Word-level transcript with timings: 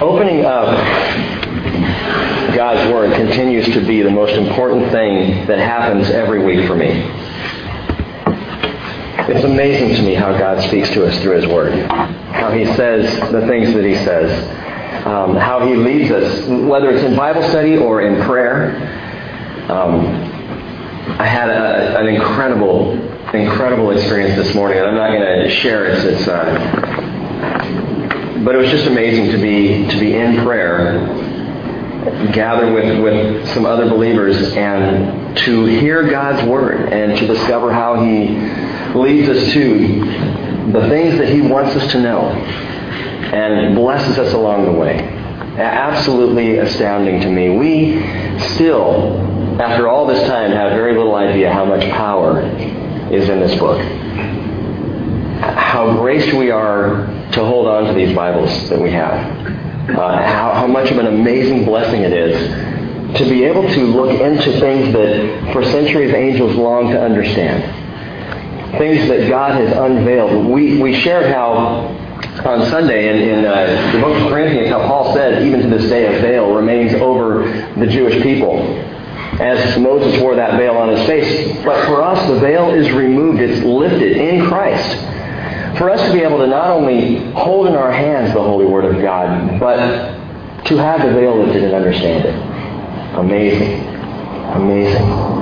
Opening 0.00 0.44
up 0.44 0.66
God's 2.54 2.92
Word 2.92 3.14
continues 3.14 3.64
to 3.72 3.80
be 3.80 4.02
the 4.02 4.10
most 4.10 4.34
important 4.34 4.90
thing 4.92 5.46
that 5.46 5.58
happens 5.58 6.10
every 6.10 6.44
week 6.44 6.66
for 6.66 6.76
me. 6.76 6.88
It's 9.28 9.44
amazing 9.44 9.94
to 9.96 10.02
me 10.02 10.12
how 10.12 10.36
God 10.36 10.62
speaks 10.64 10.90
to 10.90 11.06
us 11.06 11.18
through 11.22 11.36
His 11.36 11.46
Word, 11.46 11.72
how 11.90 12.50
He 12.50 12.66
says 12.74 13.06
the 13.32 13.46
things 13.46 13.72
that 13.72 13.84
He 13.84 13.94
says, 13.94 15.06
um, 15.06 15.34
how 15.34 15.66
He 15.66 15.74
leads 15.74 16.10
us, 16.10 16.46
whether 16.46 16.90
it's 16.90 17.02
in 17.02 17.16
Bible 17.16 17.42
study 17.48 17.78
or 17.78 18.02
in 18.02 18.22
prayer. 18.24 18.76
Um, 19.70 20.06
I 21.18 21.26
had 21.26 21.48
a, 21.48 21.98
an 21.98 22.06
incredible, 22.06 22.92
incredible 23.32 23.92
experience 23.92 24.36
this 24.36 24.54
morning, 24.54 24.78
and 24.78 24.88
I'm 24.88 24.94
not 24.94 25.08
going 25.08 25.22
to 25.22 25.50
share 25.50 25.86
it. 25.86 26.04
It's, 26.04 26.28
uh, 26.28 26.95
but 28.46 28.54
it 28.54 28.58
was 28.58 28.70
just 28.70 28.86
amazing 28.86 29.32
to 29.32 29.38
be 29.38 29.88
to 29.88 29.98
be 29.98 30.14
in 30.14 30.44
prayer, 30.44 31.04
gathered 32.32 32.72
with, 32.72 33.02
with 33.02 33.48
some 33.48 33.66
other 33.66 33.90
believers, 33.90 34.40
and 34.52 35.36
to 35.38 35.64
hear 35.64 36.08
God's 36.08 36.46
word 36.48 36.92
and 36.92 37.18
to 37.18 37.26
discover 37.26 37.72
how 37.72 38.04
He 38.04 38.36
leads 38.96 39.28
us 39.28 39.52
to 39.52 40.70
the 40.70 40.88
things 40.88 41.18
that 41.18 41.28
He 41.28 41.40
wants 41.40 41.74
us 41.74 41.90
to 41.90 42.00
know 42.00 42.28
and 42.30 43.74
blesses 43.74 44.16
us 44.16 44.32
along 44.32 44.66
the 44.66 44.72
way. 44.72 45.00
Absolutely 45.58 46.58
astounding 46.58 47.20
to 47.22 47.28
me. 47.28 47.50
We 47.50 48.38
still, 48.54 49.60
after 49.60 49.88
all 49.88 50.06
this 50.06 50.24
time, 50.28 50.52
have 50.52 50.70
very 50.70 50.96
little 50.96 51.16
idea 51.16 51.52
how 51.52 51.64
much 51.64 51.82
power 51.90 52.42
is 53.10 53.28
in 53.28 53.40
this 53.40 53.58
book. 53.58 53.80
How 55.40 55.96
graced 55.98 56.32
we 56.32 56.52
are 56.52 57.15
to 57.32 57.44
hold 57.44 57.66
on 57.66 57.84
to 57.86 57.92
these 57.94 58.14
Bibles 58.14 58.68
that 58.68 58.80
we 58.80 58.90
have. 58.92 59.56
Uh, 59.90 60.22
how, 60.22 60.52
how 60.52 60.66
much 60.66 60.90
of 60.90 60.98
an 60.98 61.06
amazing 61.06 61.64
blessing 61.64 62.02
it 62.02 62.12
is 62.12 63.16
to 63.18 63.24
be 63.28 63.44
able 63.44 63.62
to 63.62 63.86
look 63.86 64.20
into 64.20 64.58
things 64.58 64.92
that 64.92 65.52
for 65.52 65.64
centuries 65.64 66.12
angels 66.12 66.56
long 66.56 66.90
to 66.90 67.00
understand. 67.00 67.62
Things 68.78 69.08
that 69.08 69.28
God 69.28 69.52
has 69.52 69.76
unveiled. 69.76 70.46
We, 70.46 70.82
we 70.82 71.00
shared 71.00 71.26
how 71.32 71.94
on 72.44 72.68
Sunday 72.68 73.08
in, 73.08 73.38
in 73.38 73.44
uh, 73.44 73.92
the 73.92 74.00
book 74.00 74.20
of 74.20 74.28
Corinthians, 74.28 74.68
how 74.68 74.86
Paul 74.86 75.14
said, 75.14 75.46
even 75.46 75.62
to 75.62 75.68
this 75.68 75.88
day, 75.88 76.16
a 76.16 76.20
veil 76.20 76.52
remains 76.52 76.94
over 76.94 77.44
the 77.78 77.86
Jewish 77.86 78.22
people. 78.22 78.60
As 79.40 79.78
Moses 79.78 80.20
wore 80.20 80.34
that 80.34 80.58
veil 80.58 80.76
on 80.76 80.88
his 80.88 81.06
face. 81.06 81.64
But 81.64 81.86
for 81.86 82.02
us, 82.02 82.26
the 82.28 82.40
veil 82.40 82.70
is 82.70 82.90
removed. 82.90 83.40
It's 83.40 83.64
lifted 83.64 84.16
in 84.16 84.46
Christ 84.46 85.15
for 85.78 85.90
us 85.90 86.00
to 86.06 86.12
be 86.12 86.20
able 86.20 86.38
to 86.38 86.46
not 86.46 86.70
only 86.70 87.30
hold 87.32 87.66
in 87.66 87.74
our 87.74 87.92
hands 87.92 88.32
the 88.32 88.42
holy 88.42 88.66
word 88.66 88.84
of 88.84 89.00
God, 89.02 89.60
but 89.60 89.76
to 90.66 90.76
have 90.76 91.02
the 91.02 91.12
veil 91.12 91.36
lifted 91.38 91.64
and 91.64 91.74
understand 91.74 92.24
it. 92.24 92.34
Amazing. 93.16 93.86
Amazing. 94.54 95.36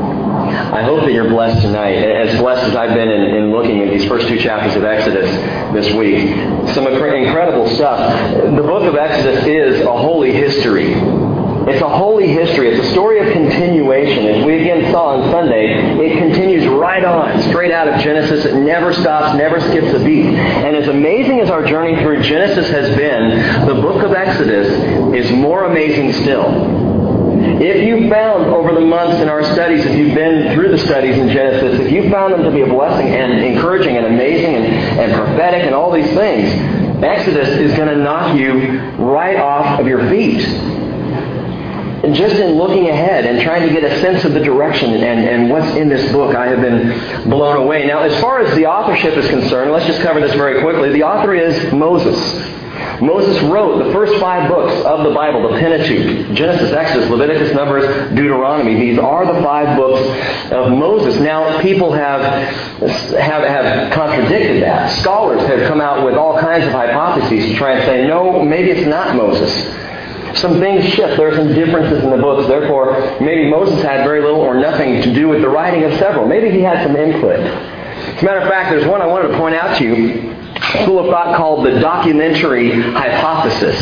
I 0.75 0.83
hope 0.83 1.05
that 1.05 1.13
you're 1.13 1.29
blessed 1.29 1.63
tonight, 1.63 1.95
as 1.95 2.39
blessed 2.39 2.65
as 2.65 2.77
I've 2.77 2.95
been 2.95 3.09
in, 3.09 3.35
in, 3.37 3.51
looking 3.51 3.81
at 3.83 3.91
these 3.91 4.07
first 4.07 4.29
two 4.29 4.39
chapters 4.39 4.77
of 4.77 4.85
Exodus 4.85 5.31
this 5.73 5.95
week. 5.95 6.29
Some 6.75 6.87
incredible 6.87 7.69
stuff. 7.71 8.35
The 8.35 8.63
book 8.63 8.83
of 8.83 8.97
Exodus 8.97 9.45
is 9.47 9.81
a 9.81 9.97
holy 9.97 10.33
history. 10.33 10.93
It's 11.67 11.81
a 11.81 11.89
holy 11.89 12.29
history. 12.29 12.69
It's 12.69 12.87
a 12.87 12.91
story 12.93 13.27
of 13.27 13.33
continuation. 13.33 14.27
As 14.27 14.45
we 14.45 14.61
again 14.61 14.93
saw 14.93 15.17
on 15.17 15.31
Sunday, 15.31 15.97
it 15.98 16.19
continues 16.19 16.54
right 16.95 17.05
on, 17.05 17.42
straight 17.50 17.73
out 17.73 17.89
of 17.89 18.00
Genesis. 18.00 18.45
It 18.45 18.55
never 18.55 18.92
stops, 18.92 19.37
never 19.37 19.61
skips 19.61 19.92
a 20.00 20.05
beat. 20.05 20.27
And 20.27 20.77
as 20.77 20.87
amazing 20.87 21.41
as 21.41 21.51
our 21.51 21.67
journey 21.67 22.01
through 22.01 22.23
Genesis 22.23 22.69
has 22.69 22.95
been, 22.97 23.67
the 23.67 23.75
book 23.75 24.05
of 24.05 24.12
Exodus 24.12 24.69
is 25.12 25.33
more 25.33 25.64
amazing 25.64 26.12
still. 26.23 26.45
If 27.61 27.83
you 27.83 28.09
found 28.09 28.47
over 28.47 28.73
the 28.73 28.81
months 28.81 29.20
in 29.20 29.28
our 29.28 29.42
studies, 29.55 29.84
if 29.84 29.97
you've 29.97 30.14
been 30.14 30.55
through 30.55 30.70
the 30.70 30.78
studies 30.78 31.19
in 31.19 31.31
Genesis, 31.31 31.80
if 31.80 31.92
you 31.92 32.11
found 32.11 32.33
them 32.33 32.45
to 32.45 32.51
be 32.52 32.61
a 32.61 32.67
blessing 32.67 33.08
and 33.08 33.45
encouraging 33.45 33.96
and 33.96 34.07
amazing 34.07 34.55
and, 34.55 34.67
and 35.01 35.14
prophetic 35.14 35.64
and 35.64 35.74
all 35.74 35.90
these 35.90 36.13
things, 36.14 36.48
Exodus 37.02 37.48
is 37.48 37.77
going 37.77 37.89
to 37.89 37.96
knock 37.96 38.39
you 38.39 38.79
right 38.98 39.36
off 39.36 39.80
of 39.80 39.89
your 39.89 40.08
feet 40.08 40.46
just 42.13 42.37
in 42.37 42.53
looking 42.53 42.89
ahead 42.89 43.25
and 43.25 43.41
trying 43.41 43.67
to 43.67 43.73
get 43.73 43.85
a 43.85 44.01
sense 44.01 44.25
of 44.25 44.33
the 44.33 44.41
direction 44.41 44.92
and, 44.95 45.20
and 45.20 45.51
what's 45.51 45.77
in 45.77 45.89
this 45.89 46.11
book, 46.13 46.35
I 46.35 46.48
have 46.48 46.61
been 46.61 47.31
blown 47.31 47.57
away. 47.57 47.87
Now, 47.87 48.01
as 48.01 48.20
far 48.20 48.41
as 48.41 48.55
the 48.57 48.67
authorship 48.67 49.17
is 49.17 49.29
concerned, 49.29 49.70
let's 49.70 49.87
just 49.87 50.01
cover 50.01 50.20
this 50.20 50.35
very 50.35 50.61
quickly. 50.61 50.93
The 50.93 51.05
author 51.05 51.35
is 51.35 51.73
Moses. 51.73 52.19
Moses 53.01 53.41
wrote 53.45 53.85
the 53.85 53.93
first 53.93 54.19
five 54.20 54.48
books 54.48 54.75
of 54.85 55.05
the 55.05 55.14
Bible, 55.14 55.48
the 55.51 55.59
Pentateuch, 55.59 56.35
Genesis, 56.37 56.73
Exodus, 56.73 57.09
Leviticus, 57.09 57.55
Numbers, 57.55 57.85
Deuteronomy. 58.14 58.75
These 58.75 58.98
are 58.98 59.27
the 59.27 59.41
five 59.43 59.77
books 59.77 60.01
of 60.53 60.73
Moses. 60.73 61.20
Now, 61.20 61.61
people 61.61 61.93
have, 61.93 62.23
have, 62.23 63.43
have 63.43 63.93
contradicted 63.93 64.63
that. 64.63 64.91
Scholars 65.01 65.43
have 65.47 65.69
come 65.69 65.81
out 65.81 66.05
with 66.05 66.14
all 66.14 66.39
kinds 66.39 66.67
of 66.67 66.73
hypotheses 66.73 67.51
to 67.51 67.57
try 67.57 67.73
and 67.73 67.85
say, 67.85 68.07
no, 68.07 68.43
maybe 68.43 68.70
it's 68.70 68.87
not 68.87 69.17
Moses 69.17 69.83
some 70.36 70.61
things 70.61 70.84
shift. 70.95 71.17
There 71.17 71.28
are 71.28 71.34
some 71.34 71.55
differences 71.55 72.02
in 72.02 72.11
the 72.11 72.18
books. 72.18 72.48
Therefore, 72.48 73.18
maybe 73.20 73.50
Moses 73.50 73.83
had 73.83 74.05
very 74.05 74.22
little 74.22 74.40
or 74.40 74.55
nothing 74.55 75.02
to 75.02 75.14
do 75.14 75.28
with 75.28 75.40
the 75.40 75.48
writing 75.48 75.84
of 75.84 75.98
several. 75.98 76.27
Maybe 76.27 76.50
he 76.50 76.61
had 76.61 76.86
some 76.86 76.96
input. 76.96 77.40
As 77.40 78.22
a 78.22 78.24
matter 78.24 78.40
of 78.40 78.48
fact, 78.48 78.70
there's 78.70 78.86
one 78.86 79.02
I 79.02 79.06
wanted 79.06 79.28
to 79.28 79.39
point 79.39 79.55
out 79.55 79.78
to 79.78 79.84
you 79.84 80.34
school 80.83 81.00
of 81.00 81.06
thought 81.11 81.36
called 81.36 81.67
the 81.67 81.78
documentary 81.80 82.80
hypothesis, 82.80 83.77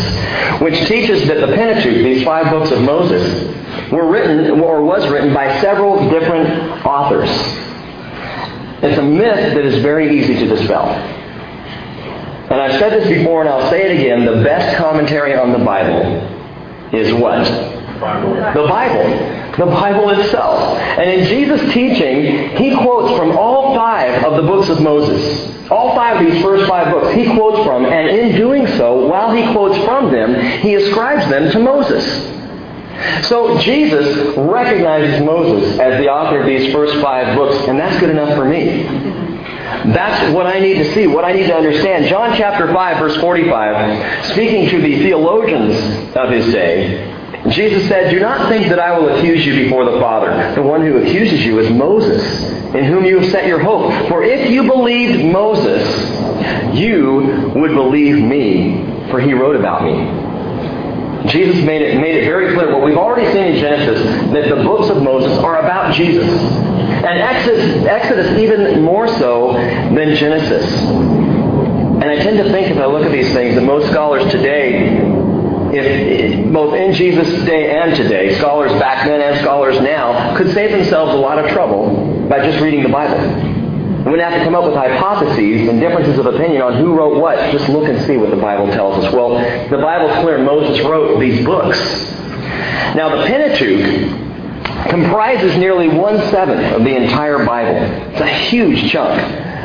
which 0.60 0.86
teaches 0.86 1.26
that 1.28 1.40
the 1.40 1.54
Pentateuch, 1.54 2.04
these 2.04 2.24
five 2.24 2.50
books 2.50 2.70
of 2.70 2.82
Moses, 2.82 3.90
were 3.90 4.10
written 4.10 4.60
or 4.60 4.82
was 4.82 5.06
written 5.08 5.32
by 5.32 5.60
several 5.60 6.08
different 6.10 6.84
authors. 6.86 7.30
It's 8.82 8.98
a 8.98 9.02
myth 9.02 9.54
that 9.54 9.64
is 9.64 9.80
very 9.82 10.18
easy 10.18 10.34
to 10.34 10.46
dispel. 10.46 10.86
And 10.86 12.60
I've 12.60 12.78
said 12.78 12.90
this 12.92 13.08
before 13.08 13.40
and 13.40 13.48
I'll 13.48 13.70
say 13.70 13.90
it 13.90 13.98
again, 13.98 14.24
the 14.26 14.42
best 14.42 14.76
commentary 14.76 15.34
on 15.34 15.52
the 15.52 15.64
Bible 15.64 16.41
is 16.92 17.12
what? 17.12 17.44
The 17.44 18.66
Bible. 18.68 19.38
The 19.56 19.66
Bible 19.66 20.10
itself. 20.10 20.78
And 20.78 21.10
in 21.10 21.26
Jesus' 21.26 21.72
teaching, 21.72 22.56
he 22.56 22.74
quotes 22.76 23.16
from 23.16 23.36
all 23.36 23.74
five 23.74 24.24
of 24.24 24.36
the 24.36 24.42
books 24.42 24.68
of 24.68 24.80
Moses. 24.82 25.70
All 25.70 25.94
five 25.94 26.20
of 26.20 26.30
these 26.32 26.42
first 26.42 26.68
five 26.68 26.92
books 26.92 27.14
he 27.14 27.24
quotes 27.34 27.64
from, 27.64 27.86
and 27.86 28.08
in 28.08 28.36
doing 28.36 28.66
so, 28.66 29.06
while 29.06 29.32
he 29.32 29.50
quotes 29.52 29.78
from 29.84 30.10
them, 30.12 30.34
he 30.60 30.74
ascribes 30.74 31.28
them 31.30 31.50
to 31.52 31.58
Moses. 31.58 32.04
So 33.26 33.58
Jesus 33.58 34.36
recognizes 34.36 35.24
Moses 35.24 35.78
as 35.78 36.00
the 36.00 36.08
author 36.08 36.40
of 36.40 36.46
these 36.46 36.72
first 36.72 37.00
five 37.00 37.36
books, 37.36 37.68
and 37.68 37.78
that's 37.78 37.98
good 38.00 38.10
enough 38.10 38.36
for 38.36 38.44
me. 38.44 38.84
That's 39.86 40.32
what 40.34 40.46
I 40.46 40.60
need 40.60 40.74
to 40.74 40.94
see, 40.94 41.06
what 41.06 41.24
I 41.24 41.32
need 41.32 41.46
to 41.46 41.54
understand. 41.54 42.06
John 42.06 42.36
chapter 42.36 42.72
5, 42.72 42.98
verse 42.98 43.16
45, 43.16 44.26
speaking 44.26 44.68
to 44.70 44.80
the 44.80 45.02
theologians 45.02 46.14
of 46.14 46.30
his 46.30 46.52
day, 46.52 47.08
Jesus 47.50 47.88
said, 47.88 48.10
Do 48.10 48.20
not 48.20 48.48
think 48.48 48.68
that 48.68 48.78
I 48.78 48.96
will 48.96 49.16
accuse 49.16 49.44
you 49.44 49.64
before 49.64 49.84
the 49.84 49.98
Father. 49.98 50.54
The 50.54 50.62
one 50.62 50.82
who 50.82 50.98
accuses 50.98 51.44
you 51.44 51.58
is 51.58 51.70
Moses, 51.70 52.22
in 52.74 52.84
whom 52.84 53.04
you 53.04 53.18
have 53.18 53.30
set 53.32 53.48
your 53.48 53.58
hope. 53.58 54.08
For 54.08 54.22
if 54.22 54.48
you 54.48 54.62
believed 54.62 55.24
Moses, 55.24 55.82
you 56.78 57.52
would 57.56 57.72
believe 57.72 58.22
me, 58.22 59.08
for 59.10 59.20
he 59.20 59.32
wrote 59.32 59.56
about 59.56 59.82
me. 59.82 60.21
Jesus 61.26 61.64
made 61.64 61.82
it, 61.82 62.00
made 62.00 62.16
it 62.16 62.24
very 62.24 62.54
clear 62.54 62.72
what 62.72 62.84
we've 62.84 62.96
already 62.96 63.30
seen 63.32 63.54
in 63.54 63.56
Genesis, 63.56 64.02
that 64.32 64.48
the 64.48 64.62
books 64.62 64.88
of 64.88 65.02
Moses 65.02 65.36
are 65.38 65.60
about 65.60 65.94
Jesus. 65.94 66.28
And 66.28 67.18
Exodus, 67.18 67.84
Exodus 67.86 68.38
even 68.38 68.82
more 68.82 69.08
so 69.18 69.52
than 69.54 70.14
Genesis. 70.16 70.64
And 70.72 72.04
I 72.04 72.16
tend 72.16 72.38
to 72.38 72.50
think, 72.50 72.68
if 72.68 72.78
I 72.78 72.86
look 72.86 73.04
at 73.04 73.12
these 73.12 73.32
things, 73.32 73.54
that 73.54 73.62
most 73.62 73.90
scholars 73.90 74.30
today, 74.32 74.98
if 75.74 76.52
both 76.52 76.74
in 76.74 76.92
Jesus' 76.92 77.44
day 77.44 77.76
and 77.76 77.94
today, 77.94 78.34
scholars 78.38 78.72
back 78.72 79.06
then 79.06 79.20
and 79.20 79.40
scholars 79.40 79.80
now, 79.80 80.36
could 80.36 80.52
save 80.52 80.72
themselves 80.72 81.14
a 81.14 81.16
lot 81.16 81.38
of 81.38 81.50
trouble 81.50 82.26
by 82.28 82.44
just 82.44 82.60
reading 82.60 82.82
the 82.82 82.88
Bible. 82.88 83.51
We 84.04 84.18
have 84.18 84.34
to 84.34 84.44
come 84.44 84.54
up 84.54 84.64
with 84.64 84.74
hypotheses 84.74 85.68
and 85.68 85.78
differences 85.78 86.18
of 86.18 86.26
opinion 86.26 86.60
on 86.60 86.76
who 86.76 86.94
wrote 86.94 87.20
what. 87.20 87.36
Just 87.52 87.68
look 87.68 87.88
and 87.88 88.04
see 88.04 88.16
what 88.16 88.30
the 88.30 88.36
Bible 88.36 88.66
tells 88.66 89.04
us. 89.04 89.12
Well, 89.12 89.38
the 89.70 89.78
Bible's 89.78 90.12
clear. 90.22 90.38
Moses 90.42 90.84
wrote 90.84 91.20
these 91.20 91.44
books. 91.44 91.78
Now, 92.96 93.14
the 93.16 93.24
Pentateuch 93.26 94.90
comprises 94.90 95.56
nearly 95.56 95.88
one 95.88 96.18
seventh 96.30 96.74
of 96.74 96.82
the 96.82 96.96
entire 96.96 97.44
Bible. 97.44 97.76
It's 98.12 98.20
a 98.20 98.26
huge 98.26 98.90
chunk. 98.90 99.20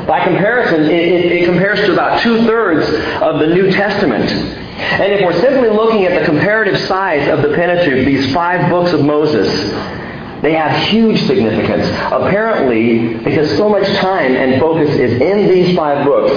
By 0.07 0.23
comparison, 0.23 0.83
it, 0.83 0.91
it, 0.91 1.31
it 1.31 1.45
compares 1.45 1.79
to 1.79 1.93
about 1.93 2.21
two 2.21 2.45
thirds 2.45 2.87
of 3.21 3.39
the 3.39 3.47
New 3.47 3.71
Testament. 3.71 4.29
And 4.29 5.11
if 5.11 5.25
we're 5.25 5.39
simply 5.41 5.69
looking 5.69 6.05
at 6.05 6.19
the 6.19 6.25
comparative 6.25 6.79
size 6.81 7.27
of 7.27 7.41
the 7.41 7.55
Pentateuch, 7.55 8.05
these 8.05 8.31
five 8.33 8.69
books 8.69 8.93
of 8.93 9.03
Moses, 9.03 9.49
they 10.41 10.53
have 10.53 10.87
huge 10.89 11.21
significance. 11.23 11.87
Apparently, 12.11 13.15
because 13.23 13.49
so 13.57 13.69
much 13.69 13.87
time 13.97 14.35
and 14.35 14.61
focus 14.61 14.89
is 14.95 15.19
in 15.21 15.47
these 15.47 15.75
five 15.75 16.05
books, 16.05 16.33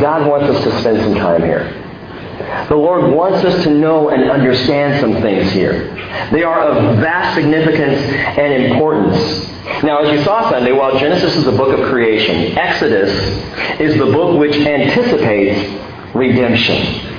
God 0.00 0.28
wants 0.28 0.48
us 0.48 0.64
to 0.64 0.80
spend 0.80 1.00
some 1.00 1.14
time 1.14 1.42
here. 1.42 1.78
The 2.68 2.76
Lord 2.76 3.12
wants 3.12 3.44
us 3.44 3.62
to 3.64 3.70
know 3.70 4.08
and 4.10 4.30
understand 4.30 5.00
some 5.00 5.20
things 5.22 5.50
here. 5.52 5.94
They 6.32 6.42
are 6.42 6.60
of 6.60 6.98
vast 6.98 7.34
significance 7.34 8.00
and 8.38 8.64
importance. 8.64 9.48
Now, 9.82 10.02
as 10.02 10.12
you 10.12 10.24
saw 10.24 10.50
Sunday, 10.50 10.72
while 10.72 10.98
Genesis 10.98 11.36
is 11.36 11.44
the 11.44 11.52
book 11.52 11.78
of 11.78 11.88
creation, 11.88 12.56
Exodus 12.58 13.10
is 13.80 13.96
the 13.98 14.06
book 14.06 14.38
which 14.38 14.56
anticipates 14.56 16.14
redemption. 16.14 17.11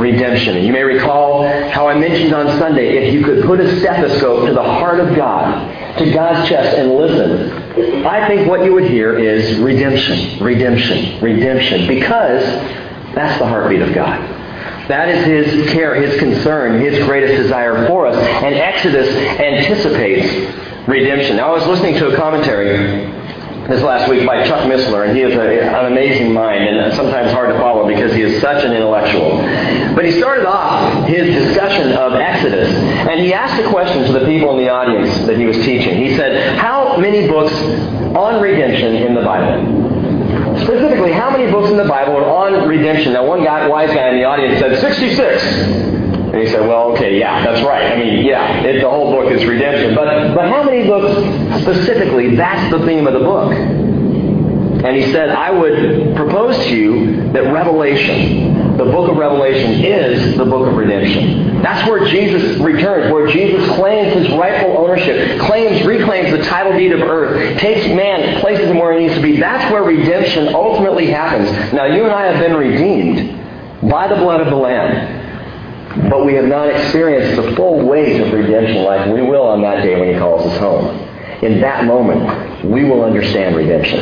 Redemption. 0.00 0.64
You 0.64 0.72
may 0.72 0.82
recall 0.82 1.46
how 1.70 1.86
I 1.86 1.98
mentioned 1.98 2.34
on 2.34 2.46
Sunday, 2.58 2.96
if 2.96 3.14
you 3.14 3.22
could 3.22 3.44
put 3.44 3.60
a 3.60 3.80
stethoscope 3.80 4.46
to 4.46 4.54
the 4.54 4.62
heart 4.62 4.98
of 4.98 5.14
God, 5.14 5.98
to 5.98 6.10
God's 6.10 6.48
chest, 6.48 6.76
and 6.78 6.94
listen, 6.94 8.06
I 8.06 8.26
think 8.26 8.48
what 8.48 8.64
you 8.64 8.72
would 8.72 8.88
hear 8.88 9.18
is 9.18 9.58
redemption, 9.58 10.42
redemption, 10.42 11.20
redemption, 11.22 11.86
because 11.86 12.42
that's 13.14 13.38
the 13.38 13.46
heartbeat 13.46 13.82
of 13.82 13.94
God. 13.94 14.18
That 14.88 15.08
is 15.08 15.24
His 15.24 15.70
care, 15.70 15.94
His 15.94 16.18
concern, 16.18 16.80
His 16.80 17.04
greatest 17.04 17.40
desire 17.40 17.86
for 17.86 18.06
us. 18.06 18.16
And 18.16 18.54
Exodus 18.54 19.08
anticipates 19.38 20.88
redemption. 20.88 21.36
Now, 21.36 21.52
I 21.52 21.56
was 21.56 21.66
listening 21.66 21.94
to 21.94 22.12
a 22.12 22.16
commentary 22.16 23.04
this 23.70 23.82
last 23.82 24.10
week 24.10 24.26
by 24.26 24.44
Chuck 24.48 24.66
Missler, 24.68 25.06
and 25.06 25.16
he 25.16 25.22
has 25.22 25.32
a, 25.32 25.62
an 25.62 25.86
amazing 25.86 26.32
mind, 26.32 26.64
and 26.64 26.92
sometimes 26.94 27.30
hard 27.30 27.50
to 27.50 27.58
follow 27.58 27.86
because 27.86 28.12
he 28.12 28.22
is 28.22 28.40
such 28.40 28.64
an 28.64 28.72
intellectual. 28.72 29.38
But 29.94 30.04
he 30.04 30.10
started 30.18 30.44
off 30.44 31.06
his 31.06 31.32
discussion 31.32 31.92
of 31.92 32.14
Exodus, 32.14 32.68
and 32.68 33.20
he 33.20 33.32
asked 33.32 33.62
a 33.62 33.68
question 33.70 34.04
to 34.06 34.12
the 34.12 34.26
people 34.26 34.58
in 34.58 34.64
the 34.64 34.68
audience 34.68 35.24
that 35.26 35.38
he 35.38 35.46
was 35.46 35.56
teaching. 35.58 35.96
He 35.98 36.16
said, 36.16 36.58
How 36.58 36.96
many 36.96 37.28
books 37.28 37.54
on 38.16 38.42
redemption 38.42 38.96
in 38.96 39.14
the 39.14 39.22
Bible? 39.22 39.62
Specifically, 40.64 41.12
how 41.12 41.30
many 41.30 41.50
books 41.50 41.70
in 41.70 41.76
the 41.76 41.84
Bible 41.84 42.16
are 42.16 42.24
on 42.24 42.68
redemption? 42.68 43.12
Now, 43.12 43.24
one 43.24 43.44
guy, 43.44 43.68
wise 43.68 43.90
guy 43.90 44.08
in 44.08 44.16
the 44.16 44.24
audience 44.24 44.58
said 44.58 44.80
66. 44.80 45.99
And 46.30 46.40
he 46.40 46.46
said, 46.46 46.60
well, 46.60 46.92
okay, 46.92 47.18
yeah, 47.18 47.44
that's 47.44 47.60
right. 47.66 47.92
I 47.92 47.98
mean, 47.98 48.24
yeah, 48.24 48.62
it, 48.62 48.80
the 48.80 48.88
whole 48.88 49.10
book 49.10 49.32
is 49.32 49.44
redemption. 49.44 49.96
But, 49.96 50.34
but 50.34 50.48
how 50.48 50.62
many 50.62 50.86
books 50.86 51.18
specifically, 51.62 52.36
that's 52.36 52.70
the 52.70 52.86
theme 52.86 53.08
of 53.08 53.14
the 53.14 53.20
book? 53.20 53.52
And 53.52 54.96
he 54.96 55.10
said, 55.12 55.28
I 55.28 55.50
would 55.50 56.16
propose 56.16 56.56
to 56.56 56.76
you 56.76 57.32
that 57.32 57.52
Revelation, 57.52 58.76
the 58.78 58.84
book 58.84 59.10
of 59.10 59.16
Revelation, 59.18 59.84
is 59.84 60.38
the 60.38 60.44
book 60.44 60.68
of 60.68 60.74
redemption. 60.74 61.60
That's 61.62 61.86
where 61.86 62.08
Jesus 62.08 62.58
returns, 62.60 63.12
where 63.12 63.26
Jesus 63.26 63.68
claims 63.76 64.14
his 64.14 64.30
rightful 64.38 64.78
ownership, 64.78 65.38
claims, 65.40 65.84
reclaims 65.84 66.30
the 66.30 66.42
title 66.44 66.72
deed 66.72 66.92
of 66.92 67.00
earth, 67.00 67.58
takes 67.58 67.88
man, 67.88 68.40
places 68.40 68.70
him 68.70 68.78
where 68.78 68.98
he 68.98 69.06
needs 69.06 69.16
to 69.16 69.22
be. 69.22 69.36
That's 69.36 69.70
where 69.70 69.82
redemption 69.82 70.54
ultimately 70.54 71.08
happens. 71.08 71.50
Now, 71.74 71.84
you 71.84 72.04
and 72.04 72.12
I 72.12 72.26
have 72.26 72.40
been 72.40 72.56
redeemed 72.56 73.90
by 73.90 74.08
the 74.08 74.16
blood 74.16 74.40
of 74.40 74.46
the 74.46 74.56
Lamb. 74.56 75.19
But 76.08 76.24
we 76.24 76.34
have 76.34 76.46
not 76.46 76.68
experienced 76.68 77.42
the 77.42 77.54
full 77.56 77.84
weight 77.86 78.20
of 78.20 78.32
redemption 78.32 78.84
like 78.84 79.06
we 79.12 79.22
will 79.22 79.42
on 79.42 79.60
that 79.62 79.82
day 79.82 79.98
when 79.98 80.12
He 80.12 80.18
calls 80.18 80.46
us 80.46 80.58
home. 80.58 80.98
In 81.42 81.60
that 81.60 81.84
moment, 81.84 82.64
we 82.64 82.84
will 82.84 83.02
understand 83.02 83.56
redemption. 83.56 84.00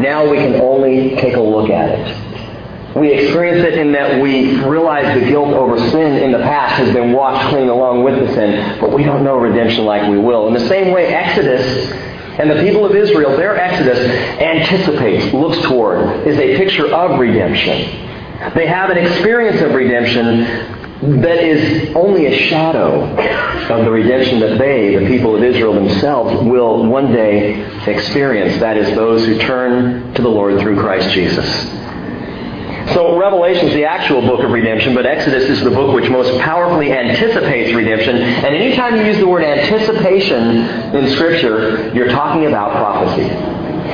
Now 0.00 0.28
we 0.28 0.38
can 0.38 0.56
only 0.60 1.16
take 1.16 1.36
a 1.36 1.40
look 1.40 1.70
at 1.70 1.90
it. 1.90 2.96
We 2.96 3.10
experience 3.12 3.64
it 3.66 3.78
in 3.78 3.92
that 3.92 4.20
we 4.20 4.58
realize 4.64 5.18
the 5.18 5.26
guilt 5.26 5.54
over 5.54 5.78
sin 5.90 6.22
in 6.22 6.30
the 6.30 6.38
past 6.38 6.74
has 6.74 6.92
been 6.92 7.12
washed 7.12 7.48
clean 7.48 7.68
along 7.68 8.04
with 8.04 8.18
the 8.18 8.34
sin, 8.34 8.78
but 8.80 8.92
we 8.92 9.02
don't 9.02 9.24
know 9.24 9.38
redemption 9.38 9.84
like 9.86 10.10
we 10.10 10.18
will. 10.18 10.48
In 10.48 10.54
the 10.54 10.68
same 10.68 10.92
way, 10.92 11.06
Exodus 11.06 11.90
and 12.38 12.50
the 12.50 12.62
people 12.62 12.84
of 12.84 12.94
Israel, 12.94 13.36
their 13.36 13.56
Exodus 13.56 13.98
anticipates, 14.40 15.32
looks 15.32 15.58
toward, 15.66 16.26
is 16.26 16.38
a 16.38 16.56
picture 16.56 16.92
of 16.92 17.18
redemption. 17.18 18.10
They 18.54 18.66
have 18.66 18.90
an 18.90 18.98
experience 18.98 19.62
of 19.62 19.72
redemption 19.72 20.81
that 21.02 21.42
is 21.42 21.94
only 21.96 22.26
a 22.26 22.48
shadow 22.48 23.02
of 23.74 23.84
the 23.84 23.90
redemption 23.90 24.38
that 24.38 24.56
they, 24.56 24.94
the 24.96 25.06
people 25.06 25.34
of 25.34 25.42
Israel 25.42 25.74
themselves, 25.74 26.44
will 26.44 26.86
one 26.86 27.12
day 27.12 27.60
experience. 27.88 28.60
That 28.60 28.76
is, 28.76 28.94
those 28.94 29.26
who 29.26 29.36
turn 29.38 30.14
to 30.14 30.22
the 30.22 30.28
Lord 30.28 30.60
through 30.60 30.78
Christ 30.80 31.10
Jesus. 31.10 31.44
So 32.94 33.18
Revelation 33.18 33.68
is 33.68 33.74
the 33.74 33.84
actual 33.84 34.20
book 34.20 34.44
of 34.44 34.50
redemption, 34.50 34.94
but 34.94 35.04
Exodus 35.04 35.44
is 35.44 35.62
the 35.62 35.70
book 35.70 35.92
which 35.94 36.08
most 36.08 36.38
powerfully 36.40 36.92
anticipates 36.92 37.74
redemption. 37.74 38.16
And 38.16 38.54
anytime 38.54 38.96
you 38.96 39.02
use 39.02 39.18
the 39.18 39.26
word 39.26 39.42
anticipation 39.42 40.94
in 40.94 41.10
Scripture, 41.14 41.92
you're 41.94 42.10
talking 42.10 42.46
about 42.46 42.72
prophecy. 42.72 43.51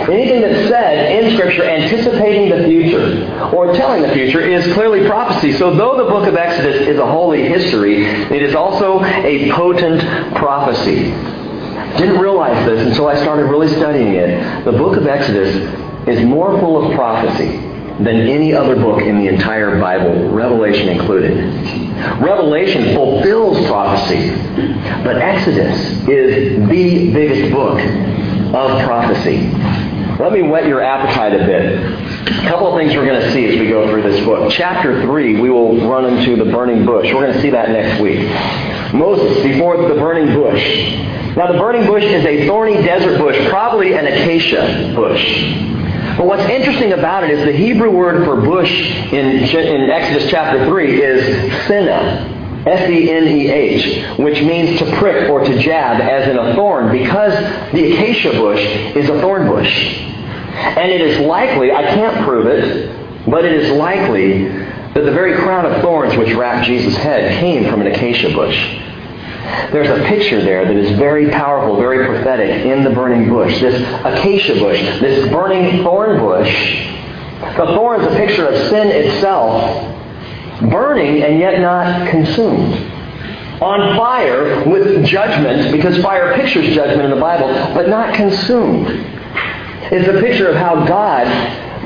Anything 0.09 0.41
that's 0.41 0.69
said 0.69 1.23
in 1.23 1.35
Scripture 1.35 1.65
anticipating 1.65 2.50
the 2.50 2.65
future 2.65 3.50
or 3.55 3.75
telling 3.75 4.03
the 4.03 4.12
future 4.12 4.41
is 4.41 4.73
clearly 4.75 5.06
prophecy. 5.06 5.53
So 5.53 5.75
though 5.75 5.97
the 5.97 6.05
book 6.05 6.27
of 6.27 6.37
Exodus 6.37 6.87
is 6.89 6.99
a 6.99 7.06
holy 7.06 7.49
history, 7.49 8.05
it 8.05 8.43
is 8.43 8.55
also 8.55 9.03
a 9.03 9.50
potent 9.50 10.00
prophecy. 10.35 11.11
Didn't 11.99 12.19
realize 12.19 12.65
this 12.67 12.87
until 12.87 13.09
I 13.09 13.17
started 13.17 13.45
really 13.45 13.69
studying 13.69 14.15
it. 14.15 14.65
The 14.65 14.73
book 14.73 14.97
of 14.97 15.06
Exodus 15.06 15.55
is 16.09 16.25
more 16.25 16.59
full 16.61 16.87
of 16.87 16.95
prophecy 16.95 17.56
than 17.99 18.29
any 18.29 18.55
other 18.55 18.77
book 18.77 19.03
in 19.03 19.19
the 19.19 19.27
entire 19.27 19.81
Bible, 19.81 20.29
Revelation 20.31 20.89
included. 20.89 21.37
Revelation 22.21 22.95
fulfills 22.95 23.67
prophecy, 23.67 24.31
but 25.03 25.17
Exodus 25.17 25.77
is 26.09 26.69
the 26.69 27.12
biggest 27.12 27.53
book 27.53 27.79
of 28.55 28.85
prophecy. 28.85 29.50
Let 30.19 30.33
me 30.33 30.43
whet 30.43 30.67
your 30.67 30.83
appetite 30.83 31.35
a 31.35 31.45
bit. 31.47 32.45
A 32.45 32.49
couple 32.49 32.67
of 32.67 32.79
things 32.79 32.95
we're 32.95 33.06
going 33.06 33.21
to 33.21 33.33
see 33.33 33.47
as 33.47 33.59
we 33.59 33.69
go 33.69 33.89
through 33.89 34.03
this 34.03 34.25
book. 34.25 34.50
Chapter 34.53 35.00
3, 35.03 35.41
we 35.41 35.49
will 35.49 35.89
run 35.89 36.06
into 36.06 36.43
the 36.43 36.50
burning 36.50 36.85
bush. 36.85 37.12
We're 37.12 37.23
going 37.23 37.35
to 37.35 37.41
see 37.41 37.50
that 37.50 37.71
next 37.71 38.00
week. 38.00 38.27
Moses 38.93 39.43
before 39.45 39.77
the 39.77 39.95
burning 39.95 40.35
bush. 40.35 40.62
Now, 41.37 41.53
the 41.53 41.59
burning 41.59 41.87
bush 41.87 42.03
is 42.03 42.25
a 42.25 42.47
thorny 42.49 42.83
desert 42.83 43.19
bush, 43.19 43.49
probably 43.49 43.95
an 43.95 44.06
acacia 44.06 44.93
bush. 44.97 45.55
But 46.17 46.27
what's 46.27 46.43
interesting 46.50 46.95
about 46.95 47.23
it 47.23 47.31
is 47.31 47.45
the 47.45 47.53
Hebrew 47.53 47.91
word 47.91 48.25
for 48.25 48.41
bush 48.41 48.73
in, 49.12 49.27
in 49.27 49.91
Exodus 49.91 50.29
chapter 50.31 50.67
3 50.67 51.00
is 51.00 51.53
seneh. 51.69 52.38
S-E-N-E-H, 52.69 54.19
which 54.19 54.43
means 54.43 54.79
to 54.79 54.97
prick 54.97 55.29
or 55.31 55.44
to 55.44 55.59
jab 55.59 56.00
as 56.00 56.29
in 56.29 56.38
a 56.38 56.55
thorn, 56.55 56.93
because 56.93 57.32
the 57.73 57.93
acacia 57.93 58.32
bush 58.32 58.61
is 58.94 59.09
a 59.09 59.20
thorn 59.20 59.47
bush. 59.49 59.97
And 59.99 60.91
it 60.91 61.00
is 61.00 61.20
likely, 61.26 61.73
I 61.73 61.82
can't 61.82 62.25
prove 62.25 62.47
it, 62.47 63.26
but 63.26 63.44
it 63.44 63.53
is 63.53 63.70
likely 63.73 64.49
that 64.49 65.05
the 65.05 65.12
very 65.12 65.37
crown 65.37 65.67
of 65.67 65.81
thorns 65.82 66.17
which 66.17 66.35
wrapped 66.35 66.67
Jesus' 66.67 66.97
head 66.97 67.38
came 67.41 67.70
from 67.70 67.81
an 67.81 67.87
acacia 67.87 68.31
bush. 68.35 68.57
There's 69.73 69.88
a 69.88 70.04
picture 70.07 70.42
there 70.42 70.64
that 70.64 70.76
is 70.76 70.99
very 70.99 71.31
powerful, 71.31 71.76
very 71.76 72.07
prophetic 72.07 72.66
in 72.66 72.85
the 72.85 72.90
burning 72.90 73.28
bush. 73.28 73.61
This 73.61 73.81
acacia 74.04 74.54
bush, 74.54 74.81
this 75.00 75.28
burning 75.31 75.83
thorn 75.83 76.19
bush. 76.19 76.85
The 77.40 77.66
thorn 77.66 78.00
is 78.00 78.12
a 78.12 78.16
picture 78.16 78.47
of 78.47 78.69
sin 78.69 78.88
itself, 78.88 79.98
burning 80.61 81.23
and 81.23 81.38
yet 81.38 81.61
not 81.61 82.09
consumed. 82.11 82.75
On 83.61 83.97
fire 83.97 84.65
with 84.69 85.05
judgment, 85.05 85.73
because 85.73 86.00
fire 86.03 86.35
pictures 86.35 86.75
judgment 86.75 87.03
in 87.03 87.11
the 87.11 87.21
Bible, 87.21 87.49
but 87.75 87.88
not 87.88 88.15
consumed. 88.15 88.87
It's 89.91 90.07
a 90.07 90.21
picture 90.21 90.49
of 90.49 90.57
how 90.57 90.87
God 90.87 91.27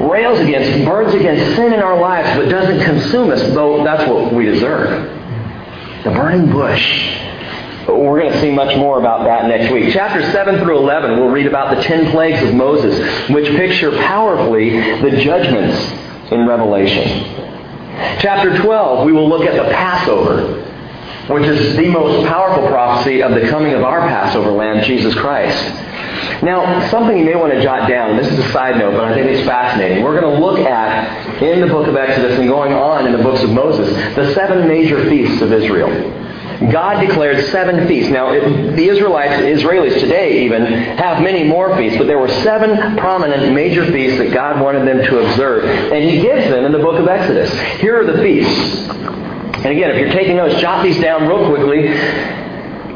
rails 0.01 0.39
against, 0.41 0.85
burns 0.85 1.15
against 1.15 1.57
sin 1.57 1.73
in 1.73 1.81
our 1.81 1.99
lives, 1.99 2.29
but 2.39 2.49
doesn't 2.51 2.85
consume 2.85 3.31
us, 3.31 3.41
though 3.55 3.85
that's 3.85 4.09
what 4.09 4.33
we 4.33 4.45
deserve. 4.45 5.09
The 6.05 6.11
burning 6.11 6.51
bush. 6.51 7.19
We're 7.89 8.21
going 8.21 8.33
to 8.33 8.41
see 8.41 8.51
much 8.51 8.77
more 8.77 8.99
about 8.99 9.25
that 9.25 9.49
next 9.49 9.73
week. 9.73 9.93
Chapter 9.93 10.23
7 10.31 10.61
through 10.61 10.79
11, 10.79 11.19
we'll 11.19 11.31
read 11.31 11.47
about 11.47 11.77
the 11.77 11.83
ten 11.83 12.11
plagues 12.11 12.43
of 12.43 12.55
Moses, 12.55 12.99
which 13.31 13.47
picture 13.57 13.91
powerfully 13.99 14.71
the 15.01 15.21
judgments 15.23 15.77
in 16.31 16.47
Revelation. 16.47 17.42
Chapter 18.21 18.57
12, 18.63 19.05
we 19.05 19.13
will 19.13 19.29
look 19.29 19.45
at 19.45 19.55
the 19.55 19.71
Passover, 19.71 20.63
which 21.29 21.45
is 21.45 21.77
the 21.77 21.89
most 21.89 22.27
powerful 22.27 22.67
prophecy 22.69 23.23
of 23.23 23.33
the 23.33 23.49
coming 23.49 23.75
of 23.75 23.83
our 23.83 24.01
Passover 24.09 24.51
lamb, 24.51 24.83
Jesus 24.83 25.15
Christ. 25.15 25.63
Now, 26.43 26.89
something 26.89 27.17
you 27.19 27.25
may 27.25 27.37
want 27.37 27.53
to 27.53 27.63
jot 27.63 27.89
down, 27.89 28.17
this 28.17 28.27
is 28.33 28.39
a 28.39 28.51
side 28.51 28.79
note, 28.79 28.93
but 28.93 29.05
I 29.05 29.15
think 29.15 29.27
it's 29.27 29.47
fascinating. 29.47 30.03
We're 30.03 30.19
going 30.19 30.35
to 30.35 30.41
look 30.41 30.61
at, 30.61 31.43
in 31.43 31.61
the 31.61 31.67
book 31.67 31.87
of 31.87 31.97
Exodus 31.97 32.39
and 32.39 32.49
going 32.49 32.73
on 32.73 33.07
in 33.07 33.13
the 33.13 33.23
books 33.23 33.43
of 33.43 33.51
Moses, 33.51 33.95
the 34.17 34.33
seven 34.35 34.67
major 34.67 35.09
feasts 35.09 35.43
of 35.43 35.53
Israel. 35.53 35.91
God 36.71 37.01
declared 37.01 37.45
seven 37.47 37.89
feasts. 37.89 38.11
Now, 38.11 38.33
it, 38.33 38.77
the 38.77 38.89
Israelites, 38.89 39.43
Israelis 39.43 39.99
today 39.99 40.45
even, 40.45 40.65
have 40.65 41.23
many 41.23 41.45
more 41.45 41.77
feasts, 41.77 41.99
but 41.99 42.07
there 42.07 42.19
were 42.19 42.29
seven 42.43 42.97
prominent 42.99 43.53
major 43.53 43.91
feasts 43.91 44.19
that 44.19 44.33
God 44.33 44.61
wanted 44.61 44.87
them 44.87 44.99
to 44.99 45.19
observe. 45.19 45.65
And 45.65 46.05
He 46.05 46.21
gives 46.21 46.49
them 46.51 46.65
in 46.65 46.73
the 46.73 46.79
book 46.79 47.01
of 47.01 47.09
Exodus. 47.09 47.51
Here 47.81 48.01
are 48.01 48.05
the 48.05 48.23
feasts. 48.23 48.89
And 49.65 49.67
again, 49.67 49.91
if 49.91 49.99
you're 49.99 50.13
taking 50.13 50.37
notes, 50.37 50.61
jot 50.61 50.85
these 50.85 51.01
down 51.01 51.27
real 51.27 51.47
quickly. 51.49 51.87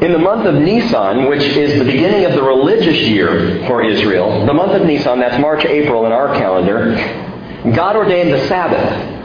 In 0.05 0.11
the 0.11 0.19
month 0.19 0.45
of 0.45 0.53
Nisan, 0.53 1.25
which 1.27 1.41
is 1.41 1.79
the 1.79 1.85
beginning 1.85 2.25
of 2.25 2.33
the 2.33 2.43
religious 2.43 2.99
year 3.07 3.65
for 3.65 3.83
Israel, 3.83 4.45
the 4.45 4.53
month 4.53 4.73
of 4.73 4.85
Nisan, 4.85 5.19
that's 5.19 5.41
March, 5.41 5.65
April 5.65 6.05
in 6.05 6.11
our 6.11 6.35
calendar, 6.35 6.93
God 7.75 7.95
ordained 7.95 8.31
the 8.31 8.47
Sabbath. 8.47 9.16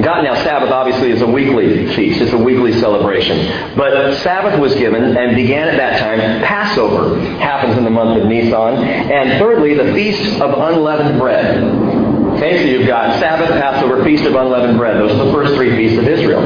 God 0.00 0.22
now 0.24 0.34
Sabbath 0.42 0.70
obviously 0.70 1.10
is 1.10 1.20
a 1.20 1.26
weekly 1.26 1.94
feast. 1.94 2.20
It's 2.22 2.32
a 2.32 2.38
weekly 2.38 2.72
celebration. 2.80 3.76
But 3.76 4.14
Sabbath 4.22 4.58
was 4.58 4.74
given 4.74 5.16
and 5.16 5.36
began 5.36 5.68
at 5.68 5.76
that 5.76 6.00
time. 6.00 6.18
Passover 6.42 7.20
happens 7.38 7.76
in 7.76 7.84
the 7.84 7.90
month 7.90 8.20
of 8.20 8.26
Nisan. 8.26 8.82
And 8.82 9.38
thirdly, 9.38 9.74
the 9.74 9.92
Feast 9.92 10.40
of 10.40 10.58
Unleavened 10.58 11.18
Bread. 11.18 11.62
Okay, 12.36 12.58
so 12.58 12.64
you've 12.64 12.86
got 12.86 13.20
Sabbath, 13.20 13.50
Passover, 13.50 14.02
Feast 14.02 14.24
of 14.24 14.34
Unleavened 14.34 14.78
Bread. 14.78 14.96
Those 14.96 15.12
are 15.12 15.26
the 15.26 15.32
first 15.32 15.54
three 15.54 15.76
feasts 15.76 15.98
of 15.98 16.08
Israel. 16.08 16.40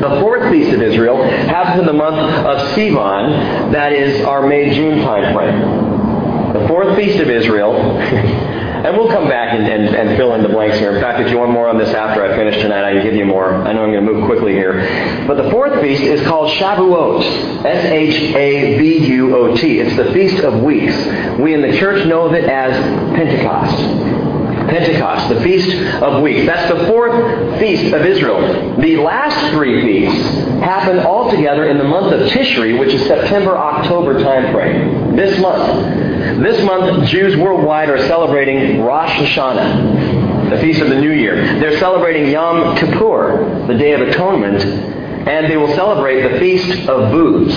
The 0.00 0.20
fourth 0.20 0.50
feast 0.50 0.72
of 0.72 0.82
Israel 0.82 1.22
happens 1.22 1.80
in 1.80 1.86
the 1.86 1.92
month 1.92 2.16
of 2.18 2.68
Sivan, 2.76 3.72
that 3.72 3.92
is 3.92 4.24
our 4.24 4.46
May-June 4.46 5.02
time 5.02 5.34
frame. 5.34 6.52
The 6.52 6.68
fourth 6.68 6.96
feast 6.96 7.18
of 7.20 7.30
Israel, 7.30 7.72
and 8.84 8.96
we'll 8.96 9.08
come 9.08 9.28
back 9.28 9.54
and, 9.54 9.64
and, 9.66 9.94
and, 9.94 10.16
fill 10.16 10.34
in 10.34 10.42
the 10.42 10.48
blanks 10.48 10.76
here. 10.78 10.92
In 10.92 11.00
fact, 11.00 11.20
if 11.20 11.30
you 11.30 11.38
want 11.38 11.52
more 11.52 11.68
on 11.68 11.78
this 11.78 11.90
after 11.90 12.24
I 12.24 12.34
finish 12.36 12.60
tonight, 12.60 12.84
I 12.84 12.94
can 12.94 13.02
give 13.04 13.14
you 13.14 13.24
more. 13.24 13.54
I 13.54 13.72
know 13.72 13.84
I'm 13.84 13.92
going 13.92 14.04
to 14.04 14.12
move 14.12 14.24
quickly 14.26 14.52
here. 14.52 15.24
But 15.26 15.36
the 15.36 15.48
fourth 15.50 15.80
feast 15.80 16.02
is 16.02 16.20
called 16.26 16.50
Shavuot, 16.50 17.64
S-H-A-V-U-O-T. 17.64 18.20
It's 19.80 19.96
the 19.96 20.12
Feast 20.12 20.42
of 20.42 20.62
Weeks. 20.62 20.96
We 21.38 21.54
in 21.54 21.62
the 21.62 21.78
church 21.78 22.04
know 22.06 22.26
of 22.26 22.34
it 22.34 22.44
as 22.44 22.74
Pentecost. 23.14 23.76
Pentecost, 24.68 25.28
the 25.28 25.40
Feast 25.42 25.76
of 26.02 26.22
Weeks. 26.22 26.46
That's 26.46 26.72
the 26.72 26.86
fourth 26.86 27.60
feast 27.60 27.92
of 27.92 28.04
Israel. 28.04 28.76
The 28.80 28.96
last 28.96 29.52
three 29.52 29.82
feasts 29.82 30.26
happen 30.60 30.98
all 30.98 31.30
together 31.30 31.68
in 31.68 31.78
the 31.78 31.84
month 31.84 32.12
of 32.12 32.28
Tishri, 32.30 32.78
which 32.78 32.94
is 32.94 33.06
September-October 33.06 34.22
time 34.22 34.52
frame. 34.52 35.14
This 35.14 35.38
month. 35.40 36.11
This 36.22 36.64
month, 36.64 37.08
Jews 37.08 37.36
worldwide 37.36 37.90
are 37.90 37.98
celebrating 38.06 38.80
Rosh 38.80 39.10
Hashanah, 39.10 40.50
the 40.50 40.58
Feast 40.58 40.80
of 40.80 40.88
the 40.88 41.00
New 41.00 41.10
Year. 41.10 41.34
They're 41.58 41.78
celebrating 41.78 42.30
Yom 42.30 42.76
Kippur, 42.76 43.66
the 43.66 43.74
Day 43.74 43.92
of 43.92 44.02
Atonement, 44.02 44.62
and 44.64 45.50
they 45.50 45.56
will 45.56 45.74
celebrate 45.74 46.22
the 46.28 46.38
Feast 46.38 46.88
of 46.88 47.10
Booths, 47.10 47.54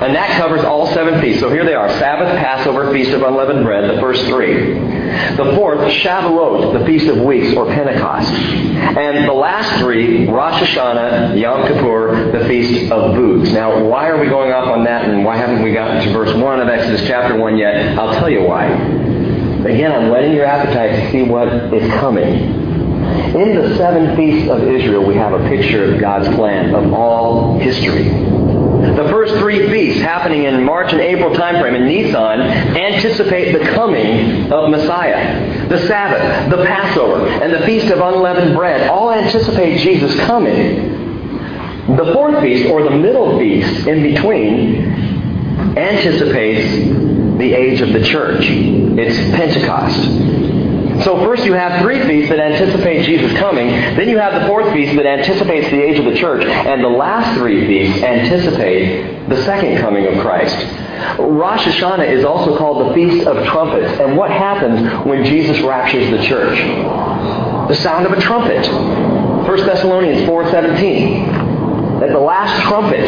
and 0.00 0.14
that 0.14 0.38
covers 0.38 0.64
all 0.64 0.86
seven 0.94 1.20
feasts. 1.20 1.40
So 1.40 1.50
here 1.50 1.64
they 1.64 1.74
are 1.74 1.88
Sabbath, 1.98 2.36
Passover, 2.38 2.92
Feast 2.92 3.10
of 3.10 3.22
Unleavened 3.22 3.64
Bread, 3.64 3.90
the 3.90 4.00
first 4.00 4.24
three. 4.26 4.74
The 5.36 5.52
fourth, 5.56 5.80
Shavuot, 5.80 6.78
the 6.78 6.86
Feast 6.86 7.06
of 7.08 7.18
Weeks, 7.22 7.56
or 7.56 7.66
Pentecost. 7.66 8.30
And 8.30 9.28
the 9.28 9.32
last 9.32 9.80
three, 9.80 10.28
Rosh 10.28 10.62
Hashanah, 10.62 11.40
Yom 11.40 11.66
Kippur, 11.66 12.30
the 12.30 12.46
Feast 12.46 12.92
of 12.92 13.16
Booths. 13.16 13.52
Now, 13.52 13.82
why 13.84 14.08
are 14.08 14.20
we 14.20 14.28
going 14.28 14.52
off 14.52 14.68
on 14.68 14.84
that, 14.84 15.08
and 15.08 15.24
why 15.24 15.36
haven't 15.36 15.62
we 15.62 15.72
gotten 15.72 16.06
to 16.06 16.12
verse 16.12 16.34
1 16.34 16.60
of 16.60 16.68
Exodus 16.68 17.04
chapter 17.08 17.36
1 17.36 17.58
yet? 17.58 17.98
I'll 17.98 18.14
tell 18.20 18.30
you 18.30 18.44
why. 18.44 18.66
Again, 18.66 19.90
I'm 19.90 20.10
whetting 20.10 20.32
your 20.32 20.44
appetite 20.44 20.90
to 20.90 21.10
see 21.10 21.22
what 21.22 21.48
is 21.74 21.90
coming. 21.94 22.68
In 23.34 23.54
the 23.56 23.76
seven 23.76 24.16
feasts 24.16 24.48
of 24.48 24.62
Israel, 24.62 25.04
we 25.04 25.16
have 25.16 25.32
a 25.32 25.48
picture 25.48 25.92
of 25.92 26.00
God's 26.00 26.28
plan 26.36 26.74
of 26.74 26.92
all 26.92 27.58
history. 27.58 28.27
First 29.28 29.40
three 29.40 29.68
feasts 29.68 30.00
happening 30.00 30.44
in 30.44 30.64
March 30.64 30.90
and 30.90 31.02
April 31.02 31.34
timeframe 31.34 31.76
in 31.76 31.86
Nisan 31.86 32.40
anticipate 32.40 33.52
the 33.52 33.72
coming 33.72 34.50
of 34.50 34.70
Messiah. 34.70 35.68
The 35.68 35.86
Sabbath, 35.86 36.50
the 36.50 36.64
Passover, 36.64 37.26
and 37.26 37.52
the 37.52 37.60
Feast 37.66 37.88
of 37.88 38.00
Unleavened 38.00 38.56
Bread 38.56 38.88
all 38.88 39.12
anticipate 39.12 39.80
Jesus 39.80 40.18
coming. 40.20 41.96
The 41.96 42.10
fourth 42.14 42.40
feast, 42.40 42.70
or 42.70 42.82
the 42.82 42.90
middle 42.90 43.38
feast 43.38 43.86
in 43.86 44.02
between, 44.02 45.76
anticipates 45.76 46.72
the 47.38 47.52
age 47.52 47.82
of 47.82 47.92
the 47.92 48.02
church. 48.02 48.46
It's 48.48 49.16
Pentecost. 49.36 51.04
So 51.04 51.22
first 51.22 51.44
you 51.44 51.52
have 51.52 51.82
three 51.82 52.02
feasts 52.06 52.30
that 52.30 52.40
anticipate 52.40 53.04
Jesus 53.04 53.38
coming. 53.38 53.68
Then 53.68 54.08
you 54.08 54.18
have 54.18 54.40
the 54.40 54.48
fourth 54.48 54.72
feast 54.72 54.96
that 54.96 55.06
anticipates 55.06 55.68
the 55.70 55.82
age 55.82 55.98
of 55.98 56.06
the 56.06 56.14
church. 56.14 56.44
And 56.44 56.82
the 56.82 56.88
last 56.88 57.38
three 57.38 57.66
feasts 57.66 58.02
anticipate 58.02 59.17
the 59.28 59.42
second 59.44 59.78
coming 59.78 60.06
of 60.06 60.20
Christ. 60.20 60.56
Rosh 61.18 61.64
Hashanah 61.64 62.08
is 62.08 62.24
also 62.24 62.56
called 62.56 62.88
the 62.88 62.94
Feast 62.94 63.26
of 63.26 63.46
Trumpets. 63.46 64.00
And 64.00 64.16
what 64.16 64.30
happens 64.30 65.06
when 65.06 65.24
Jesus 65.24 65.60
raptures 65.60 66.10
the 66.10 66.26
church? 66.26 66.58
The 67.68 67.74
sound 67.76 68.06
of 68.06 68.12
a 68.12 68.20
trumpet. 68.20 68.66
1 68.66 69.66
Thessalonians 69.66 70.22
4.17. 70.28 72.02
At 72.02 72.10
the 72.10 72.18
last 72.18 72.62
trumpet, 72.62 73.06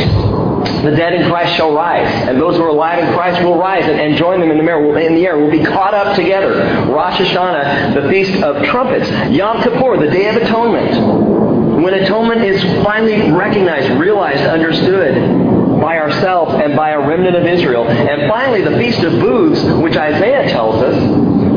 the 0.83 0.91
dead 0.97 1.15
in 1.15 1.29
Christ 1.31 1.57
shall 1.57 1.73
rise, 1.73 2.13
and 2.29 2.41
those 2.41 2.57
who 2.57 2.65
are 2.65 2.69
alive 2.69 2.99
in 2.99 3.15
Christ 3.15 3.43
will 3.43 3.57
rise 3.57 3.85
and, 3.85 4.01
and 4.01 4.17
join 4.17 4.41
them 4.41 4.51
in 4.51 4.59
the, 4.59 4.65
mirror, 4.65 4.99
in 4.99 5.15
the 5.15 5.25
air. 5.27 5.39
Will 5.39 5.51
be 5.51 5.65
caught 5.65 5.95
up 5.95 6.17
together. 6.17 6.51
Rosh 6.91 7.19
Hashanah, 7.21 7.95
the 7.95 8.09
feast 8.11 8.43
of 8.43 8.63
trumpets. 8.67 9.09
Yom 9.31 9.63
Kippur, 9.63 9.97
the 9.97 10.11
Day 10.11 10.29
of 10.29 10.37
Atonement. 10.37 11.83
When 11.83 11.95
atonement 11.95 12.43
is 12.43 12.63
finally 12.85 13.31
recognized, 13.31 13.99
realized, 13.99 14.43
understood 14.43 15.50
by 15.81 15.99
ourselves 15.99 16.55
and 16.55 16.77
by 16.77 16.91
a 16.91 17.01
remnant 17.01 17.37
of 17.37 17.45
Israel. 17.45 17.89
And 17.89 18.29
finally, 18.29 18.63
the 18.63 18.77
Feast 18.77 19.01
of 19.01 19.13
Booths, 19.13 19.63
which 19.83 19.97
Isaiah 19.97 20.49
tells 20.49 20.83
us 20.83 20.95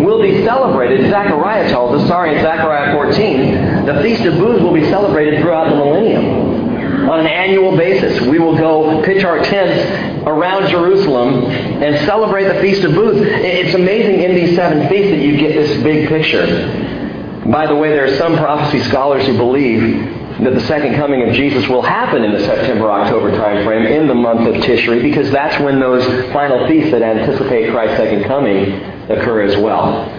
will 0.03 0.21
be 0.21 0.43
celebrated. 0.43 1.09
Zechariah 1.09 1.69
tells 1.69 2.01
us, 2.01 2.07
sorry, 2.07 2.35
in 2.35 2.41
Zechariah 2.41 2.93
14, 2.93 3.85
the 3.85 4.01
Feast 4.01 4.23
of 4.23 4.37
Booths 4.37 4.61
will 4.61 4.73
be 4.73 4.85
celebrated 4.89 5.41
throughout 5.41 5.69
the 5.69 5.75
millennium 5.75 7.09
on 7.09 7.19
an 7.19 7.27
annual 7.27 7.75
basis. 7.75 8.21
We 8.27 8.39
will 8.39 8.57
go 8.57 9.03
pitch 9.03 9.23
our 9.23 9.43
tents 9.43 10.25
around 10.25 10.69
Jerusalem 10.69 11.45
and 11.45 12.05
celebrate 12.05 12.45
the 12.45 12.61
Feast 12.61 12.83
of 12.83 12.93
Booths. 12.93 13.19
It's 13.21 13.75
amazing 13.75 14.21
in 14.21 14.35
these 14.35 14.55
seven 14.55 14.87
feasts 14.89 15.11
that 15.11 15.19
you 15.19 15.37
get 15.37 15.53
this 15.53 15.81
big 15.83 16.07
picture. 16.07 16.91
By 17.45 17.67
the 17.67 17.75
way, 17.75 17.89
there 17.89 18.05
are 18.05 18.17
some 18.17 18.37
prophecy 18.37 18.79
scholars 18.87 19.25
who 19.25 19.37
believe 19.37 20.12
that 20.41 20.53
the 20.53 20.61
second 20.61 20.95
coming 20.95 21.27
of 21.27 21.35
Jesus 21.35 21.67
will 21.67 21.81
happen 21.81 22.23
in 22.23 22.31
the 22.31 22.39
September-October 22.39 23.31
time 23.37 23.63
frame 23.65 23.85
in 23.85 24.07
the 24.07 24.15
month 24.15 24.47
of 24.47 24.55
Tishri 24.63 25.01
because 25.01 25.29
that's 25.31 25.61
when 25.63 25.79
those 25.79 26.03
final 26.33 26.67
feasts 26.67 26.91
that 26.91 27.01
anticipate 27.01 27.71
Christ's 27.71 27.97
second 27.97 28.23
coming 28.23 28.73
occur 29.09 29.41
as 29.43 29.55
well. 29.57 30.09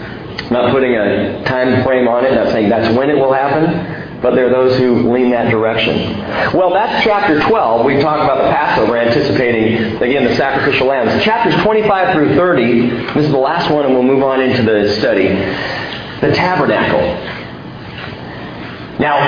I'm 0.45 0.53
not 0.53 0.73
putting 0.73 0.95
a 0.95 1.43
time 1.45 1.83
frame 1.85 2.07
on 2.07 2.25
it, 2.25 2.35
not 2.35 2.53
saying 2.53 2.69
that's 2.69 2.95
when 2.97 3.11
it 3.11 3.15
will 3.15 3.33
happen, 3.33 4.21
but 4.21 4.35
there 4.35 4.47
are 4.47 4.51
those 4.51 4.79
who 4.79 5.13
lean 5.13 5.31
that 5.31 5.51
direction. 5.51 6.19
Well, 6.57 6.73
that's 6.73 7.05
chapter 7.05 7.41
12. 7.41 7.85
We 7.85 8.01
talk 8.01 8.23
about 8.23 8.39
the 8.45 8.51
Passover, 8.51 8.97
anticipating, 8.97 9.97
again, 10.03 10.25
the 10.25 10.37
sacrificial 10.37 10.87
lambs. 10.87 11.23
Chapters 11.25 11.61
25 11.63 12.15
through 12.15 12.37
30, 12.37 12.89
this 13.15 13.27
is 13.27 13.33
the 13.33 13.39
last 13.39 13.71
one, 13.71 13.85
and 13.85 13.95
we'll 13.95 14.03
move 14.03 14.23
on 14.23 14.41
into 14.41 14.63
the 14.63 14.95
study. 14.99 15.29
The 16.21 16.33
tabernacle. 16.35 17.44
Now, 19.05 19.19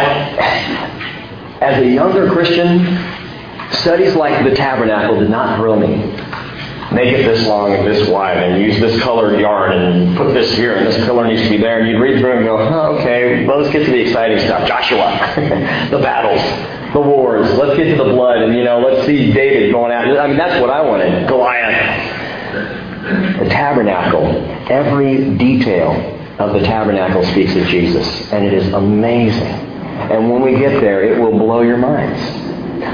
as 1.60 1.82
a 1.82 1.86
younger 1.86 2.30
Christian, 2.30 2.78
studies 3.72 4.14
like 4.14 4.42
the 4.42 4.56
tabernacle 4.56 5.20
did 5.20 5.28
not 5.28 5.58
thrill 5.58 5.76
me 5.76 6.16
make 6.92 7.12
it 7.12 7.24
this 7.24 7.46
long 7.46 7.74
and 7.74 7.86
this 7.86 8.08
wide 8.08 8.38
and 8.38 8.62
use 8.62 8.80
this 8.80 8.98
colored 9.02 9.38
yarn 9.38 9.72
and 9.72 10.16
put 10.16 10.32
this 10.32 10.56
here 10.56 10.76
and 10.76 10.86
this 10.86 10.96
pillar 11.04 11.26
needs 11.26 11.42
to 11.42 11.50
be 11.50 11.58
there. 11.58 11.80
And 11.80 11.88
you'd 11.88 12.00
read 12.00 12.20
through 12.20 12.38
and 12.38 12.46
go, 12.46 12.56
oh, 12.56 12.96
okay, 12.96 13.44
well, 13.44 13.60
let's 13.60 13.70
get 13.70 13.84
to 13.84 13.90
the 13.90 14.00
exciting 14.00 14.38
stuff. 14.38 14.66
Joshua, 14.66 15.34
the 15.90 15.98
battles, 15.98 16.40
the 16.94 17.00
wars. 17.00 17.52
Let's 17.58 17.76
get 17.76 17.90
to 17.90 18.02
the 18.02 18.10
blood 18.10 18.38
and, 18.38 18.56
you 18.56 18.64
know, 18.64 18.78
let's 18.78 19.04
see 19.04 19.30
David 19.30 19.72
going 19.72 19.92
out. 19.92 20.06
I 20.06 20.26
mean, 20.26 20.38
that's 20.38 20.58
what 20.58 20.70
I 20.70 20.80
wanted. 20.80 21.28
Goliath. 21.28 23.40
The 23.40 23.48
tabernacle. 23.50 24.26
Every 24.70 25.36
detail 25.36 26.16
of 26.38 26.52
the 26.52 26.60
tabernacle 26.60 27.24
speaks 27.26 27.54
of 27.56 27.66
Jesus. 27.66 28.32
And 28.32 28.44
it 28.44 28.54
is 28.54 28.72
amazing. 28.72 29.65
And 29.96 30.30
when 30.30 30.42
we 30.42 30.58
get 30.58 30.80
there, 30.80 31.02
it 31.02 31.18
will 31.18 31.38
blow 31.38 31.62
your 31.62 31.78
minds. 31.78 32.20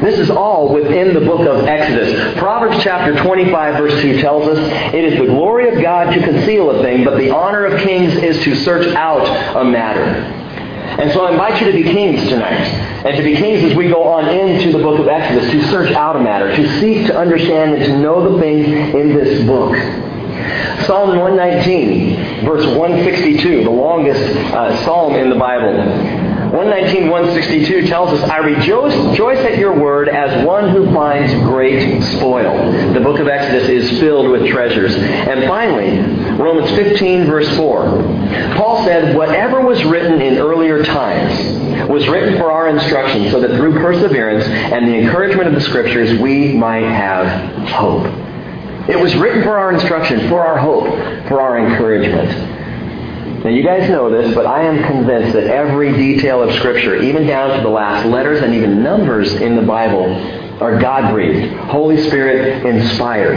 This 0.00 0.18
is 0.18 0.30
all 0.30 0.72
within 0.72 1.12
the 1.12 1.20
book 1.20 1.40
of 1.40 1.66
Exodus. 1.66 2.38
Proverbs 2.38 2.82
chapter 2.82 3.20
25 3.22 3.76
verse 3.76 4.00
2 4.00 4.20
tells 4.20 4.48
us, 4.48 4.58
It 4.94 5.04
is 5.04 5.18
the 5.18 5.26
glory 5.26 5.68
of 5.74 5.82
God 5.82 6.14
to 6.14 6.22
conceal 6.22 6.70
a 6.70 6.82
thing, 6.82 7.04
but 7.04 7.18
the 7.18 7.30
honor 7.30 7.66
of 7.66 7.80
kings 7.82 8.14
is 8.14 8.42
to 8.44 8.54
search 8.54 8.94
out 8.94 9.26
a 9.56 9.64
matter. 9.64 10.02
And 11.00 11.10
so 11.12 11.24
I 11.24 11.32
invite 11.32 11.60
you 11.60 11.72
to 11.72 11.72
be 11.72 11.84
kings 11.84 12.28
tonight. 12.28 12.60
And 13.04 13.16
to 13.16 13.22
be 13.22 13.34
kings 13.34 13.64
as 13.64 13.76
we 13.76 13.88
go 13.88 14.04
on 14.04 14.28
into 14.28 14.72
the 14.72 14.82
book 14.82 15.00
of 15.00 15.08
Exodus, 15.08 15.50
to 15.50 15.70
search 15.70 15.92
out 15.92 16.16
a 16.16 16.20
matter, 16.20 16.54
to 16.54 16.80
seek 16.80 17.06
to 17.06 17.18
understand 17.18 17.74
and 17.74 17.84
to 17.84 17.98
know 17.98 18.32
the 18.32 18.40
things 18.40 18.66
in 18.94 19.14
this 19.14 19.44
book. 19.46 19.74
Psalm 20.86 21.18
119, 21.18 22.44
verse 22.44 22.66
162, 22.66 23.64
the 23.64 23.70
longest 23.70 24.20
uh, 24.52 24.84
psalm 24.84 25.14
in 25.14 25.30
the 25.30 25.36
Bible. 25.36 26.21
119, 26.52 27.08
162 27.08 27.86
tells 27.86 28.10
us, 28.10 28.28
I 28.28 28.36
rejoice, 28.36 28.94
rejoice 29.08 29.38
at 29.38 29.56
your 29.56 29.74
word 29.74 30.10
as 30.10 30.44
one 30.44 30.68
who 30.68 30.92
finds 30.92 31.32
great 31.46 32.02
spoil. 32.02 32.92
The 32.92 33.00
book 33.00 33.20
of 33.20 33.26
Exodus 33.26 33.70
is 33.70 33.98
filled 33.98 34.28
with 34.30 34.46
treasures. 34.46 34.94
And 34.94 35.44
finally, 35.48 35.96
Romans 36.36 36.70
15, 36.72 37.24
verse 37.24 37.48
4. 37.56 37.84
Paul 38.54 38.84
said, 38.84 39.16
Whatever 39.16 39.62
was 39.62 39.82
written 39.84 40.20
in 40.20 40.36
earlier 40.36 40.84
times 40.84 41.88
was 41.88 42.06
written 42.06 42.36
for 42.36 42.52
our 42.52 42.68
instruction, 42.68 43.30
so 43.30 43.40
that 43.40 43.56
through 43.56 43.72
perseverance 43.80 44.44
and 44.44 44.86
the 44.86 44.98
encouragement 44.98 45.48
of 45.48 45.54
the 45.54 45.60
Scriptures 45.62 46.20
we 46.20 46.52
might 46.52 46.84
have 46.84 47.68
hope. 47.70 48.04
It 48.90 49.00
was 49.00 49.16
written 49.16 49.42
for 49.42 49.56
our 49.56 49.72
instruction, 49.72 50.28
for 50.28 50.44
our 50.44 50.58
hope, 50.58 50.84
for 51.28 51.40
our 51.40 51.58
encouragement. 51.58 52.51
Now, 53.44 53.50
you 53.50 53.64
guys 53.64 53.88
know 53.90 54.08
this, 54.08 54.34
but 54.36 54.46
I 54.46 54.62
am 54.62 54.84
convinced 54.84 55.32
that 55.32 55.48
every 55.48 55.92
detail 55.92 56.42
of 56.42 56.54
Scripture, 56.54 57.02
even 57.02 57.26
down 57.26 57.56
to 57.56 57.62
the 57.62 57.68
last 57.68 58.06
letters 58.06 58.40
and 58.40 58.54
even 58.54 58.84
numbers 58.84 59.32
in 59.34 59.56
the 59.56 59.62
Bible, 59.62 60.04
are 60.62 60.78
God 60.78 61.12
breathed, 61.12 61.52
Holy 61.54 62.00
Spirit 62.06 62.64
inspired. 62.64 63.34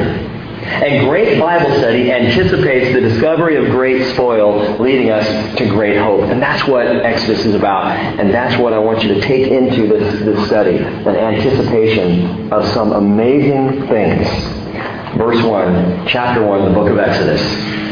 And 0.65 1.07
great 1.07 1.39
Bible 1.39 1.71
study 1.77 2.11
anticipates 2.11 2.93
the 2.93 3.01
discovery 3.01 3.55
of 3.55 3.71
great 3.71 4.13
spoil, 4.13 4.77
leading 4.77 5.09
us 5.09 5.25
to 5.57 5.65
great 5.69 5.97
hope. 5.97 6.21
And 6.21 6.39
that's 6.41 6.67
what 6.67 6.85
Exodus 6.85 7.43
is 7.43 7.55
about. 7.55 7.87
And 8.19 8.31
that's 8.31 8.59
what 8.61 8.73
I 8.73 8.77
want 8.77 9.03
you 9.03 9.13
to 9.15 9.21
take 9.21 9.47
into 9.51 9.87
this, 9.87 10.19
this 10.23 10.47
study 10.47 10.77
an 10.77 11.15
anticipation 11.15 12.53
of 12.53 12.67
some 12.73 12.93
amazing 12.93 13.87
things. 13.87 14.27
Verse 15.17 15.43
1, 15.43 16.07
chapter 16.07 16.45
1, 16.45 16.65
the 16.65 16.71
book 16.73 16.89
of 16.89 16.99
Exodus. 16.99 17.84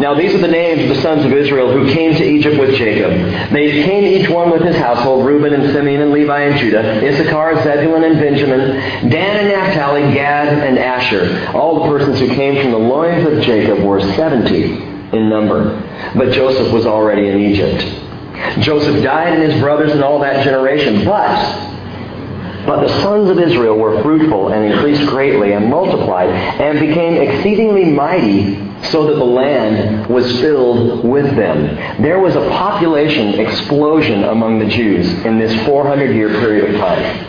Now 0.00 0.14
these 0.14 0.34
are 0.34 0.38
the 0.38 0.48
names 0.48 0.82
of 0.82 0.96
the 0.96 1.02
sons 1.02 1.24
of 1.24 1.32
Israel 1.32 1.72
who 1.72 1.92
came 1.92 2.14
to 2.16 2.24
Egypt 2.24 2.58
with 2.58 2.74
Jacob. 2.74 3.10
They 3.52 3.82
came 3.82 4.04
each 4.04 4.28
one 4.28 4.50
with 4.50 4.62
his 4.62 4.76
household, 4.76 5.26
Reuben 5.26 5.52
and 5.52 5.72
Simeon 5.72 6.02
and 6.02 6.12
Levi 6.12 6.40
and 6.40 6.58
Judah, 6.58 7.06
Issachar, 7.06 7.62
Zebulun 7.62 8.04
and 8.04 8.18
Benjamin, 8.18 9.10
Dan 9.10 9.36
and 9.36 9.48
Naphtali, 9.48 10.14
Gad 10.14 10.48
and 10.48 10.78
Asher. 10.78 11.50
All 11.54 11.82
the 11.82 11.88
persons 11.88 12.18
who 12.18 12.28
came 12.28 12.60
from 12.62 12.70
the 12.72 12.78
loins 12.78 13.26
of 13.26 13.42
Jacob 13.42 13.84
were 13.84 14.00
seventy 14.14 14.72
in 15.12 15.28
number. 15.28 15.80
But 16.14 16.32
Joseph 16.32 16.72
was 16.72 16.86
already 16.86 17.28
in 17.28 17.38
Egypt. 17.38 17.84
Joseph 18.60 19.02
died 19.02 19.34
and 19.34 19.50
his 19.50 19.60
brothers 19.60 19.92
and 19.92 20.02
all 20.02 20.18
that 20.20 20.44
generation. 20.44 21.04
But 21.04 21.70
but 22.66 22.86
the 22.86 23.00
sons 23.00 23.30
of 23.30 23.38
Israel 23.38 23.76
were 23.76 24.02
fruitful 24.02 24.52
and 24.52 24.72
increased 24.72 25.08
greatly 25.08 25.52
and 25.52 25.70
multiplied 25.70 26.28
and 26.28 26.78
became 26.78 27.14
exceedingly 27.16 27.86
mighty 27.86 28.69
so 28.84 29.06
that 29.06 29.14
the 29.14 29.24
land 29.24 30.06
was 30.06 30.24
filled 30.40 31.04
with 31.04 31.36
them. 31.36 32.02
There 32.02 32.18
was 32.18 32.34
a 32.34 32.48
population 32.50 33.38
explosion 33.38 34.24
among 34.24 34.58
the 34.58 34.66
Jews 34.66 35.08
in 35.24 35.38
this 35.38 35.54
400 35.66 36.14
year 36.14 36.28
period 36.28 36.74
of 36.74 36.80
time. 36.80 37.26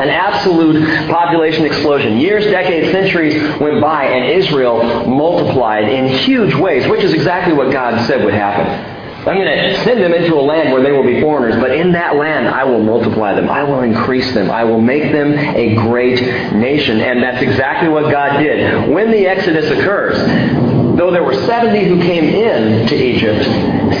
An 0.00 0.08
absolute 0.08 1.08
population 1.08 1.64
explosion. 1.64 2.18
Years, 2.18 2.44
decades, 2.44 2.92
centuries 2.92 3.34
went 3.58 3.80
by, 3.80 4.04
and 4.04 4.38
Israel 4.38 5.06
multiplied 5.06 5.88
in 5.88 6.08
huge 6.08 6.54
ways, 6.54 6.86
which 6.88 7.02
is 7.02 7.12
exactly 7.12 7.54
what 7.54 7.72
God 7.72 8.06
said 8.06 8.24
would 8.24 8.34
happen. 8.34 8.94
I'm 9.26 9.38
going 9.38 9.46
to 9.48 9.82
send 9.82 10.00
them 10.00 10.14
into 10.14 10.34
a 10.34 10.40
land 10.40 10.72
where 10.72 10.82
they 10.84 10.92
will 10.92 11.02
be 11.02 11.20
foreigners, 11.20 11.60
but 11.60 11.72
in 11.72 11.90
that 11.92 12.14
land 12.14 12.46
I 12.46 12.62
will 12.62 12.82
multiply 12.82 13.34
them. 13.34 13.50
I 13.50 13.64
will 13.64 13.80
increase 13.80 14.32
them. 14.34 14.52
I 14.52 14.62
will 14.62 14.80
make 14.80 15.10
them 15.10 15.32
a 15.32 15.74
great 15.74 16.20
nation. 16.54 17.00
And 17.00 17.20
that's 17.20 17.42
exactly 17.42 17.88
what 17.88 18.12
God 18.12 18.38
did. 18.38 18.88
When 18.88 19.10
the 19.10 19.26
Exodus 19.26 19.68
occurs, 19.68 20.16
though 20.96 21.10
there 21.10 21.22
were 21.22 21.34
70 21.34 21.84
who 21.84 22.00
came 22.00 22.24
in 22.24 22.88
to 22.88 22.94
Egypt, 22.94 23.44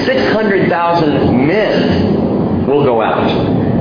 600,000 0.06 1.46
men 1.46 2.66
will 2.66 2.84
go 2.84 3.00
out. 3.00 3.76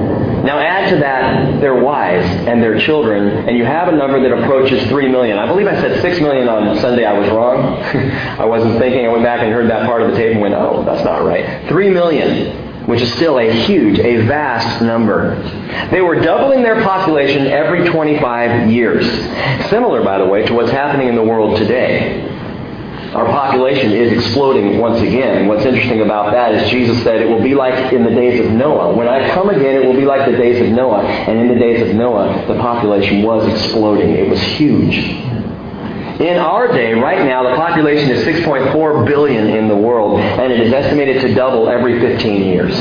Now 0.45 0.59
add 0.59 0.91
to 0.91 0.97
that 0.97 1.59
their 1.59 1.73
wives 1.75 2.27
and 2.47 2.61
their 2.61 2.79
children, 2.79 3.47
and 3.47 3.57
you 3.57 3.65
have 3.65 3.87
a 3.87 3.91
number 3.91 4.21
that 4.21 4.43
approaches 4.43 4.87
3 4.87 5.07
million. 5.07 5.39
I 5.39 5.47
believe 5.47 5.65
I 5.65 5.73
said 5.81 5.99
6 6.01 6.19
million 6.19 6.47
on 6.47 6.77
Sunday. 6.79 7.03
I 7.03 7.17
was 7.17 7.27
wrong. 7.29 7.81
I 8.39 8.45
wasn't 8.45 8.77
thinking. 8.77 9.05
I 9.05 9.09
went 9.09 9.23
back 9.23 9.39
and 9.39 9.51
heard 9.51 9.71
that 9.71 9.87
part 9.87 10.03
of 10.03 10.11
the 10.11 10.17
tape 10.17 10.33
and 10.33 10.41
went, 10.41 10.53
oh, 10.53 10.83
that's 10.85 11.03
not 11.03 11.25
right. 11.25 11.67
3 11.67 11.89
million, 11.89 12.85
which 12.85 13.01
is 13.01 13.11
still 13.15 13.39
a 13.39 13.51
huge, 13.51 13.97
a 13.97 14.17
vast 14.27 14.83
number. 14.83 15.35
They 15.89 16.01
were 16.01 16.19
doubling 16.19 16.61
their 16.61 16.83
population 16.83 17.47
every 17.47 17.89
25 17.89 18.69
years. 18.69 19.07
Similar, 19.71 20.03
by 20.03 20.19
the 20.19 20.27
way, 20.27 20.45
to 20.45 20.53
what's 20.53 20.71
happening 20.71 21.07
in 21.07 21.15
the 21.15 21.23
world 21.23 21.57
today 21.57 22.34
our 23.15 23.27
population 23.27 23.93
is 23.93 24.11
exploding 24.11 24.77
once 24.77 24.99
again. 24.99 25.47
What's 25.47 25.63
interesting 25.63 26.01
about 26.01 26.33
that 26.33 26.53
is 26.53 26.69
Jesus 26.69 27.01
said 27.01 27.21
it 27.21 27.29
will 27.29 27.41
be 27.41 27.55
like 27.55 27.93
in 27.93 28.03
the 28.03 28.09
days 28.09 28.45
of 28.45 28.51
Noah. 28.51 28.93
When 28.93 29.07
I 29.07 29.33
come 29.33 29.47
again, 29.47 29.81
it 29.81 29.85
will 29.85 29.95
be 29.95 30.03
like 30.03 30.29
the 30.29 30.35
days 30.35 30.61
of 30.61 30.67
Noah. 30.75 31.01
And 31.01 31.39
in 31.39 31.47
the 31.47 31.55
days 31.55 31.81
of 31.87 31.95
Noah, 31.95 32.45
the 32.45 32.55
population 32.55 33.23
was 33.23 33.47
exploding. 33.47 34.09
It 34.09 34.29
was 34.29 34.41
huge. 34.41 34.97
In 36.19 36.35
our 36.37 36.67
day, 36.67 36.93
right 36.93 37.25
now, 37.25 37.49
the 37.49 37.55
population 37.55 38.09
is 38.09 38.25
6.4 38.25 39.05
billion 39.05 39.47
in 39.47 39.69
the 39.69 39.77
world, 39.77 40.19
and 40.19 40.51
it 40.51 40.59
is 40.59 40.73
estimated 40.73 41.21
to 41.21 41.33
double 41.33 41.69
every 41.69 42.01
15 42.01 42.43
years. 42.43 42.73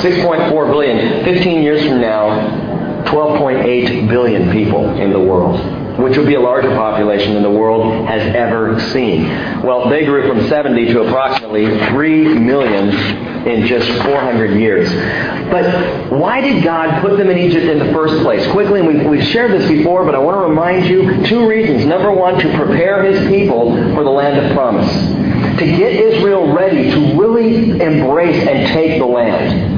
6.4 0.00 0.70
billion. 0.70 1.22
15 1.24 1.62
years 1.62 1.86
from 1.86 2.00
now, 2.00 3.04
12.8 3.04 4.08
billion 4.08 4.50
people 4.52 4.88
in 4.98 5.12
the 5.12 5.20
world 5.20 5.81
which 5.98 6.16
would 6.16 6.26
be 6.26 6.34
a 6.34 6.40
larger 6.40 6.70
population 6.70 7.34
than 7.34 7.42
the 7.42 7.50
world 7.50 8.06
has 8.06 8.22
ever 8.34 8.80
seen. 8.92 9.24
Well, 9.62 9.88
they 9.88 10.04
grew 10.04 10.26
from 10.28 10.48
70 10.48 10.86
to 10.92 11.02
approximately 11.02 11.66
3 11.88 12.34
million 12.38 12.88
in 13.46 13.66
just 13.66 13.88
400 14.02 14.58
years. 14.58 14.88
But 15.50 16.10
why 16.10 16.40
did 16.40 16.62
God 16.62 17.02
put 17.02 17.18
them 17.18 17.28
in 17.28 17.38
Egypt 17.38 17.66
in 17.66 17.78
the 17.78 17.92
first 17.92 18.22
place? 18.22 18.46
Quickly, 18.52 18.80
and 18.80 18.88
we've, 18.88 19.06
we've 19.06 19.26
shared 19.28 19.52
this 19.52 19.68
before, 19.68 20.04
but 20.04 20.14
I 20.14 20.18
want 20.18 20.36
to 20.36 20.48
remind 20.48 20.86
you 20.86 21.26
two 21.26 21.46
reasons. 21.46 21.84
Number 21.84 22.12
one, 22.12 22.38
to 22.38 22.56
prepare 22.56 23.04
his 23.04 23.26
people 23.28 23.72
for 23.94 24.04
the 24.04 24.10
land 24.10 24.38
of 24.38 24.52
promise. 24.52 24.90
To 25.58 25.66
get 25.66 25.94
Israel 25.94 26.52
ready 26.52 26.90
to 26.90 27.18
really 27.18 27.80
embrace 27.80 28.46
and 28.46 28.68
take 28.68 28.98
the 28.98 29.06
land. 29.06 29.71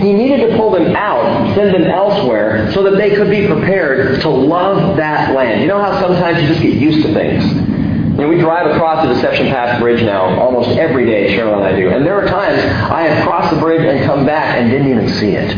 He 0.00 0.14
needed 0.14 0.48
to 0.48 0.56
pull 0.56 0.70
them 0.70 0.96
out, 0.96 1.54
send 1.54 1.74
them 1.74 1.84
elsewhere, 1.84 2.72
so 2.72 2.82
that 2.84 2.96
they 2.96 3.14
could 3.14 3.30
be 3.30 3.46
prepared 3.46 4.20
to 4.22 4.28
love 4.30 4.96
that 4.96 5.34
land. 5.34 5.60
You 5.60 5.68
know 5.68 5.80
how 5.80 6.00
sometimes 6.00 6.40
you 6.40 6.48
just 6.48 6.62
get 6.62 6.74
used 6.74 7.06
to 7.06 7.12
things? 7.12 7.44
You 7.44 8.26
know, 8.26 8.28
we 8.28 8.38
drive 8.38 8.66
across 8.74 9.06
the 9.06 9.12
Deception 9.14 9.48
Pass 9.48 9.78
Bridge 9.78 10.02
now 10.02 10.40
almost 10.40 10.70
every 10.78 11.04
day, 11.04 11.36
Cheryl 11.36 11.54
and 11.54 11.64
I 11.64 11.76
do. 11.76 11.90
And 11.90 12.04
there 12.04 12.14
are 12.14 12.26
times 12.26 12.58
I 12.90 13.02
have 13.02 13.24
crossed 13.26 13.54
the 13.54 13.60
bridge 13.60 13.82
and 13.82 14.04
come 14.04 14.24
back 14.24 14.58
and 14.58 14.70
didn't 14.70 14.88
even 14.88 15.08
see 15.08 15.32
it. 15.32 15.54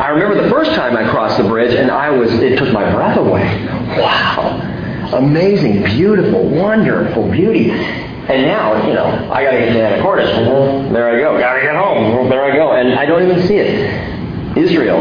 I 0.00 0.08
remember 0.08 0.42
the 0.42 0.50
first 0.50 0.72
time 0.72 0.96
I 0.96 1.08
crossed 1.10 1.38
the 1.38 1.48
bridge 1.48 1.74
and 1.74 1.90
I 1.90 2.10
was, 2.10 2.32
it 2.34 2.58
took 2.58 2.72
my 2.72 2.90
breath 2.92 3.16
away. 3.16 3.66
Wow. 3.98 4.60
Amazing, 5.14 5.84
beautiful, 5.84 6.48
wonderful 6.48 7.30
beauty. 7.30 7.70
And 8.28 8.42
now, 8.42 8.86
you 8.86 8.94
know, 8.94 9.04
I 9.30 9.44
got 9.44 9.50
to 9.50 9.58
get 9.58 9.72
to 9.74 9.78
Anacortes. 9.78 10.92
There 10.92 11.08
I 11.08 11.18
go. 11.20 11.38
Got 11.38 11.54
to 11.54 11.60
get 11.60 11.76
home. 11.76 12.30
There 12.30 12.42
I 12.42 12.56
go. 12.56 12.72
And 12.72 12.94
I 12.98 13.04
don't 13.04 13.22
even 13.22 13.46
see 13.46 13.56
it. 13.56 14.56
Israel 14.56 15.00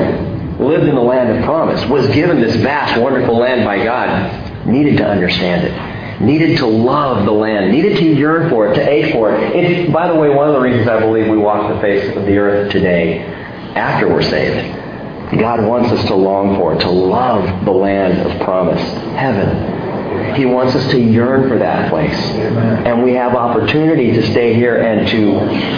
lived 0.60 0.86
in 0.88 0.96
the 0.96 1.02
land 1.02 1.38
of 1.38 1.44
promise, 1.46 1.84
was 1.86 2.08
given 2.08 2.42
this 2.42 2.56
vast, 2.58 3.00
wonderful 3.02 3.38
land 3.38 3.64
by 3.64 3.84
God, 3.84 4.68
needed 4.68 4.98
to 4.98 5.08
understand 5.08 5.66
it, 5.68 6.22
needed 6.22 6.58
to 6.58 6.66
love 6.66 7.26
the 7.26 7.32
land, 7.32 7.72
needed 7.72 7.98
to 7.98 8.04
yearn 8.04 8.50
for 8.50 8.68
it, 8.72 8.76
to 8.76 8.90
ache 8.90 9.14
for 9.14 9.34
it. 9.34 9.56
It's, 9.56 9.92
by 9.92 10.08
the 10.08 10.16
way, 10.16 10.30
one 10.30 10.48
of 10.48 10.54
the 10.54 10.60
reasons 10.60 10.88
I 10.88 11.00
believe 11.00 11.28
we 11.28 11.38
walk 11.38 11.74
the 11.74 11.82
face 11.82 12.16
of 12.16 12.26
the 12.26 12.38
earth 12.38 12.72
today 12.72 13.20
after 13.76 14.08
we're 14.08 14.22
saved. 14.22 14.80
God 15.40 15.66
wants 15.66 15.92
us 15.92 16.06
to 16.08 16.16
long 16.16 16.58
for 16.58 16.76
it, 16.76 16.80
to 16.82 16.90
love 16.90 17.66
the 17.66 17.72
land 17.72 18.20
of 18.20 18.40
promise, 18.42 18.82
heaven, 19.16 19.48
he 20.36 20.46
wants 20.46 20.76
us 20.76 20.90
to 20.92 21.00
yearn 21.00 21.48
for 21.50 21.58
that 21.58 21.90
place. 21.90 22.18
And 22.86 23.04
we 23.04 23.14
have 23.14 23.36
opportunity 23.36 24.12
to 24.12 24.32
stay 24.32 24.54
here 24.54 24.82
and 24.82 25.08
to 25.10 25.32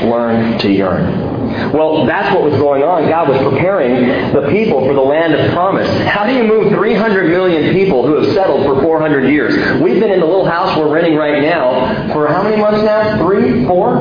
learn 0.07 0.57
to 0.59 0.71
yearn. 0.71 1.35
Well, 1.71 2.05
that's 2.05 2.33
what 2.33 2.43
was 2.43 2.59
going 2.59 2.83
on. 2.83 3.07
God 3.07 3.29
was 3.29 3.37
preparing 3.53 4.33
the 4.33 4.49
people 4.49 4.85
for 4.85 4.93
the 4.93 5.01
land 5.01 5.33
of 5.33 5.51
promise. 5.51 5.87
How 6.07 6.25
do 6.25 6.33
you 6.33 6.43
move 6.43 6.73
300 6.73 7.29
million 7.29 7.73
people 7.73 8.05
who 8.05 8.15
have 8.15 8.33
settled 8.33 8.65
for 8.65 8.81
400 8.81 9.29
years? 9.29 9.81
We've 9.81 9.99
been 9.99 10.11
in 10.11 10.19
the 10.19 10.25
little 10.25 10.45
house 10.45 10.77
we're 10.77 10.93
renting 10.93 11.15
right 11.15 11.41
now 11.41 12.13
for 12.13 12.27
how 12.27 12.43
many 12.43 12.57
months 12.57 12.83
now? 12.83 13.17
Three? 13.17 13.65
Four? 13.65 13.99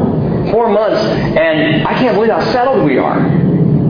Four 0.51 0.71
months. 0.71 1.01
And 1.01 1.87
I 1.87 1.95
can't 1.95 2.15
believe 2.15 2.31
how 2.31 2.45
settled 2.53 2.85
we 2.85 2.99
are. 2.99 3.44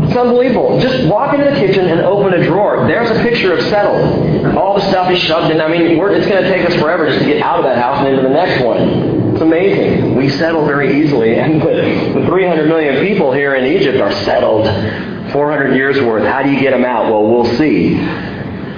It's 0.06 0.16
unbelievable. 0.16 0.80
Just 0.80 1.08
walk 1.08 1.34
into 1.34 1.50
the 1.50 1.56
kitchen 1.56 1.88
and 1.88 2.00
open 2.00 2.34
a 2.34 2.44
drawer. 2.44 2.86
There's 2.86 3.10
a 3.10 3.22
picture 3.22 3.52
of 3.52 3.60
settled. 3.64 4.56
All 4.56 4.74
the 4.74 4.88
stuff 4.90 5.10
is 5.10 5.18
shoved 5.20 5.50
in. 5.50 5.60
I 5.60 5.68
mean, 5.68 5.82
it's 5.82 6.26
going 6.26 6.42
to 6.42 6.48
take 6.48 6.66
us 6.66 6.74
forever 6.80 7.08
just 7.08 7.20
to 7.20 7.24
get 7.24 7.42
out 7.42 7.58
of 7.58 7.64
that 7.64 7.78
house 7.78 7.98
and 8.00 8.08
into 8.08 8.22
the 8.22 8.34
next 8.34 8.62
one. 8.62 9.32
It's 9.32 9.42
amazing. 9.42 10.14
We 10.14 10.28
settle 10.28 10.64
very 10.66 11.02
easily. 11.02 11.36
And 11.36 11.60
the, 11.60 12.20
the 12.20 12.26
300 12.26 12.68
million 12.68 13.04
people 13.04 13.32
here 13.32 13.54
in 13.54 13.64
Egypt 13.64 13.98
are 13.98 14.12
settled. 14.24 14.66
400 15.32 15.74
years 15.74 16.00
worth. 16.00 16.24
How 16.24 16.42
do 16.42 16.50
you 16.50 16.60
get 16.60 16.70
them 16.70 16.84
out? 16.84 17.10
Well, 17.10 17.26
we'll 17.26 17.56
see. 17.56 17.96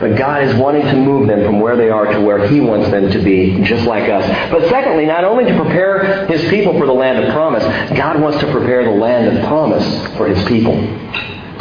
But 0.00 0.16
God 0.16 0.42
is 0.42 0.54
wanting 0.56 0.82
to 0.82 0.96
move 0.96 1.26
them 1.26 1.44
from 1.44 1.60
where 1.60 1.76
they 1.76 1.90
are 1.90 2.06
to 2.06 2.20
where 2.20 2.46
He 2.48 2.60
wants 2.60 2.90
them 2.90 3.10
to 3.10 3.18
be, 3.22 3.62
just 3.62 3.86
like 3.86 4.08
us. 4.10 4.26
But 4.50 4.68
secondly, 4.68 5.06
not 5.06 5.24
only 5.24 5.44
to 5.44 5.56
prepare 5.56 6.26
His 6.26 6.42
people 6.50 6.78
for 6.78 6.86
the 6.86 6.92
land 6.92 7.24
of 7.24 7.32
promise, 7.32 7.64
God 7.96 8.20
wants 8.20 8.38
to 8.40 8.50
prepare 8.50 8.84
the 8.84 8.90
land 8.90 9.36
of 9.36 9.44
promise 9.46 9.84
for 10.16 10.26
His 10.28 10.42
people. 10.46 10.76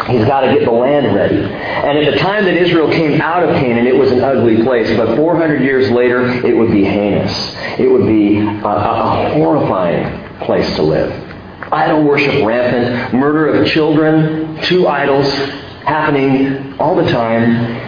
He's 0.08 0.26
got 0.26 0.42
to 0.42 0.54
get 0.54 0.66
the 0.66 0.72
land 0.72 1.16
ready. 1.16 1.38
And 1.38 1.98
at 1.98 2.14
the 2.14 2.20
time 2.20 2.44
that 2.46 2.56
Israel 2.56 2.92
came 2.92 3.22
out 3.22 3.44
of 3.44 3.56
Canaan, 3.56 3.88
it 3.88 3.96
was 3.96 4.12
an 4.12 4.22
ugly 4.22 4.62
place. 4.62 4.96
But 4.98 5.16
400 5.16 5.62
years 5.62 5.90
later, 5.90 6.28
it 6.46 6.56
would 6.56 6.70
be 6.72 6.84
heinous. 6.84 7.32
It 7.80 7.90
would 7.90 8.06
be 8.06 8.40
a, 8.40 8.68
a 8.68 9.30
horrifying 9.34 10.40
place 10.40 10.76
to 10.76 10.84
live. 10.84 11.12
Idol 11.72 12.04
worship 12.04 12.46
rampant, 12.46 13.14
murder 13.14 13.48
of 13.48 13.68
children, 13.68 14.62
to 14.64 14.88
idols 14.88 15.28
happening 15.86 16.78
all 16.80 16.96
the 16.96 17.10
time. 17.10 17.85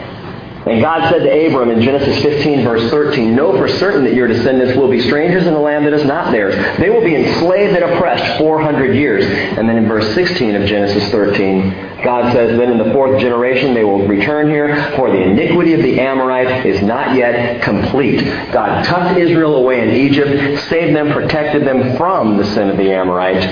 And 0.68 0.82
God 0.82 1.10
said 1.10 1.24
to 1.24 1.48
Abram 1.48 1.72
in 1.72 1.82
Genesis 1.82 2.22
15, 2.22 2.64
verse 2.64 2.90
13, 2.90 3.34
Know 3.34 3.58
for 3.58 3.70
certain 3.70 4.04
that 4.04 4.14
your 4.14 4.28
descendants 4.28 4.78
will 4.78 4.90
be 4.90 5.02
strangers 5.02 5.48
in 5.48 5.54
a 5.54 5.60
land 5.60 5.86
that 5.86 5.94
is 5.94 6.04
not 6.04 6.32
theirs. 6.32 6.56
They 6.78 6.90
will 6.90 7.04
be 7.04 7.16
enslaved 7.16 7.74
and 7.74 7.86
oppressed 7.86 8.38
400 8.38 8.94
years. 8.94 9.26
And 9.58 9.70
then 9.70 9.78
in 9.78 9.88
verse 9.88 10.14
16 10.14 10.56
of 10.56 10.68
Genesis 10.68 11.10
13, 11.10 12.04
God 12.04 12.34
says, 12.34 12.58
Then 12.58 12.70
in 12.70 12.78
the 12.80 12.92
fourth 12.92 13.20
generation 13.22 13.74
they 13.74 13.86
will 13.86 14.06
return 14.08 14.50
here, 14.50 14.92
for 14.98 15.10
the 15.10 15.22
iniquity 15.22 15.74
of 15.74 15.82
the 15.82 16.02
Amorites 16.02 16.66
is 16.66 16.82
not 16.82 17.16
yet 17.16 17.62
complete. 17.62 18.26
God 18.52 18.84
tucked 18.84 19.18
Israel 19.18 19.56
away 19.56 19.88
in 19.88 19.96
Egypt, 19.96 20.68
saved 20.68 20.94
them, 20.94 21.14
protected 21.14 21.66
them 21.66 21.96
from 21.96 22.36
the 22.36 22.46
sin 22.54 22.70
of 22.70 22.76
the 22.76 22.92
Amorite, 22.92 23.44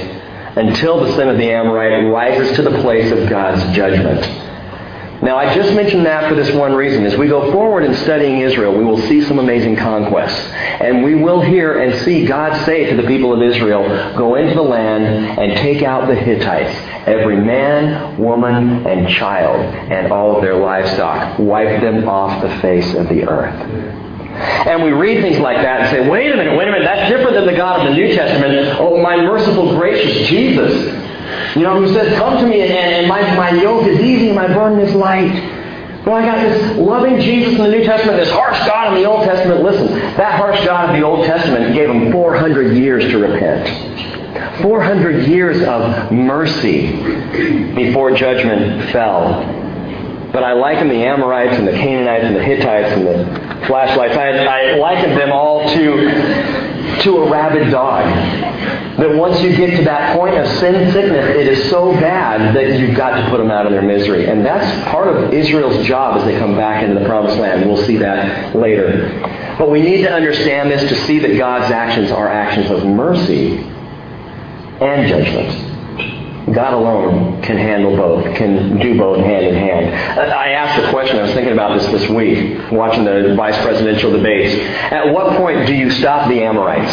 until 0.57 0.99
the 0.99 1.15
sin 1.15 1.29
of 1.29 1.37
the 1.37 1.49
Amorite 1.49 2.11
rises 2.11 2.55
to 2.57 2.61
the 2.61 2.81
place 2.81 3.09
of 3.11 3.29
God's 3.29 3.63
judgment. 3.73 4.25
Now, 5.25 5.37
I 5.37 5.55
just 5.55 5.73
mentioned 5.73 6.05
that 6.05 6.29
for 6.29 6.35
this 6.35 6.53
one 6.53 6.73
reason. 6.73 7.03
As 7.03 7.17
we 7.17 7.27
go 7.27 7.51
forward 7.51 7.83
in 7.83 7.95
studying 7.95 8.41
Israel, 8.41 8.77
we 8.77 8.85
will 8.85 9.01
see 9.07 9.23
some 9.23 9.39
amazing 9.39 9.75
conquests. 9.75 10.39
And 10.51 11.03
we 11.03 11.15
will 11.15 11.41
hear 11.41 11.81
and 11.81 11.99
see 12.03 12.27
God 12.27 12.63
say 12.63 12.91
to 12.91 13.01
the 13.01 13.07
people 13.07 13.33
of 13.33 13.41
Israel, 13.41 13.81
Go 14.15 14.35
into 14.35 14.53
the 14.53 14.61
land 14.61 15.03
and 15.03 15.57
take 15.57 15.81
out 15.81 16.07
the 16.07 16.13
Hittites, 16.13 16.77
every 17.07 17.37
man, 17.37 18.19
woman, 18.19 18.85
and 18.85 19.09
child, 19.09 19.61
and 19.91 20.13
all 20.13 20.35
of 20.35 20.43
their 20.43 20.57
livestock. 20.57 21.39
Wipe 21.39 21.81
them 21.81 22.07
off 22.07 22.43
the 22.43 22.61
face 22.61 22.93
of 22.93 23.09
the 23.09 23.27
earth. 23.27 23.95
And 24.67 24.83
we 24.83 24.91
read 24.91 25.23
things 25.23 25.39
like 25.39 25.57
that 25.57 25.81
and 25.81 25.89
say, 25.89 26.07
wait 26.07 26.31
a 26.31 26.37
minute, 26.37 26.55
wait 26.55 26.67
a 26.67 26.71
minute, 26.71 26.85
that's 26.85 27.09
different 27.09 27.33
than 27.33 27.47
the 27.47 27.57
God 27.57 27.79
of 27.79 27.87
the 27.87 27.95
New 27.95 28.13
Testament. 28.13 28.77
Oh, 28.79 29.01
my 29.01 29.15
merciful, 29.15 29.75
gracious 29.75 30.27
Jesus 30.27 31.04
you 31.55 31.63
know, 31.63 31.79
who 31.81 31.93
says, 31.93 32.17
Come 32.17 32.37
to 32.37 32.47
me 32.47 32.61
and, 32.61 32.71
and 32.71 33.07
my, 33.07 33.21
my 33.35 33.51
yoke 33.51 33.87
is 33.87 33.99
easy 33.99 34.27
and 34.27 34.35
my 34.35 34.47
burden 34.47 34.79
is 34.79 34.93
light. 34.95 35.33
Well, 36.05 36.15
I 36.15 36.25
got 36.25 36.41
this 36.41 36.77
loving 36.77 37.19
Jesus 37.19 37.53
in 37.53 37.57
the 37.57 37.69
New 37.69 37.83
Testament, 37.83 38.17
this 38.17 38.29
harsh 38.29 38.59
God 38.67 38.93
in 38.93 39.01
the 39.01 39.09
Old 39.09 39.23
Testament. 39.23 39.63
Listen, 39.63 39.87
that 40.17 40.35
harsh 40.35 40.63
God 40.63 40.89
of 40.89 40.95
the 40.95 41.01
Old 41.01 41.25
Testament 41.25 41.73
gave 41.73 41.89
him 41.89 42.11
400 42.11 42.77
years 42.77 43.05
to 43.05 43.17
repent. 43.17 44.61
400 44.61 45.27
years 45.27 45.63
of 45.63 46.11
mercy 46.11 46.91
before 47.73 48.11
judgment 48.15 48.91
fell. 48.91 49.43
But 50.31 50.43
I 50.43 50.53
liken 50.53 50.89
the 50.89 51.03
Amorites 51.05 51.57
and 51.57 51.67
the 51.67 51.71
Canaanites 51.71 52.25
and 52.25 52.35
the 52.35 52.43
Hittites 52.43 52.91
and 52.91 53.07
the 53.07 53.65
flashlights. 53.67 54.15
I, 54.15 54.29
I 54.29 54.75
liken 54.75 55.15
them 55.15 55.31
all 55.31 55.67
to, 55.69 56.09
to 57.03 57.17
a 57.17 57.29
rabid 57.29 57.71
dog 57.71 58.05
that 58.97 59.15
once 59.15 59.41
you 59.41 59.55
get 59.55 59.75
to 59.77 59.83
that 59.83 60.15
point 60.17 60.35
of 60.35 60.47
sin 60.59 60.91
sickness, 60.93 61.35
it 61.35 61.47
is 61.47 61.69
so 61.69 61.91
bad 61.93 62.55
that 62.55 62.79
you've 62.79 62.95
got 62.95 63.19
to 63.19 63.29
put 63.29 63.37
them 63.37 63.51
out 63.51 63.65
of 63.65 63.71
their 63.71 63.81
misery. 63.81 64.27
And 64.27 64.45
that's 64.45 64.89
part 64.89 65.07
of 65.07 65.33
Israel's 65.33 65.85
job 65.85 66.17
as 66.17 66.25
they 66.25 66.37
come 66.37 66.55
back 66.55 66.83
into 66.83 66.99
the 66.99 67.05
promised 67.05 67.37
land. 67.37 67.65
We'll 67.65 67.83
see 67.85 67.97
that 67.97 68.55
later. 68.55 69.09
But 69.57 69.69
we 69.69 69.81
need 69.81 70.03
to 70.03 70.11
understand 70.11 70.71
this 70.71 70.87
to 70.89 70.95
see 71.05 71.19
that 71.19 71.37
God's 71.37 71.71
actions 71.71 72.11
are 72.11 72.27
actions 72.27 72.71
of 72.71 72.85
mercy 72.85 73.57
and 74.79 75.07
judgment. 75.07 75.64
God 76.55 76.73
alone 76.73 77.41
can 77.41 77.57
handle 77.57 77.97
both, 77.97 78.33
can 78.37 78.79
do 78.79 78.97
both 78.97 79.17
hand 79.17 79.45
in 79.45 79.53
hand. 79.53 80.17
Uh, 80.17 80.33
I 80.33 80.51
asked 80.51 80.81
a 80.81 80.89
question, 80.89 81.19
I 81.19 81.23
was 81.23 81.33
thinking 81.33 81.51
about 81.51 81.77
this 81.77 81.85
this 81.91 82.09
week, 82.09 82.71
watching 82.71 83.03
the 83.03 83.35
vice 83.35 83.61
presidential 83.61 84.09
debates. 84.11 84.55
At 84.91 85.13
what 85.13 85.35
point 85.35 85.67
do 85.67 85.75
you 85.75 85.91
stop 85.91 86.29
the 86.29 86.41
Amorites? 86.41 86.91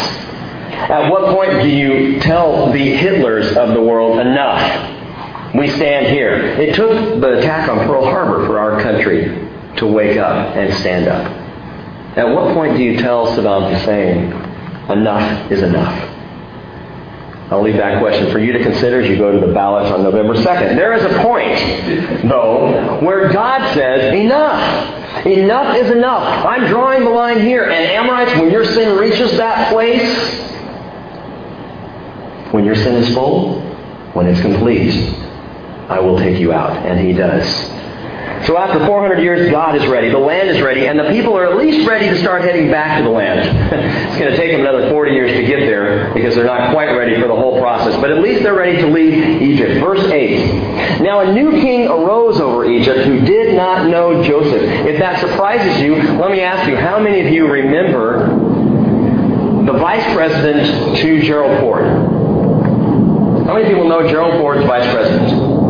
At 0.73 1.09
what 1.09 1.33
point 1.33 1.63
do 1.63 1.69
you 1.69 2.19
tell 2.19 2.73
the 2.73 2.97
Hitlers 2.97 3.55
of 3.55 3.73
the 3.73 3.81
world 3.81 4.19
enough? 4.19 5.55
We 5.55 5.69
stand 5.69 6.07
here. 6.07 6.35
It 6.35 6.75
took 6.75 7.21
the 7.21 7.39
attack 7.39 7.69
on 7.69 7.87
Pearl 7.87 8.03
Harbor 8.03 8.45
for 8.45 8.59
our 8.59 8.81
country 8.81 9.25
to 9.77 9.87
wake 9.87 10.17
up 10.17 10.57
and 10.57 10.73
stand 10.73 11.07
up. 11.07 11.31
At 12.17 12.27
what 12.27 12.53
point 12.53 12.75
do 12.75 12.83
you 12.83 12.97
tell 12.97 13.27
Saddam 13.27 13.73
Hussein, 13.73 14.33
enough 14.91 15.51
is 15.51 15.61
enough? 15.61 16.12
I'll 17.53 17.61
leave 17.61 17.77
that 17.77 17.99
question 17.99 18.31
for 18.31 18.39
you 18.39 18.51
to 18.51 18.63
consider 18.63 19.01
as 19.01 19.07
you 19.07 19.15
go 19.15 19.31
to 19.31 19.45
the 19.45 19.53
ballots 19.53 19.91
on 19.91 20.01
November 20.01 20.33
2nd. 20.33 20.75
There 20.75 20.93
is 20.93 21.03
a 21.03 21.21
point, 21.21 22.27
though, 22.27 22.99
where 22.99 23.31
God 23.31 23.75
says, 23.75 24.11
enough. 24.15 25.23
Enough 25.23 25.75
is 25.75 25.91
enough. 25.91 26.45
I'm 26.47 26.65
drawing 26.65 27.03
the 27.03 27.11
line 27.11 27.41
here. 27.41 27.65
And 27.65 27.91
Amorites, 27.91 28.31
when 28.39 28.49
your 28.49 28.65
sin 28.65 28.97
reaches 28.97 29.37
that 29.37 29.71
place, 29.71 30.01
when 32.51 32.65
your 32.65 32.73
sin 32.73 32.95
is 32.95 33.13
full, 33.13 33.61
when 34.13 34.25
it's 34.25 34.41
complete, 34.41 35.13
I 35.89 35.99
will 35.99 36.17
take 36.17 36.39
you 36.39 36.53
out. 36.53 36.75
And 36.87 36.99
he 36.99 37.13
does. 37.13 37.45
So 38.45 38.57
after 38.57 38.85
400 38.85 39.21
years, 39.21 39.49
God 39.51 39.75
is 39.75 39.87
ready. 39.87 40.09
The 40.09 40.17
land 40.17 40.49
is 40.49 40.61
ready. 40.61 40.87
And 40.87 40.99
the 40.99 41.09
people 41.09 41.37
are 41.37 41.45
at 41.49 41.57
least 41.57 41.87
ready 41.87 42.09
to 42.09 42.17
start 42.17 42.41
heading 42.41 42.69
back 42.69 42.97
to 42.97 43.03
the 43.05 43.09
land. 43.09 43.39
it's 44.09 44.19
going 44.19 44.31
to 44.31 44.37
take 44.37 44.51
them 44.51 44.61
another 44.61 44.89
40 44.89 45.11
years 45.11 45.31
to 45.31 45.45
get 45.45 45.61
there 45.61 46.13
because 46.13 46.35
they're 46.35 46.43
not 46.43 46.73
quite 46.73 46.91
ready 46.91 47.15
for 47.21 47.27
the 47.27 47.35
whole 47.35 47.59
process. 47.61 47.95
But 48.01 48.11
at 48.11 48.19
least 48.19 48.43
they're 48.43 48.53
ready 48.53 48.81
to 48.81 48.87
leave 48.87 49.41
Egypt. 49.41 49.79
Verse 49.79 50.03
8. 50.11 50.99
Now 51.01 51.21
a 51.21 51.33
new 51.33 51.51
king 51.51 51.87
arose 51.87 52.41
over 52.41 52.65
Egypt 52.65 53.05
who 53.05 53.21
did 53.21 53.55
not 53.55 53.87
know 53.87 54.21
Joseph. 54.23 54.61
If 54.61 54.99
that 54.99 55.21
surprises 55.21 55.81
you, 55.81 55.95
let 55.95 56.29
me 56.29 56.41
ask 56.41 56.69
you, 56.69 56.75
how 56.75 56.99
many 56.99 57.21
of 57.21 57.31
you 57.31 57.47
remember 57.47 58.27
the 59.65 59.73
vice 59.73 60.03
president 60.13 60.97
to 60.97 61.21
Gerald 61.21 61.61
Ford? 61.61 61.85
How 63.45 63.53
many 63.53 63.69
people 63.69 63.87
know 63.87 64.05
Gerald 64.07 64.33
Ford's 64.41 64.65
vice 64.65 64.91
president? 64.93 65.63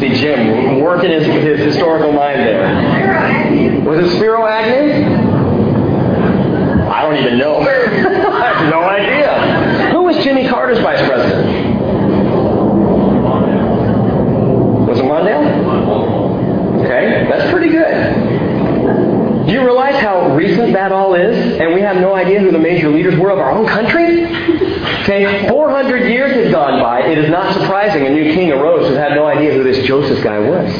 See 0.00 0.14
Jim 0.14 0.61
working 0.82 1.10
his, 1.10 1.24
his 1.26 1.60
historical 1.60 2.12
mind 2.12 2.40
there. 2.40 3.82
Was 3.84 4.04
it 4.04 4.16
Spiro 4.16 4.46
Agnew? 4.46 5.30
I 6.90 7.02
don't 7.02 7.16
even 7.16 7.38
know. 7.38 7.56
I 7.60 8.52
have 8.52 8.70
no 8.70 8.82
idea. 8.82 9.90
Who 9.92 10.02
was 10.02 10.16
Jimmy 10.22 10.48
Carter's 10.48 10.78
vice 10.80 11.00
president? 11.06 11.72
Was 14.88 14.98
it 14.98 15.04
Mondale? 15.04 16.82
Okay, 16.84 17.26
that's 17.30 17.50
pretty 17.50 17.70
good. 17.70 19.46
Do 19.46 19.52
you 19.52 19.64
realize 19.64 20.00
how 20.00 20.34
recent 20.36 20.72
that 20.74 20.92
all 20.92 21.14
is? 21.14 21.58
And 21.58 21.74
we 21.74 21.80
have 21.80 21.96
no 21.96 22.14
idea 22.14 22.40
who 22.40 22.50
the 22.50 22.58
major 22.58 22.88
leaders 22.90 23.18
were 23.18 23.30
of 23.30 23.38
our 23.38 23.50
own 23.50 23.66
country? 23.66 24.24
Okay, 25.02 25.48
400 25.48 26.08
years 26.08 26.32
had 26.32 26.52
gone 26.52 26.80
by. 26.80 27.00
It 27.00 27.18
is 27.18 27.28
not 27.28 27.52
surprising 27.54 28.06
a 28.06 28.10
new 28.10 28.32
king 28.34 28.52
arose 28.52 28.88
who 28.88 28.94
had 28.94 29.16
no 29.16 29.26
idea 29.26 29.52
who 29.52 29.64
this 29.64 29.84
Joseph 29.84 30.22
guy 30.22 30.38
was. 30.38 30.72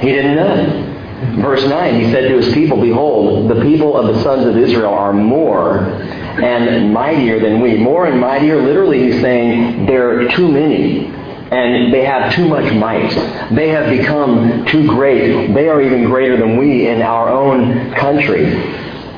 He 0.00 0.08
didn't 0.08 0.34
know. 0.34 1.40
Verse 1.40 1.64
9, 1.64 2.00
he 2.00 2.10
said 2.10 2.28
to 2.28 2.36
his 2.36 2.52
people, 2.52 2.80
Behold, 2.80 3.48
the 3.48 3.62
people 3.62 3.96
of 3.96 4.12
the 4.12 4.20
sons 4.24 4.46
of 4.46 4.56
Israel 4.56 4.92
are 4.92 5.12
more 5.12 5.78
and 5.78 6.92
mightier 6.92 7.38
than 7.38 7.60
we. 7.60 7.76
More 7.76 8.06
and 8.06 8.20
mightier, 8.20 8.60
literally, 8.60 9.04
he's 9.04 9.20
saying 9.20 9.86
they're 9.86 10.28
too 10.32 10.50
many 10.50 11.06
and 11.06 11.94
they 11.94 12.04
have 12.04 12.34
too 12.34 12.48
much 12.48 12.72
might. 12.74 13.10
They 13.54 13.68
have 13.68 13.96
become 13.96 14.66
too 14.66 14.88
great. 14.88 15.54
They 15.54 15.68
are 15.68 15.80
even 15.80 16.04
greater 16.04 16.36
than 16.36 16.56
we 16.56 16.88
in 16.88 17.00
our 17.00 17.28
own 17.28 17.94
country. 17.94 18.46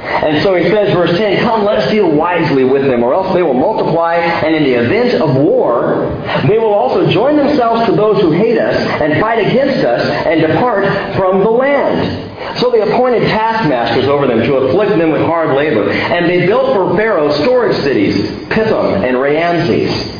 And 0.06 0.42
so 0.42 0.54
he 0.54 0.64
says, 0.70 0.94
verse 0.94 1.16
10, 1.16 1.42
Come, 1.42 1.64
let 1.64 1.78
us 1.78 1.90
deal 1.90 2.10
wisely 2.10 2.64
with 2.64 2.86
them, 2.86 3.02
or 3.02 3.12
else 3.12 3.34
they 3.34 3.42
will 3.42 3.54
multiply, 3.54 4.14
and 4.16 4.54
in 4.54 4.62
the 4.62 4.74
event 4.74 5.20
of 5.20 5.36
war, 5.36 6.06
they 6.46 6.58
will 6.58 6.72
also 6.72 7.10
join 7.10 7.36
themselves 7.36 7.86
to 7.86 7.92
those 7.92 8.20
who 8.20 8.30
hate 8.30 8.58
us, 8.58 8.76
and 9.00 9.20
fight 9.20 9.44
against 9.44 9.84
us, 9.84 10.08
and 10.26 10.40
depart 10.40 10.84
from 11.16 11.40
the 11.40 11.50
land. 11.50 12.58
So 12.58 12.70
they 12.70 12.80
appointed 12.80 13.22
taskmasters 13.22 14.06
over 14.06 14.26
them 14.26 14.40
to 14.40 14.54
afflict 14.56 14.96
them 14.96 15.10
with 15.10 15.22
hard 15.22 15.56
labor. 15.56 15.90
And 15.90 16.28
they 16.28 16.46
built 16.46 16.72
for 16.74 16.96
Pharaoh 16.96 17.32
storage 17.42 17.76
cities, 17.82 18.30
Pithom 18.48 19.04
and 19.04 19.16
Raamses. 19.16 20.14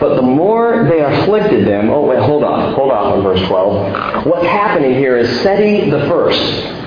But 0.00 0.16
the 0.16 0.22
more 0.22 0.86
they 0.88 1.00
afflicted 1.00 1.66
them, 1.66 1.90
oh 1.90 2.02
wait, 2.02 2.20
hold 2.20 2.44
on, 2.44 2.74
hold 2.74 2.90
on 2.90 3.12
on 3.12 3.22
verse 3.22 3.46
12. 3.46 4.26
What's 4.26 4.46
happening 4.46 4.94
here 4.94 5.18
is 5.18 5.28
Seti 5.42 5.90
the 5.90 6.00
first 6.08 6.85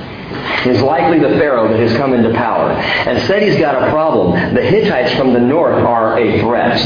is 0.65 0.81
likely 0.81 1.19
the 1.19 1.37
Pharaoh 1.39 1.67
that 1.67 1.79
has 1.79 1.95
come 1.97 2.13
into 2.13 2.33
power. 2.33 2.71
And 2.71 3.19
Seti's 3.27 3.57
got 3.57 3.75
a 3.75 3.89
problem. 3.91 4.53
The 4.53 4.61
Hittites 4.61 5.13
from 5.15 5.33
the 5.33 5.39
north 5.39 5.75
are 5.75 6.19
a 6.19 6.39
threat. 6.41 6.79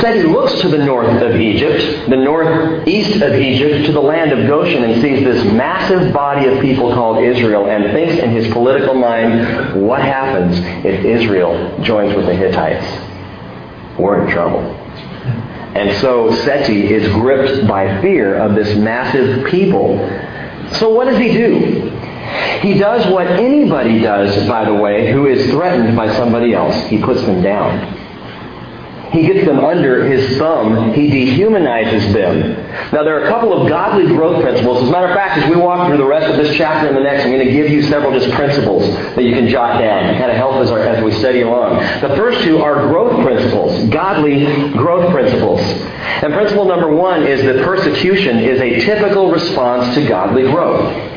Seti 0.00 0.22
looks 0.22 0.58
to 0.62 0.68
the 0.68 0.78
north 0.78 1.22
of 1.22 1.36
Egypt, 1.36 2.08
the 2.08 2.16
northeast 2.16 3.20
of 3.20 3.34
Egypt, 3.34 3.86
to 3.86 3.92
the 3.92 4.00
land 4.00 4.32
of 4.32 4.46
Goshen, 4.48 4.82
and 4.84 5.02
sees 5.02 5.22
this 5.22 5.44
massive 5.52 6.14
body 6.14 6.48
of 6.48 6.60
people 6.60 6.92
called 6.94 7.22
Israel, 7.22 7.66
and 7.66 7.92
thinks 7.92 8.14
in 8.22 8.30
his 8.30 8.50
political 8.52 8.94
mind, 8.94 9.86
what 9.86 10.00
happens 10.00 10.58
if 10.84 11.04
Israel 11.04 11.78
joins 11.82 12.16
with 12.16 12.26
the 12.26 12.34
Hittites? 12.34 12.86
We're 13.98 14.24
in 14.24 14.30
trouble. 14.32 14.60
And 15.74 15.94
so 16.00 16.34
Seti 16.36 16.92
is 16.92 17.06
gripped 17.12 17.66
by 17.68 18.00
fear 18.00 18.34
of 18.36 18.54
this 18.54 18.76
massive 18.76 19.46
people. 19.46 19.98
So 20.78 20.90
what 20.90 21.04
does 21.04 21.18
he 21.18 21.32
do? 21.32 21.90
He 22.62 22.74
does 22.74 23.06
what 23.12 23.26
anybody 23.26 24.00
does, 24.00 24.46
by 24.48 24.64
the 24.64 24.74
way, 24.74 25.12
who 25.12 25.26
is 25.26 25.50
threatened 25.50 25.96
by 25.96 26.12
somebody 26.14 26.54
else. 26.54 26.76
He 26.86 27.00
puts 27.00 27.20
them 27.22 27.42
down. 27.42 28.02
He 29.12 29.26
gets 29.26 29.44
them 29.44 29.60
under 29.60 30.06
his 30.06 30.38
thumb. 30.38 30.94
He 30.94 31.10
dehumanizes 31.10 32.14
them. 32.14 32.54
Now, 32.92 33.04
there 33.04 33.20
are 33.20 33.24
a 33.24 33.28
couple 33.28 33.52
of 33.52 33.68
godly 33.68 34.06
growth 34.06 34.42
principles. 34.42 34.82
As 34.82 34.88
a 34.88 34.92
matter 34.92 35.08
of 35.08 35.14
fact, 35.14 35.36
as 35.36 35.50
we 35.50 35.56
walk 35.56 35.86
through 35.86 35.98
the 35.98 36.06
rest 36.06 36.30
of 36.30 36.38
this 36.38 36.56
chapter 36.56 36.88
and 36.88 36.96
the 36.96 37.02
next, 37.02 37.24
I'm 37.24 37.30
going 37.30 37.46
to 37.46 37.52
give 37.52 37.68
you 37.70 37.82
several 37.82 38.18
just 38.18 38.34
principles 38.34 38.86
that 39.14 39.22
you 39.22 39.34
can 39.34 39.48
jot 39.48 39.78
down 39.78 40.14
to 40.14 40.18
kind 40.18 40.30
of 40.30 40.36
help 40.38 40.54
us 40.54 40.70
as 40.70 41.04
we 41.04 41.12
study 41.12 41.42
along. 41.42 41.76
The 42.00 42.16
first 42.16 42.42
two 42.42 42.62
are 42.62 42.88
growth 42.88 43.22
principles, 43.22 43.86
godly 43.90 44.72
growth 44.72 45.12
principles. 45.12 45.60
And 45.60 46.32
principle 46.32 46.64
number 46.64 46.88
one 46.88 47.26
is 47.26 47.42
that 47.42 47.62
persecution 47.64 48.38
is 48.38 48.60
a 48.62 48.80
typical 48.80 49.30
response 49.30 49.94
to 49.94 50.08
godly 50.08 50.44
growth. 50.44 51.11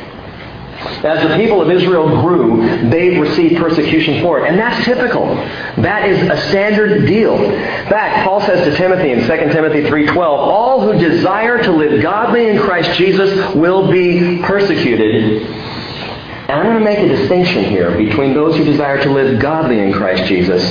As 0.85 1.27
the 1.27 1.35
people 1.35 1.61
of 1.61 1.69
Israel 1.69 2.21
grew, 2.21 2.89
they 2.89 3.17
received 3.19 3.57
persecution 3.57 4.21
for 4.21 4.39
it. 4.39 4.49
And 4.49 4.59
that's 4.59 4.85
typical. 4.85 5.35
That 5.77 6.07
is 6.07 6.21
a 6.29 6.49
standard 6.49 7.05
deal. 7.05 7.33
In 7.35 7.89
fact, 7.89 8.23
Paul 8.25 8.41
says 8.41 8.65
to 8.65 8.75
Timothy 8.75 9.11
in 9.11 9.21
2 9.21 9.27
Timothy 9.53 9.83
3.12, 9.83 10.17
All 10.17 10.81
who 10.81 10.97
desire 10.97 11.61
to 11.63 11.71
live 11.71 12.01
godly 12.01 12.49
in 12.49 12.59
Christ 12.59 12.97
Jesus 12.97 13.55
will 13.55 13.91
be 13.91 14.41
persecuted. 14.43 15.43
And 16.47 16.51
I'm 16.51 16.65
going 16.65 16.77
to 16.77 16.83
make 16.83 16.99
a 16.99 17.07
distinction 17.07 17.63
here 17.63 17.97
between 17.97 18.33
those 18.33 18.55
who 18.55 18.63
desire 18.63 19.01
to 19.03 19.11
live 19.11 19.39
godly 19.39 19.79
in 19.79 19.91
Christ 19.91 20.25
Jesus 20.25 20.63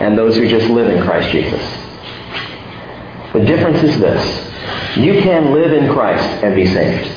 and 0.00 0.16
those 0.16 0.36
who 0.36 0.48
just 0.48 0.68
live 0.68 0.88
in 0.88 1.02
Christ 1.02 1.30
Jesus. 1.30 1.60
The 3.32 3.44
difference 3.44 3.82
is 3.82 3.98
this. 3.98 4.96
You 4.96 5.20
can 5.22 5.52
live 5.52 5.72
in 5.72 5.92
Christ 5.92 6.24
and 6.44 6.54
be 6.54 6.66
saved. 6.66 7.15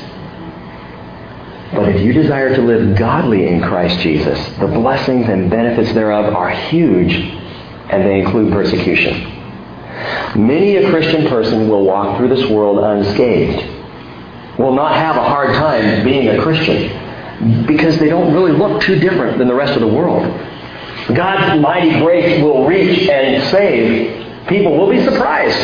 But 1.74 1.90
if 1.90 2.02
you 2.02 2.14
desire 2.14 2.56
to 2.56 2.62
live 2.62 2.98
godly 2.98 3.48
in 3.48 3.62
Christ 3.62 4.00
Jesus, 4.00 4.40
the 4.58 4.68
blessings 4.68 5.30
and 5.30 5.52
benefits 5.52 5.94
thereof 5.94 6.34
are 6.34 6.50
huge, 6.50 7.14
and 7.14 8.04
they 8.04 8.20
include 8.20 8.52
persecution. 8.52 9.36
Many 10.36 10.78
a 10.78 10.90
Christian 10.90 11.28
person 11.28 11.70
will 11.70 11.84
walk 11.84 12.18
through 12.18 12.30
this 12.30 12.50
world 12.50 12.80
unscathed, 12.80 13.70
will 14.58 14.74
not 14.74 14.96
have 14.96 15.16
a 15.16 15.24
hard 15.24 15.54
time 15.56 16.04
being 16.04 16.30
a 16.30 16.42
Christian, 16.42 17.66
because 17.68 18.00
they 18.00 18.10
don't 18.10 18.34
really 18.34 18.52
look 18.52 18.82
too 18.82 19.00
different 19.00 19.38
than 19.38 19.48
the 19.48 19.56
rest 19.56 19.74
of 19.74 19.82
the 19.82 19.88
world. 19.88 20.24
God's 21.14 21.62
mighty 21.62 22.00
grace 22.00 22.42
will 22.42 22.66
reach 22.66 23.08
and 23.10 23.44
save. 23.52 24.48
People 24.48 24.78
will 24.78 24.90
be 24.90 25.04
surprised. 25.04 25.58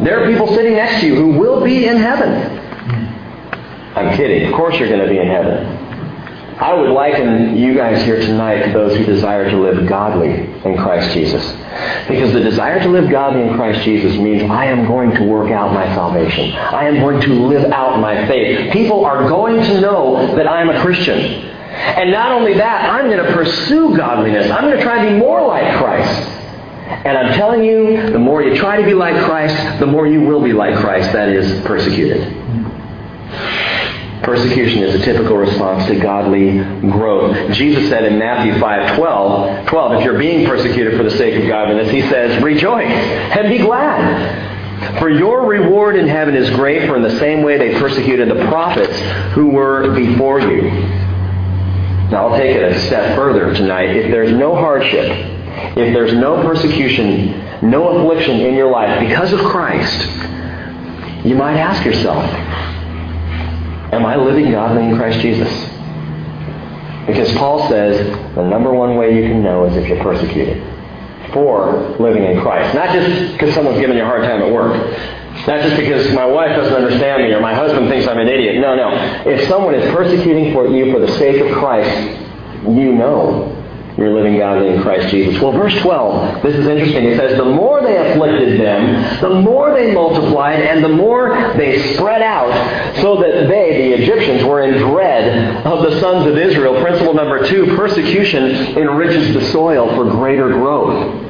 There 0.00 0.22
are 0.22 0.30
people 0.30 0.48
sitting 0.48 0.74
next 0.74 1.00
to 1.00 1.06
you 1.06 1.14
who 1.16 1.38
will 1.38 1.62
be 1.64 1.86
in 1.86 1.96
heaven. 1.96 2.63
I'm 3.96 4.16
kidding. 4.16 4.48
Of 4.48 4.54
course 4.54 4.76
you're 4.78 4.88
going 4.88 5.00
to 5.00 5.08
be 5.08 5.18
in 5.18 5.28
heaven. 5.28 5.84
I 6.58 6.72
would 6.72 6.90
liken 6.90 7.56
you 7.56 7.74
guys 7.74 8.04
here 8.04 8.20
tonight 8.20 8.66
to 8.66 8.72
those 8.72 8.96
who 8.96 9.04
desire 9.04 9.50
to 9.50 9.56
live 9.56 9.88
godly 9.88 10.30
in 10.30 10.76
Christ 10.78 11.12
Jesus. 11.12 11.42
Because 12.06 12.32
the 12.32 12.40
desire 12.40 12.80
to 12.80 12.88
live 12.88 13.10
godly 13.10 13.42
in 13.42 13.54
Christ 13.54 13.84
Jesus 13.84 14.16
means 14.16 14.48
I 14.50 14.66
am 14.66 14.86
going 14.86 15.10
to 15.16 15.24
work 15.24 15.50
out 15.50 15.72
my 15.72 15.92
salvation. 15.94 16.52
I 16.52 16.84
am 16.84 17.00
going 17.00 17.20
to 17.22 17.46
live 17.46 17.72
out 17.72 17.98
my 18.00 18.26
faith. 18.28 18.72
People 18.72 19.04
are 19.04 19.28
going 19.28 19.62
to 19.62 19.80
know 19.80 20.36
that 20.36 20.46
I 20.46 20.60
am 20.60 20.70
a 20.70 20.80
Christian. 20.80 21.18
And 21.18 22.12
not 22.12 22.30
only 22.30 22.54
that, 22.54 22.88
I'm 22.88 23.10
going 23.10 23.24
to 23.24 23.32
pursue 23.32 23.96
godliness. 23.96 24.48
I'm 24.50 24.62
going 24.62 24.76
to 24.76 24.82
try 24.82 25.04
to 25.04 25.10
be 25.12 25.18
more 25.18 25.44
like 25.44 25.76
Christ. 25.76 26.30
And 27.04 27.18
I'm 27.18 27.34
telling 27.34 27.64
you, 27.64 28.10
the 28.10 28.18
more 28.18 28.42
you 28.42 28.56
try 28.56 28.80
to 28.80 28.84
be 28.84 28.94
like 28.94 29.20
Christ, 29.24 29.80
the 29.80 29.86
more 29.86 30.06
you 30.06 30.20
will 30.20 30.42
be 30.42 30.52
like 30.52 30.76
Christ, 30.76 31.12
that 31.12 31.30
is, 31.30 31.64
persecuted. 31.64 32.32
Persecution 34.24 34.82
is 34.82 34.94
a 34.94 35.04
typical 35.04 35.36
response 35.36 35.86
to 35.86 35.98
godly 36.00 36.58
growth. 36.90 37.52
Jesus 37.52 37.88
said 37.90 38.04
in 38.04 38.18
Matthew 38.18 38.58
5 38.58 38.96
12, 38.96 39.66
12, 39.66 39.92
if 39.92 40.04
you're 40.04 40.18
being 40.18 40.46
persecuted 40.46 40.96
for 40.96 41.02
the 41.02 41.10
sake 41.10 41.42
of 41.42 41.46
godliness, 41.46 41.90
he 41.90 42.00
says, 42.02 42.42
rejoice 42.42 42.90
and 42.90 43.50
be 43.50 43.58
glad. 43.58 44.98
For 44.98 45.10
your 45.10 45.46
reward 45.46 45.96
in 45.96 46.08
heaven 46.08 46.34
is 46.34 46.48
great, 46.50 46.88
for 46.88 46.96
in 46.96 47.02
the 47.02 47.18
same 47.18 47.42
way 47.42 47.58
they 47.58 47.78
persecuted 47.78 48.28
the 48.28 48.46
prophets 48.46 48.98
who 49.34 49.48
were 49.48 49.94
before 49.94 50.40
you. 50.40 50.70
Now 52.10 52.28
I'll 52.28 52.38
take 52.38 52.56
it 52.56 52.62
a 52.62 52.80
step 52.86 53.16
further 53.16 53.52
tonight. 53.54 53.90
If 53.90 54.10
there's 54.10 54.32
no 54.32 54.54
hardship, 54.54 55.10
if 55.76 55.92
there's 55.92 56.14
no 56.14 56.42
persecution, 56.42 57.70
no 57.70 57.88
affliction 57.88 58.40
in 58.40 58.54
your 58.54 58.70
life 58.70 59.00
because 59.06 59.32
of 59.32 59.40
Christ, 59.40 60.06
you 61.24 61.34
might 61.34 61.56
ask 61.56 61.84
yourself, 61.84 62.24
Am 63.94 64.04
I 64.04 64.16
living 64.16 64.50
godly 64.50 64.88
in 64.88 64.96
Christ 64.96 65.20
Jesus? 65.20 65.48
Because 67.06 67.32
Paul 67.34 67.68
says 67.68 68.06
the 68.34 68.44
number 68.44 68.72
one 68.72 68.96
way 68.96 69.14
you 69.14 69.28
can 69.28 69.42
know 69.42 69.64
is 69.66 69.76
if 69.76 69.86
you're 69.88 70.02
persecuted 70.02 70.62
for 71.32 71.96
living 71.98 72.24
in 72.24 72.40
Christ. 72.40 72.74
Not 72.74 72.92
just 72.92 73.32
because 73.32 73.54
someone's 73.54 73.80
giving 73.80 73.96
you 73.96 74.02
a 74.02 74.06
hard 74.06 74.22
time 74.22 74.42
at 74.42 74.52
work. 74.52 74.74
Not 75.46 75.62
just 75.62 75.76
because 75.76 76.12
my 76.12 76.24
wife 76.24 76.56
doesn't 76.56 76.74
understand 76.74 77.24
me 77.24 77.32
or 77.32 77.40
my 77.40 77.54
husband 77.54 77.88
thinks 77.88 78.06
I'm 78.06 78.18
an 78.18 78.28
idiot. 78.28 78.60
No, 78.60 78.74
no. 78.74 78.90
If 79.26 79.48
someone 79.48 79.74
is 79.74 79.92
persecuting 79.92 80.52
for 80.52 80.66
you 80.66 80.92
for 80.92 81.00
the 81.00 81.12
sake 81.18 81.40
of 81.40 81.52
Christ, 81.58 82.20
you 82.62 82.94
know 82.94 83.63
you're 83.96 84.12
living 84.12 84.38
godly 84.38 84.74
in 84.74 84.82
Christ 84.82 85.08
Jesus. 85.10 85.40
Well, 85.40 85.52
verse 85.52 85.74
12, 85.80 86.42
this 86.42 86.56
is 86.56 86.66
interesting. 86.66 87.04
It 87.04 87.16
says, 87.16 87.38
The 87.38 87.44
more 87.44 87.80
they 87.80 87.96
afflicted 87.96 88.60
them, 88.60 89.20
the 89.20 89.40
more 89.40 89.72
they 89.72 89.94
multiplied, 89.94 90.60
and 90.60 90.82
the 90.82 90.88
more 90.88 91.52
they 91.56 91.94
spread 91.94 92.20
out, 92.20 92.96
so 92.96 93.20
that 93.20 93.46
they, 93.48 93.88
the 93.88 94.02
Egyptians, 94.02 94.42
were 94.42 94.62
in 94.62 94.78
dread 94.78 95.64
of 95.64 95.88
the 95.88 96.00
sons 96.00 96.26
of 96.26 96.36
Israel. 96.36 96.80
Principle 96.82 97.14
number 97.14 97.46
two, 97.46 97.76
persecution 97.76 98.76
enriches 98.76 99.32
the 99.32 99.44
soil 99.52 99.88
for 99.94 100.10
greater 100.10 100.48
growth. 100.48 101.22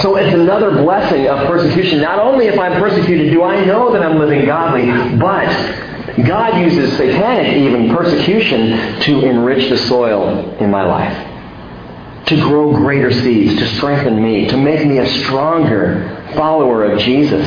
So 0.00 0.16
it's 0.16 0.34
another 0.34 0.72
blessing 0.82 1.26
of 1.26 1.46
persecution. 1.46 2.02
Not 2.02 2.18
only 2.18 2.48
if 2.48 2.58
I'm 2.58 2.82
persecuted 2.82 3.32
do 3.32 3.42
I 3.42 3.64
know 3.64 3.92
that 3.92 4.02
I'm 4.02 4.18
living 4.18 4.44
godly, 4.44 4.86
but 5.16 6.26
God 6.26 6.60
uses 6.60 6.94
satanic, 6.98 7.56
even 7.56 7.94
persecution, 7.94 9.00
to 9.00 9.24
enrich 9.24 9.70
the 9.70 9.78
soil 9.78 10.54
in 10.58 10.70
my 10.70 10.84
life 10.84 11.31
to 12.26 12.36
grow 12.36 12.72
greater 12.72 13.12
seeds, 13.12 13.58
to 13.58 13.66
strengthen 13.76 14.22
me, 14.22 14.46
to 14.48 14.56
make 14.56 14.86
me 14.86 14.98
a 14.98 15.08
stronger 15.22 16.24
follower 16.34 16.84
of 16.84 16.98
Jesus. 17.00 17.46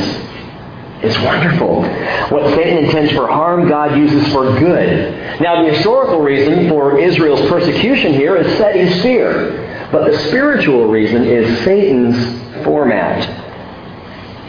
It's 1.01 1.17
wonderful. 1.19 1.83
What 2.29 2.55
Satan 2.55 2.83
intends 2.83 3.11
for 3.11 3.27
harm, 3.27 3.67
God 3.67 3.97
uses 3.97 4.31
for 4.33 4.57
good. 4.59 5.39
Now, 5.39 5.63
the 5.63 5.73
historical 5.73 6.21
reason 6.21 6.67
for 6.69 6.99
Israel's 6.99 7.47
persecution 7.47 8.13
here 8.13 8.35
is 8.37 8.47
Seti's 8.57 9.01
fear. 9.01 9.89
But 9.91 10.11
the 10.11 10.17
spiritual 10.27 10.87
reason 10.87 11.23
is 11.23 11.63
Satan's 11.63 12.63
format. 12.63 13.21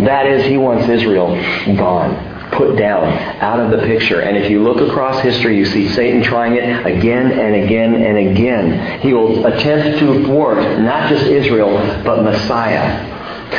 That 0.00 0.26
is, 0.26 0.46
he 0.46 0.56
wants 0.56 0.88
Israel 0.88 1.34
gone 1.76 2.25
put 2.56 2.76
down, 2.76 3.04
out 3.40 3.60
of 3.60 3.70
the 3.70 3.86
picture. 3.86 4.20
And 4.20 4.36
if 4.36 4.50
you 4.50 4.62
look 4.62 4.80
across 4.80 5.20
history, 5.22 5.56
you 5.56 5.64
see 5.66 5.88
Satan 5.90 6.22
trying 6.22 6.54
it 6.54 6.86
again 6.86 7.32
and 7.32 7.64
again 7.64 7.94
and 7.94 8.30
again. 8.30 9.00
He 9.00 9.12
will 9.12 9.46
attempt 9.46 9.98
to 10.00 10.24
thwart 10.24 10.58
not 10.80 11.08
just 11.08 11.24
Israel, 11.26 11.76
but 12.04 12.22
Messiah. 12.22 13.14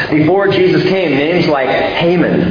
Before 0.09 0.47
Jesus 0.47 0.83
came, 0.83 1.11
names 1.11 1.47
like 1.47 1.69
Haman 1.69 2.41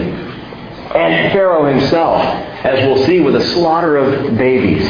and 0.94 1.32
Pharaoh 1.32 1.66
himself, 1.66 2.22
as 2.64 2.86
we'll 2.86 3.04
see 3.04 3.20
with 3.20 3.34
the 3.34 3.44
slaughter 3.52 3.96
of 3.96 4.36
babies, 4.36 4.86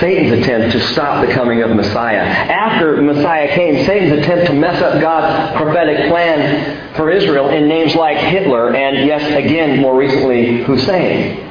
Satan's 0.00 0.32
attempt 0.42 0.72
to 0.72 0.80
stop 0.92 1.26
the 1.26 1.32
coming 1.32 1.62
of 1.62 1.70
Messiah. 1.70 2.20
After 2.20 3.00
Messiah 3.00 3.54
came, 3.54 3.84
Satan's 3.84 4.12
attempt 4.24 4.46
to 4.46 4.52
mess 4.52 4.80
up 4.82 5.00
God's 5.00 5.56
prophetic 5.56 6.08
plan 6.08 6.94
for 6.94 7.10
Israel 7.10 7.50
in 7.50 7.68
names 7.68 7.94
like 7.94 8.16
Hitler 8.18 8.74
and, 8.74 9.06
yes, 9.06 9.22
again, 9.36 9.80
more 9.80 9.96
recently, 9.96 10.62
Hussein. 10.64 11.42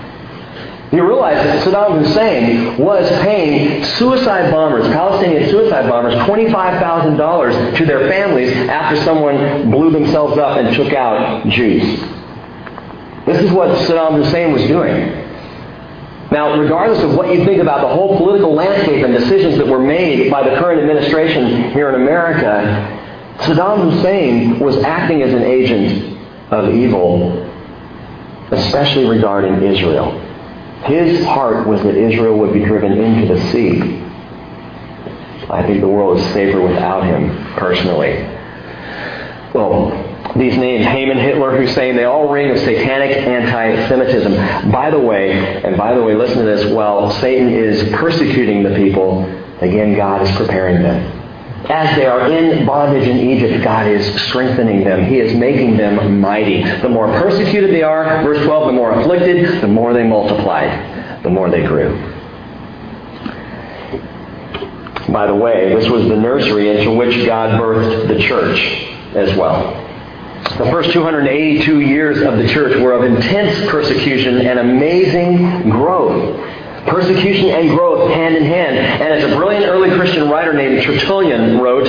You 0.91 1.05
realize 1.05 1.35
that 1.43 1.65
Saddam 1.65 2.05
Hussein 2.05 2.77
was 2.77 3.09
paying 3.21 3.83
suicide 3.83 4.51
bombers, 4.51 4.85
Palestinian 4.93 5.49
suicide 5.49 5.89
bombers, 5.89 6.13
$25,000 6.13 7.77
to 7.77 7.85
their 7.85 8.07
families 8.07 8.53
after 8.69 8.95
someone 9.03 9.71
blew 9.71 9.91
themselves 9.91 10.37
up 10.37 10.57
and 10.57 10.75
took 10.75 10.93
out 10.93 11.47
Jews. 11.47 11.99
This 13.25 13.43
is 13.43 13.51
what 13.51 13.69
Saddam 13.87 14.23
Hussein 14.23 14.53
was 14.53 14.61
doing. 14.67 15.25
Now, 16.35 16.59
regardless 16.59 17.01
of 17.01 17.15
what 17.15 17.33
you 17.33 17.45
think 17.45 17.61
about 17.61 17.79
the 17.79 17.87
whole 17.87 18.17
political 18.17 18.53
landscape 18.53 19.05
and 19.05 19.13
decisions 19.13 19.57
that 19.57 19.65
were 19.65 19.79
made 19.79 20.29
by 20.29 20.43
the 20.43 20.53
current 20.57 20.81
administration 20.81 21.71
here 21.71 21.87
in 21.87 21.95
America, 21.95 22.91
Saddam 23.37 23.89
Hussein 23.89 24.59
was 24.59 24.75
acting 24.83 25.21
as 25.21 25.33
an 25.33 25.43
agent 25.43 26.19
of 26.51 26.75
evil, 26.75 27.41
especially 28.51 29.05
regarding 29.05 29.63
Israel. 29.63 30.11
His 30.83 31.23
heart 31.23 31.65
was 31.65 31.81
that 31.83 31.95
Israel 31.95 32.37
would 32.39 32.51
be 32.51 32.65
driven 32.65 32.91
into 32.91 33.33
the 33.33 33.39
sea. 33.53 34.03
I 35.49 35.65
think 35.65 35.79
the 35.79 35.87
world 35.87 36.17
is 36.17 36.33
safer 36.33 36.59
without 36.59 37.05
him, 37.05 37.29
personally. 37.53 38.17
Well, 39.53 40.04
these 40.35 40.57
names, 40.57 40.85
Haman, 40.85 41.17
Hitler, 41.17 41.55
Hussein, 41.55 41.95
they 41.95 42.03
all 42.03 42.27
ring 42.27 42.51
of 42.51 42.57
satanic 42.59 43.15
anti-Semitism. 43.15 44.69
By 44.71 44.89
the 44.91 44.99
way, 44.99 45.31
and 45.63 45.77
by 45.77 45.93
the 45.95 46.03
way, 46.03 46.13
listen 46.13 46.39
to 46.39 46.43
this, 46.43 46.65
while 46.73 47.09
Satan 47.21 47.49
is 47.49 47.93
persecuting 47.93 48.61
the 48.63 48.75
people, 48.75 49.23
again, 49.61 49.95
God 49.95 50.21
is 50.21 50.31
preparing 50.35 50.83
them. 50.83 51.21
as 51.69 51.95
they 51.95 52.05
are 52.05 52.31
in 52.31 52.65
bondage 52.65 53.07
in 53.07 53.17
Egypt, 53.17 53.63
God 53.63 53.87
is 53.87 54.21
strengthening 54.23 54.83
them. 54.83 55.05
He 55.05 55.19
is 55.19 55.35
making 55.35 55.77
them 55.77 56.19
mighty. 56.19 56.63
The 56.81 56.89
more 56.89 57.07
persecuted 57.07 57.71
they 57.71 57.83
are, 57.83 58.23
verse 58.23 58.43
12, 58.45 58.67
the 58.67 58.73
more 58.73 58.99
afflicted, 58.99 59.61
the 59.61 59.67
more 59.67 59.93
they 59.93 60.03
multiplied, 60.03 61.23
the 61.23 61.29
more 61.29 61.49
they 61.49 61.65
grew. 61.65 61.97
By 65.11 65.27
the 65.27 65.35
way, 65.35 65.73
this 65.73 65.89
was 65.89 66.07
the 66.07 66.15
nursery 66.15 66.77
into 66.77 66.91
which 66.91 67.25
God 67.25 67.59
birthed 67.59 68.07
the 68.07 68.19
church 68.19 68.59
as 69.15 69.35
well. 69.37 69.84
The 70.57 70.71
first 70.71 70.91
282 70.91 71.81
years 71.81 72.21
of 72.21 72.37
the 72.37 72.47
church 72.47 72.79
were 72.81 72.93
of 72.93 73.03
intense 73.03 73.69
persecution 73.69 74.37
and 74.47 74.57
amazing 74.57 75.69
growth. 75.69 76.39
Persecution 76.87 77.49
and 77.49 77.71
growth 77.71 78.09
hand 78.11 78.37
in 78.37 78.45
hand. 78.45 78.77
And 78.77 79.13
as 79.13 79.29
a 79.29 79.35
brilliant 79.35 79.65
early 79.65 79.89
Christian 79.97 80.29
writer 80.29 80.53
named 80.53 80.81
Tertullian 80.83 81.59
wrote, 81.59 81.87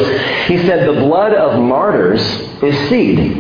he 0.48 0.59
said, 0.66 0.88
The 0.88 1.00
blood 1.00 1.33
of 1.33 1.62
martyrs 1.62 2.20
is 2.61 2.88
seed. 2.88 3.37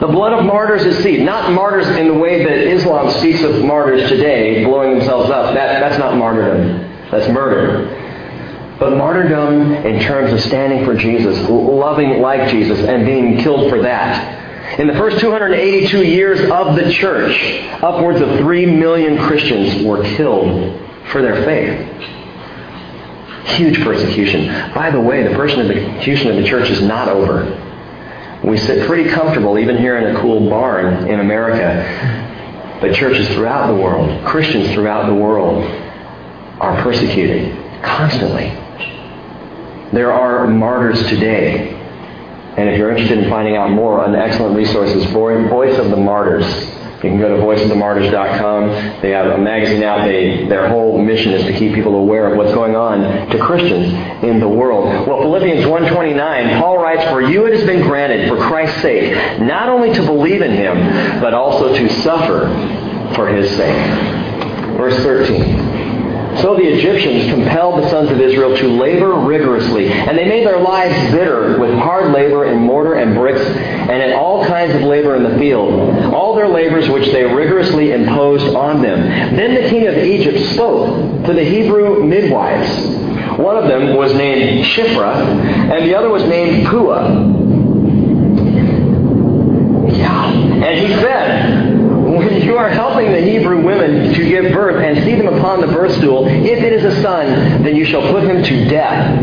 The 0.00 0.08
blood 0.08 0.34
of 0.34 0.44
martyrs 0.44 0.84
is 0.84 1.02
seed. 1.02 1.22
Not 1.22 1.52
martyrs 1.52 1.86
in 1.96 2.08
the 2.08 2.14
way 2.14 2.44
that 2.44 2.52
Islam 2.52 3.10
speaks 3.12 3.42
of 3.42 3.64
martyrs 3.64 4.10
today, 4.10 4.62
blowing 4.62 4.98
themselves 4.98 5.30
up. 5.30 5.54
That, 5.54 5.80
that's 5.80 5.98
not 5.98 6.18
martyrdom. 6.18 6.80
That's 7.10 7.28
murder. 7.30 8.03
But 8.78 8.96
martyrdom 8.96 9.72
in 9.72 10.00
terms 10.00 10.32
of 10.32 10.40
standing 10.40 10.84
for 10.84 10.96
Jesus, 10.96 11.38
loving 11.48 12.20
like 12.20 12.50
Jesus, 12.50 12.80
and 12.80 13.06
being 13.06 13.38
killed 13.38 13.70
for 13.70 13.80
that. 13.82 14.80
In 14.80 14.88
the 14.88 14.94
first 14.94 15.20
282 15.20 16.04
years 16.04 16.40
of 16.50 16.74
the 16.74 16.90
church, 16.92 17.62
upwards 17.82 18.20
of 18.20 18.36
3 18.38 18.66
million 18.66 19.16
Christians 19.18 19.84
were 19.84 20.02
killed 20.16 20.80
for 21.12 21.22
their 21.22 21.44
faith. 21.44 21.78
Huge 23.56 23.80
persecution. 23.84 24.48
By 24.74 24.90
the 24.90 25.00
way, 25.00 25.22
the 25.22 25.36
persecution 25.36 26.30
of 26.30 26.36
the 26.36 26.44
church 26.44 26.70
is 26.70 26.82
not 26.82 27.08
over. 27.08 27.60
We 28.42 28.58
sit 28.58 28.86
pretty 28.88 29.08
comfortable, 29.10 29.58
even 29.58 29.78
here 29.78 29.96
in 29.98 30.16
a 30.16 30.20
cool 30.20 30.50
barn 30.50 31.06
in 31.08 31.20
America. 31.20 32.78
But 32.80 32.94
churches 32.94 33.28
throughout 33.28 33.68
the 33.68 33.80
world, 33.80 34.26
Christians 34.26 34.72
throughout 34.72 35.06
the 35.06 35.14
world, 35.14 35.62
are 36.60 36.82
persecuted 36.82 37.56
constantly. 37.82 38.63
There 39.94 40.12
are 40.12 40.48
martyrs 40.48 41.06
today. 41.06 41.70
And 42.56 42.68
if 42.68 42.76
you're 42.76 42.90
interested 42.90 43.18
in 43.18 43.30
finding 43.30 43.56
out 43.56 43.70
more, 43.70 44.04
an 44.04 44.16
excellent 44.16 44.56
resource 44.56 44.90
is 44.90 45.04
Voice 45.12 45.78
of 45.78 45.90
the 45.90 45.96
Martyrs. 45.96 46.44
You 47.04 47.10
can 47.10 47.18
go 47.20 47.28
to 47.28 47.40
voiceofthemartyrs.com. 47.40 49.02
They 49.02 49.10
have 49.10 49.26
a 49.26 49.38
magazine 49.38 49.84
out. 49.84 50.04
They, 50.04 50.48
their 50.48 50.68
whole 50.68 51.00
mission 51.00 51.32
is 51.32 51.44
to 51.44 51.52
keep 51.52 51.74
people 51.74 51.94
aware 51.94 52.32
of 52.32 52.36
what's 52.36 52.52
going 52.52 52.74
on 52.74 53.28
to 53.28 53.38
Christians 53.38 53.92
in 54.24 54.40
the 54.40 54.48
world. 54.48 55.06
Well, 55.06 55.20
Philippians 55.20 55.64
1.29, 55.64 56.60
Paul 56.60 56.78
writes, 56.78 57.04
For 57.12 57.22
you 57.22 57.46
it 57.46 57.52
has 57.52 57.64
been 57.64 57.82
granted, 57.82 58.28
for 58.28 58.36
Christ's 58.36 58.82
sake, 58.82 59.40
not 59.42 59.68
only 59.68 59.94
to 59.94 60.02
believe 60.04 60.42
in 60.42 60.50
him, 60.50 61.20
but 61.20 61.34
also 61.34 61.72
to 61.72 61.88
suffer 62.02 62.48
for 63.14 63.28
his 63.28 63.48
sake. 63.56 63.76
Verse 64.76 64.96
13. 65.04 65.73
So 66.40 66.56
the 66.56 66.62
Egyptians 66.62 67.30
compelled 67.30 67.82
the 67.82 67.88
sons 67.90 68.10
of 68.10 68.20
Israel 68.20 68.56
to 68.56 68.68
labor 68.68 69.14
rigorously, 69.14 69.88
and 69.88 70.18
they 70.18 70.28
made 70.28 70.46
their 70.46 70.60
lives 70.60 70.94
bitter 71.12 71.58
with 71.58 71.72
hard 71.74 72.12
labor 72.12 72.46
in 72.46 72.58
mortar 72.58 72.94
and 72.94 73.14
bricks, 73.14 73.40
and 73.40 74.02
in 74.02 74.12
all 74.12 74.44
kinds 74.44 74.74
of 74.74 74.82
labor 74.82 75.14
in 75.16 75.22
the 75.22 75.38
field, 75.38 75.72
all 76.12 76.34
their 76.34 76.48
labors 76.48 76.88
which 76.88 77.10
they 77.12 77.24
rigorously 77.24 77.92
imposed 77.92 78.54
on 78.54 78.82
them. 78.82 79.00
Then 79.36 79.54
the 79.54 79.68
king 79.68 79.86
of 79.86 79.96
Egypt 79.96 80.38
spoke 80.52 81.24
to 81.26 81.32
the 81.32 81.44
Hebrew 81.44 82.04
midwives. 82.04 82.68
One 83.38 83.56
of 83.56 83.66
them 83.68 83.96
was 83.96 84.12
named 84.14 84.64
Shiphrah, 84.64 85.14
and 85.72 85.86
the 85.86 85.94
other 85.94 86.08
was 86.08 86.24
named 86.24 86.66
Puah. 86.66 87.08
Yeah. 89.96 90.32
And 90.32 90.78
he 90.78 90.88
said, 90.94 91.53
you 92.54 92.60
are 92.60 92.70
helping 92.70 93.10
the 93.10 93.20
Hebrew 93.20 93.64
women 93.64 94.14
to 94.14 94.28
give 94.28 94.52
birth 94.52 94.80
and 94.80 95.04
see 95.04 95.16
them 95.16 95.26
upon 95.26 95.60
the 95.60 95.66
birth 95.66 95.92
stool, 95.96 96.28
if 96.28 96.62
it 96.62 96.72
is 96.72 96.84
a 96.84 97.02
son, 97.02 97.64
then 97.64 97.74
you 97.74 97.84
shall 97.84 98.12
put 98.12 98.22
him 98.22 98.44
to 98.44 98.68
death. 98.68 99.18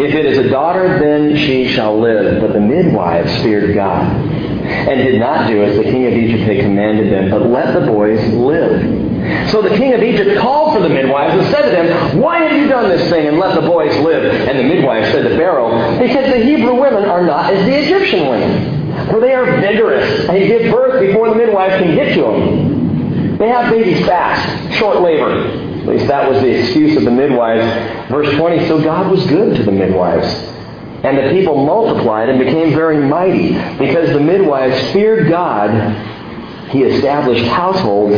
If 0.00 0.14
it 0.14 0.24
is 0.24 0.38
a 0.38 0.48
daughter, 0.48 0.98
then 0.98 1.36
she 1.36 1.68
shall 1.68 2.00
live. 2.00 2.40
But 2.40 2.54
the 2.54 2.60
midwives 2.60 3.30
feared 3.42 3.74
God 3.74 4.10
and 4.10 4.98
did 4.98 5.20
not 5.20 5.46
do 5.46 5.62
as 5.62 5.76
the 5.76 5.82
king 5.82 6.06
of 6.06 6.14
Egypt 6.14 6.44
had 6.44 6.60
commanded 6.60 7.12
them, 7.12 7.28
but 7.30 7.42
let 7.50 7.78
the 7.78 7.84
boys 7.84 8.26
live. 8.32 9.50
So 9.50 9.60
the 9.60 9.76
king 9.76 9.92
of 9.92 10.02
Egypt 10.02 10.40
called 10.40 10.74
for 10.74 10.80
the 10.80 10.88
midwives 10.88 11.34
and 11.34 11.52
said 11.52 11.62
to 11.62 11.70
them, 11.70 12.18
Why 12.18 12.44
have 12.44 12.56
you 12.56 12.66
done 12.66 12.88
this 12.88 13.10
thing 13.10 13.26
and 13.26 13.38
let 13.38 13.56
the 13.56 13.66
boys 13.66 13.94
live? 13.98 14.48
And 14.48 14.58
the 14.58 14.64
midwives 14.64 15.10
said 15.12 15.24
to 15.24 15.36
Pharaoh, 15.36 15.98
Because 15.98 16.32
the 16.32 16.42
Hebrew 16.42 16.80
women 16.80 17.04
are 17.04 17.22
not 17.26 17.52
as 17.52 17.62
the 17.66 17.78
Egyptian 17.78 18.26
women. 18.26 18.77
For 19.10 19.20
they 19.20 19.34
are 19.34 19.60
vigorous 19.60 20.28
and 20.28 20.38
give 20.46 20.72
birth 20.72 21.00
before 21.06 21.30
the 21.30 21.34
midwife 21.34 21.80
can 21.80 21.94
get 21.94 22.14
to 22.14 22.22
them. 22.22 23.38
They 23.38 23.48
have 23.48 23.70
babies 23.70 24.04
fast, 24.04 24.78
short 24.78 25.00
labor. 25.00 25.30
At 25.30 25.86
least 25.86 26.08
that 26.08 26.28
was 26.28 26.42
the 26.42 26.50
excuse 26.50 26.96
of 26.96 27.04
the 27.04 27.10
midwives. 27.10 28.10
Verse 28.10 28.34
20, 28.36 28.66
so 28.66 28.82
God 28.82 29.10
was 29.10 29.24
good 29.26 29.56
to 29.56 29.62
the 29.62 29.72
midwives. 29.72 30.26
And 31.04 31.16
the 31.16 31.30
people 31.30 31.64
multiplied 31.64 32.28
and 32.28 32.38
became 32.38 32.74
very 32.74 32.98
mighty. 32.98 33.52
Because 33.78 34.10
the 34.10 34.20
midwives 34.20 34.92
feared 34.92 35.28
God, 35.28 35.70
he 36.70 36.82
established 36.82 37.44
households 37.46 38.16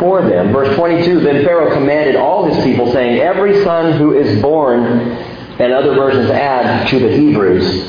for 0.00 0.22
them. 0.22 0.52
Verse 0.52 0.74
22, 0.76 1.20
then 1.20 1.44
Pharaoh 1.44 1.72
commanded 1.74 2.16
all 2.16 2.46
his 2.46 2.64
people, 2.64 2.90
saying, 2.92 3.20
Every 3.20 3.62
son 3.62 3.98
who 3.98 4.14
is 4.18 4.40
born, 4.40 4.82
and 4.82 5.72
other 5.72 5.94
versions 5.94 6.30
add, 6.30 6.88
to 6.88 6.98
the 6.98 7.14
Hebrews, 7.14 7.84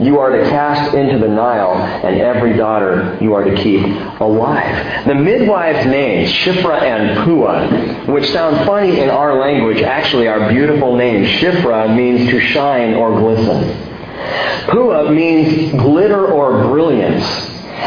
you 0.00 0.18
are 0.18 0.30
to 0.30 0.42
cast 0.48 0.94
into 0.94 1.18
the 1.18 1.28
Nile, 1.28 1.74
and 2.04 2.20
every 2.20 2.56
daughter 2.56 3.18
you 3.20 3.34
are 3.34 3.44
to 3.44 3.54
keep 3.56 3.84
alive. 4.20 5.06
The 5.06 5.14
midwives' 5.14 5.86
names, 5.86 6.30
Shiphrah 6.30 6.82
and 6.82 7.24
Puah, 7.24 8.12
which 8.12 8.30
sound 8.30 8.64
funny 8.66 9.00
in 9.00 9.10
our 9.10 9.38
language, 9.38 9.82
actually 9.82 10.26
are 10.26 10.48
beautiful 10.48 10.96
names. 10.96 11.28
Shiphrah 11.28 11.94
means 11.94 12.30
to 12.30 12.40
shine 12.40 12.94
or 12.94 13.18
glisten. 13.18 13.76
Puah 14.70 15.10
means 15.10 15.72
glitter 15.72 16.26
or 16.26 16.64
brilliance. 16.64 17.24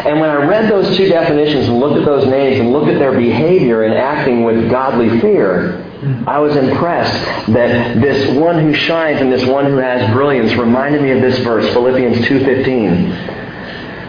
And 0.05 0.19
when 0.19 0.29
I 0.29 0.35
read 0.35 0.69
those 0.69 0.95
two 0.97 1.07
definitions 1.07 1.67
and 1.67 1.79
looked 1.79 1.97
at 1.97 2.05
those 2.05 2.27
names 2.27 2.59
and 2.59 2.71
looked 2.71 2.89
at 2.89 2.99
their 2.99 3.17
behavior 3.17 3.83
in 3.85 3.93
acting 3.93 4.43
with 4.43 4.69
godly 4.69 5.19
fear, 5.19 5.92
I 6.27 6.39
was 6.39 6.55
impressed 6.55 7.53
that 7.53 8.01
this 8.01 8.35
one 8.37 8.59
who 8.59 8.73
shines 8.73 9.21
and 9.21 9.31
this 9.31 9.45
one 9.45 9.65
who 9.65 9.77
has 9.77 10.11
brilliance 10.11 10.53
reminded 10.53 11.01
me 11.01 11.11
of 11.11 11.21
this 11.21 11.39
verse, 11.39 11.71
Philippians 11.73 12.17
2.15 12.25 13.33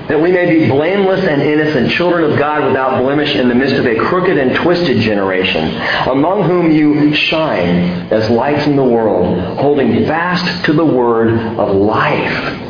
that 0.09 0.21
we 0.21 0.31
may 0.31 0.59
be 0.59 0.69
blameless 0.69 1.25
and 1.25 1.41
innocent, 1.41 1.91
children 1.91 2.31
of 2.31 2.39
God 2.39 2.67
without 2.67 3.01
blemish 3.01 3.35
in 3.35 3.49
the 3.49 3.55
midst 3.55 3.77
of 3.77 3.87
a 3.87 3.97
crooked 3.97 4.37
and 4.37 4.55
twisted 4.57 4.99
generation, 4.99 5.75
among 6.09 6.43
whom 6.43 6.71
you 6.71 7.15
shine 7.15 8.13
as 8.13 8.29
lights 8.29 8.67
in 8.67 8.77
the 8.77 8.85
world, 8.85 9.39
holding 9.59 10.05
fast 10.05 10.67
to 10.67 10.75
the 10.75 10.85
word 10.85 11.31
of 11.59 11.75
life. 11.75 12.61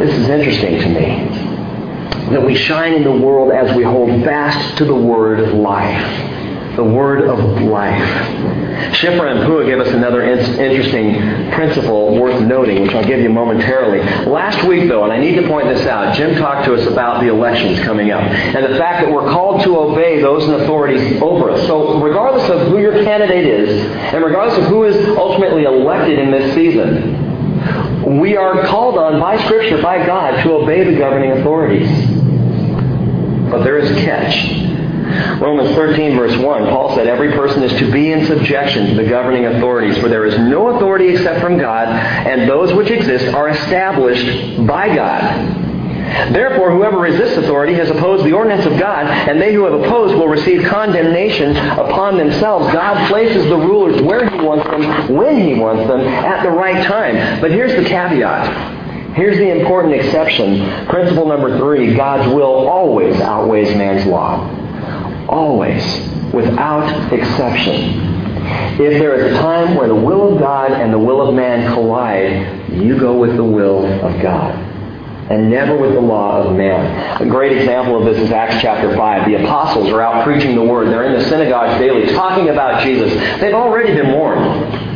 This 0.00 0.12
is 0.12 0.28
interesting 0.28 0.80
to 0.80 0.88
me. 0.88 1.52
That 2.32 2.44
we 2.44 2.56
shine 2.56 2.94
in 2.94 3.04
the 3.04 3.12
world 3.12 3.52
as 3.52 3.76
we 3.76 3.84
hold 3.84 4.24
fast 4.24 4.76
to 4.78 4.84
the 4.84 4.94
word 4.94 5.38
of 5.38 5.54
life 5.54 6.31
the 6.76 6.84
word 6.84 7.28
of 7.28 7.38
life. 7.62 8.02
Shiphrah 8.94 9.36
and 9.36 9.46
Puah 9.46 9.64
give 9.64 9.80
us 9.80 9.88
another 9.88 10.22
in- 10.22 10.60
interesting 10.60 11.50
principle 11.52 12.18
worth 12.18 12.40
noting, 12.42 12.82
which 12.82 12.92
I'll 12.92 13.04
give 13.04 13.20
you 13.20 13.28
momentarily. 13.28 14.00
Last 14.26 14.66
week, 14.66 14.88
though, 14.88 15.04
and 15.04 15.12
I 15.12 15.18
need 15.18 15.34
to 15.36 15.46
point 15.46 15.68
this 15.68 15.86
out, 15.86 16.16
Jim 16.16 16.36
talked 16.36 16.64
to 16.66 16.74
us 16.74 16.86
about 16.86 17.20
the 17.20 17.28
elections 17.28 17.80
coming 17.80 18.10
up 18.10 18.22
and 18.22 18.64
the 18.64 18.78
fact 18.78 19.04
that 19.04 19.12
we're 19.12 19.30
called 19.30 19.62
to 19.64 19.78
obey 19.78 20.20
those 20.20 20.44
in 20.44 20.54
authority 20.54 21.18
over 21.20 21.50
us. 21.50 21.66
So, 21.66 22.00
regardless 22.00 22.48
of 22.48 22.68
who 22.68 22.78
your 22.78 23.04
candidate 23.04 23.46
is, 23.46 23.84
and 24.14 24.24
regardless 24.24 24.58
of 24.58 24.64
who 24.64 24.84
is 24.84 25.16
ultimately 25.16 25.64
elected 25.64 26.18
in 26.18 26.30
this 26.30 26.54
season, 26.54 28.18
we 28.18 28.36
are 28.36 28.64
called 28.66 28.98
on 28.98 29.20
by 29.20 29.42
Scripture, 29.44 29.80
by 29.80 30.04
God, 30.04 30.42
to 30.42 30.52
obey 30.52 30.84
the 30.84 30.98
governing 30.98 31.32
authorities. 31.32 31.88
But 33.50 33.62
there 33.64 33.78
is 33.78 33.90
a 33.90 33.94
catch. 34.04 34.81
Romans 35.40 35.74
13, 35.74 36.16
verse 36.16 36.36
1, 36.36 36.64
Paul 36.66 36.94
said, 36.94 37.06
Every 37.06 37.32
person 37.32 37.62
is 37.62 37.72
to 37.78 37.90
be 37.90 38.12
in 38.12 38.26
subjection 38.26 38.88
to 38.88 38.94
the 38.94 39.08
governing 39.08 39.46
authorities, 39.46 39.98
for 39.98 40.08
there 40.08 40.24
is 40.24 40.38
no 40.38 40.76
authority 40.76 41.08
except 41.08 41.40
from 41.40 41.58
God, 41.58 41.88
and 41.88 42.48
those 42.48 42.72
which 42.74 42.90
exist 42.90 43.34
are 43.34 43.48
established 43.48 44.66
by 44.66 44.94
God. 44.94 45.70
Therefore, 46.32 46.70
whoever 46.70 46.98
resists 46.98 47.36
authority 47.36 47.74
has 47.74 47.88
opposed 47.90 48.24
the 48.24 48.32
ordinance 48.32 48.66
of 48.66 48.78
God, 48.78 49.06
and 49.06 49.40
they 49.40 49.54
who 49.54 49.64
have 49.64 49.80
opposed 49.80 50.14
will 50.14 50.28
receive 50.28 50.64
condemnation 50.68 51.56
upon 51.56 52.18
themselves. 52.18 52.72
God 52.72 53.08
places 53.08 53.44
the 53.46 53.56
rulers 53.56 54.00
where 54.02 54.28
He 54.28 54.36
wants 54.38 54.64
them, 54.64 55.14
when 55.14 55.40
He 55.40 55.54
wants 55.54 55.86
them, 55.86 56.00
at 56.00 56.42
the 56.42 56.50
right 56.50 56.84
time. 56.86 57.40
But 57.40 57.50
here's 57.50 57.74
the 57.74 57.88
caveat. 57.88 59.14
Here's 59.14 59.36
the 59.36 59.50
important 59.50 59.94
exception. 59.94 60.86
Principle 60.86 61.26
number 61.26 61.58
three 61.58 61.94
God's 61.94 62.32
will 62.34 62.68
always 62.68 63.20
outweighs 63.20 63.74
man's 63.76 64.06
law. 64.06 64.61
Always, 65.32 65.82
without 66.34 67.10
exception. 67.10 68.12
If 68.78 68.98
there 68.98 69.14
is 69.14 69.34
a 69.34 69.38
time 69.38 69.76
where 69.76 69.88
the 69.88 69.94
will 69.94 70.34
of 70.34 70.38
God 70.38 70.72
and 70.72 70.92
the 70.92 70.98
will 70.98 71.26
of 71.26 71.34
man 71.34 71.72
collide, 71.72 72.70
you 72.70 72.98
go 72.98 73.18
with 73.18 73.36
the 73.36 73.44
will 73.44 73.86
of 74.04 74.20
God 74.20 74.54
and 75.30 75.50
never 75.50 75.74
with 75.76 75.94
the 75.94 76.00
law 76.00 76.42
of 76.42 76.54
man. 76.54 77.22
A 77.22 77.26
great 77.26 77.56
example 77.56 77.96
of 77.96 78.04
this 78.04 78.22
is 78.22 78.30
Acts 78.30 78.60
chapter 78.60 78.94
5. 78.94 79.26
The 79.26 79.42
apostles 79.42 79.88
are 79.88 80.02
out 80.02 80.24
preaching 80.24 80.54
the 80.54 80.62
word. 80.62 80.88
They're 80.88 81.04
in 81.04 81.14
the 81.14 81.24
synagogues 81.28 81.78
daily 81.80 82.12
talking 82.12 82.50
about 82.50 82.82
Jesus. 82.82 83.12
They've 83.40 83.54
already 83.54 83.94
been 83.94 84.12
warned. 84.12 84.91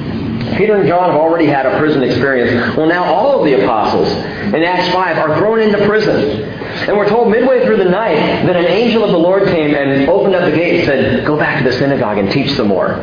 Peter 0.57 0.77
and 0.77 0.89
John 0.89 1.11
have 1.11 1.19
already 1.19 1.47
had 1.47 1.67
a 1.67 1.79
prison 1.79 2.03
experience. 2.03 2.77
Well, 2.77 2.87
now 2.87 3.05
all 3.05 3.39
of 3.39 3.45
the 3.45 3.63
apostles 3.63 4.09
in 4.09 4.63
Acts 4.63 4.93
5 4.93 5.19
are 5.19 5.39
thrown 5.39 5.61
into 5.61 5.85
prison. 5.87 6.43
And 6.89 6.97
we're 6.97 7.09
told 7.09 7.31
midway 7.31 7.65
through 7.65 7.79
the 7.79 7.89
night 7.89 8.47
that 8.47 8.57
an 8.57 8.67
angel 8.67 9.03
of 9.03 9.11
the 9.11 9.19
Lord 9.19 9.45
came 9.49 9.75
and 9.75 10.09
opened 10.09 10.35
up 10.35 10.51
the 10.51 10.57
gate 10.57 10.81
and 10.81 10.87
said, 10.87 11.27
Go 11.27 11.37
back 11.37 11.63
to 11.63 11.71
the 11.71 11.77
synagogue 11.77 12.19
and 12.19 12.31
teach 12.31 12.53
some 12.53 12.69
more. 12.69 12.95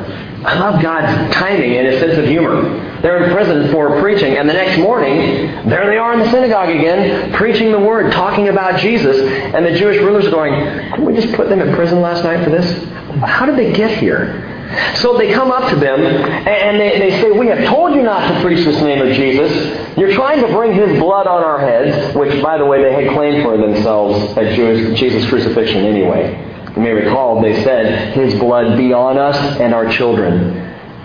I 0.46 0.60
love 0.60 0.82
God's 0.82 1.34
timing 1.34 1.78
and 1.78 1.88
his 1.88 2.00
sense 2.02 2.18
of 2.18 2.26
humor. 2.26 2.62
They're 3.02 3.24
in 3.24 3.34
prison 3.34 3.72
for 3.72 4.00
preaching, 4.02 4.38
and 4.38 4.48
the 4.48 4.54
next 4.54 4.78
morning, 4.78 5.70
there 5.70 5.86
they 5.88 5.98
are 5.98 6.14
in 6.14 6.20
the 6.20 6.30
synagogue 6.32 6.70
again, 6.70 7.32
preaching 7.34 7.72
the 7.72 7.80
word, 7.80 8.12
talking 8.12 8.50
about 8.50 8.80
Jesus. 8.80 9.18
And 9.54 9.66
the 9.66 9.72
Jewish 9.78 9.98
rulers 10.00 10.26
are 10.26 10.32
going, 10.32 10.54
Didn't 10.54 11.06
we 11.06 11.14
just 11.14 11.34
put 11.36 11.50
them 11.50 11.62
in 11.62 11.74
prison 11.76 12.02
last 12.02 12.24
night 12.24 12.44
for 12.44 12.50
this? 12.50 12.84
How 13.22 13.46
did 13.46 13.56
they 13.58 13.72
get 13.72 13.98
here? 13.98 14.43
So 14.96 15.18
they 15.18 15.34
come 15.34 15.52
up 15.52 15.70
to 15.70 15.76
them 15.76 16.00
and 16.02 16.80
they, 16.80 16.98
they 16.98 17.22
say, 17.22 17.32
We 17.32 17.48
have 17.48 17.66
told 17.66 17.96
you 17.96 18.02
not 18.02 18.34
to 18.34 18.42
preach 18.42 18.66
this 18.66 18.82
name 18.82 19.06
of 19.06 19.14
Jesus. 19.16 19.98
You're 19.98 20.14
trying 20.14 20.42
to 20.42 20.48
bring 20.48 20.74
his 20.74 21.00
blood 21.00 21.28
on 21.28 21.44
our 21.44 21.60
heads, 21.60 22.16
which, 22.16 22.42
by 22.42 22.58
the 22.58 22.66
way, 22.66 22.82
they 22.82 22.94
had 22.94 23.14
claimed 23.14 23.44
for 23.44 23.58
themselves 23.58 24.38
at 24.38 24.56
Jewish, 24.56 25.00
Jesus' 25.00 25.28
crucifixion 25.30 25.86
anyway. 25.86 26.34
You 26.76 26.82
may 26.82 26.92
recall 26.92 27.42
they 27.42 27.64
said, 27.64 28.14
His 28.16 28.34
blood 28.40 28.78
be 28.78 28.94
on 28.94 29.18
us 29.18 29.38
and 29.60 29.74
our 29.74 29.90
children. 29.92 30.54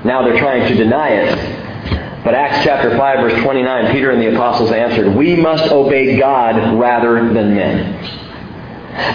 Now 0.04 0.22
they're 0.22 0.38
trying 0.38 0.68
to 0.68 0.74
deny 0.74 1.08
it. 1.10 2.24
But 2.24 2.34
Acts 2.34 2.64
chapter 2.64 2.96
5 2.96 3.20
verse 3.20 3.42
29, 3.42 3.92
Peter 3.92 4.10
and 4.10 4.20
the 4.20 4.34
apostles 4.34 4.70
answered, 4.70 5.14
We 5.14 5.36
must 5.36 5.70
obey 5.70 6.18
God 6.18 6.78
rather 6.78 7.32
than 7.32 7.54
men. 7.54 8.27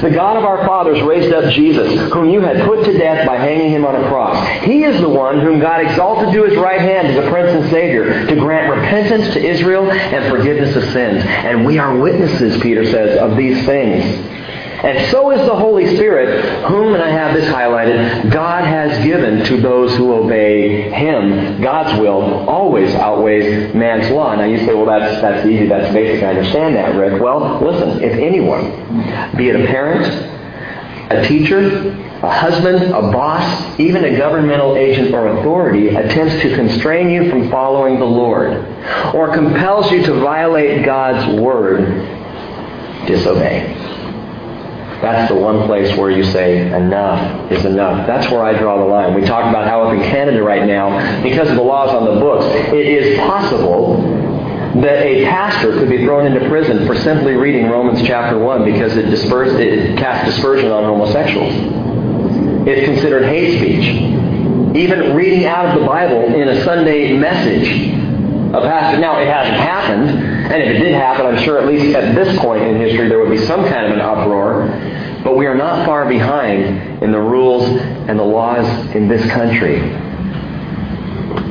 The 0.01 0.09
God 0.09 0.37
of 0.37 0.45
our 0.45 0.65
fathers 0.65 1.01
raised 1.01 1.33
up 1.33 1.51
Jesus, 1.53 2.11
whom 2.11 2.29
you 2.29 2.41
had 2.41 2.65
put 2.65 2.85
to 2.85 2.97
death 2.97 3.27
by 3.27 3.37
hanging 3.37 3.71
him 3.71 3.85
on 3.85 3.95
a 3.95 4.07
cross. 4.07 4.47
He 4.63 4.83
is 4.83 4.99
the 5.01 5.09
one 5.09 5.39
whom 5.41 5.59
God 5.59 5.81
exalted 5.81 6.33
to 6.33 6.43
his 6.43 6.57
right 6.57 6.79
hand 6.79 7.07
as 7.07 7.17
a 7.17 7.29
Prince 7.29 7.49
and 7.49 7.69
Savior, 7.69 8.25
to 8.27 8.35
grant 8.35 8.69
repentance 8.73 9.33
to 9.33 9.43
Israel 9.43 9.89
and 9.91 10.29
forgiveness 10.31 10.75
of 10.75 10.83
sins. 10.91 11.23
And 11.25 11.65
we 11.65 11.77
are 11.79 11.97
witnesses, 11.97 12.61
Peter 12.61 12.85
says, 12.85 13.17
of 13.19 13.37
these 13.37 13.65
things. 13.65 14.42
And 14.83 15.09
so 15.11 15.31
is 15.31 15.39
the 15.47 15.55
Holy 15.55 15.95
Spirit, 15.95 16.65
whom, 16.65 16.93
and 16.93 17.01
I 17.01 17.09
have 17.09 17.33
this 17.33 17.49
highlighted, 17.49 18.31
God 18.33 18.65
has 18.65 19.01
given 19.05 19.45
to 19.45 19.61
those 19.61 19.95
who 19.95 20.13
obey 20.13 20.89
Him. 20.91 21.61
God's 21.61 21.97
will 22.01 22.49
always 22.49 22.93
outweighs 22.95 23.73
man's 23.73 24.11
law. 24.11 24.35
Now 24.35 24.43
you 24.43 24.57
say, 24.59 24.73
well, 24.73 24.85
that's, 24.85 25.21
that's 25.21 25.47
easy, 25.47 25.67
that's 25.67 25.93
basic, 25.93 26.21
I 26.21 26.31
understand 26.31 26.75
that, 26.75 26.95
Rick. 26.95 27.21
Well, 27.21 27.61
listen, 27.61 28.03
if 28.03 28.11
anyone, 28.11 29.37
be 29.37 29.47
it 29.47 29.55
a 29.55 29.65
parent, 29.67 30.03
a 31.11 31.25
teacher, 31.29 31.89
a 32.21 32.29
husband, 32.29 32.83
a 32.83 33.01
boss, 33.01 33.79
even 33.79 34.03
a 34.03 34.17
governmental 34.17 34.75
agent 34.75 35.13
or 35.13 35.27
authority 35.37 35.89
attempts 35.95 36.41
to 36.41 36.55
constrain 36.55 37.09
you 37.09 37.29
from 37.29 37.49
following 37.49 37.99
the 37.99 38.05
Lord 38.05 38.53
or 39.13 39.33
compels 39.33 39.91
you 39.91 40.03
to 40.03 40.13
violate 40.15 40.83
God's 40.83 41.39
word, 41.39 41.85
disobey. 43.07 43.79
That's 45.03 45.29
the 45.29 45.35
one 45.35 45.67
place 45.67 45.97
where 45.97 46.09
you 46.09 46.23
say, 46.23 46.65
enough 46.73 47.51
is 47.51 47.65
enough. 47.65 48.07
That's 48.07 48.31
where 48.31 48.41
I 48.41 48.57
draw 48.57 48.77
the 48.77 48.85
line. 48.85 49.13
We 49.13 49.27
talk 49.27 49.49
about 49.49 49.67
how 49.67 49.83
up 49.83 49.93
in 49.93 50.01
Canada 50.03 50.41
right 50.41 50.65
now, 50.65 51.21
because 51.21 51.49
of 51.49 51.57
the 51.57 51.61
laws 51.61 51.89
on 51.89 52.05
the 52.05 52.21
books, 52.21 52.45
it 52.71 52.87
is 52.87 53.19
possible 53.19 54.01
that 54.81 55.05
a 55.05 55.25
pastor 55.25 55.73
could 55.73 55.89
be 55.89 56.05
thrown 56.05 56.25
into 56.25 56.47
prison 56.47 56.87
for 56.87 56.95
simply 56.95 57.33
reading 57.33 57.69
Romans 57.69 58.01
chapter 58.07 58.39
1 58.39 58.63
because 58.63 58.95
it, 58.95 59.09
dispersed, 59.09 59.55
it 59.55 59.97
casts 59.97 60.33
dispersion 60.33 60.71
on 60.71 60.85
homosexuals. 60.85 61.53
It's 62.65 62.85
considered 62.85 63.25
hate 63.25 63.57
speech. 63.57 63.85
Even 64.73 65.17
reading 65.17 65.45
out 65.45 65.65
of 65.65 65.81
the 65.81 65.85
Bible 65.85 66.33
in 66.33 66.47
a 66.47 66.63
Sunday 66.63 67.11
message. 67.11 68.02
A 68.53 68.99
now 68.99 69.19
it 69.19 69.27
hasn't 69.27 69.57
happened, 69.57 70.09
and 70.11 70.61
if 70.61 70.69
it 70.75 70.79
did 70.79 70.93
happen, 70.93 71.25
I'm 71.25 71.43
sure 71.43 71.59
at 71.59 71.65
least 71.65 71.95
at 71.95 72.13
this 72.13 72.37
point 72.37 72.61
in 72.61 72.75
history 72.77 73.09
there 73.09 73.17
would 73.19 73.31
be 73.31 73.43
some 73.45 73.67
kind 73.67 73.87
of 73.87 73.93
an 73.93 73.99
uproar. 73.99 74.67
But 75.23 75.37
we 75.37 75.47
are 75.47 75.55
not 75.55 75.87
far 75.87 76.07
behind 76.07 77.01
in 77.01 77.11
the 77.11 77.19
rules 77.19 77.63
and 77.63 78.19
the 78.19 78.23
laws 78.23 78.67
in 78.93 79.07
this 79.07 79.27
country. 79.31 79.79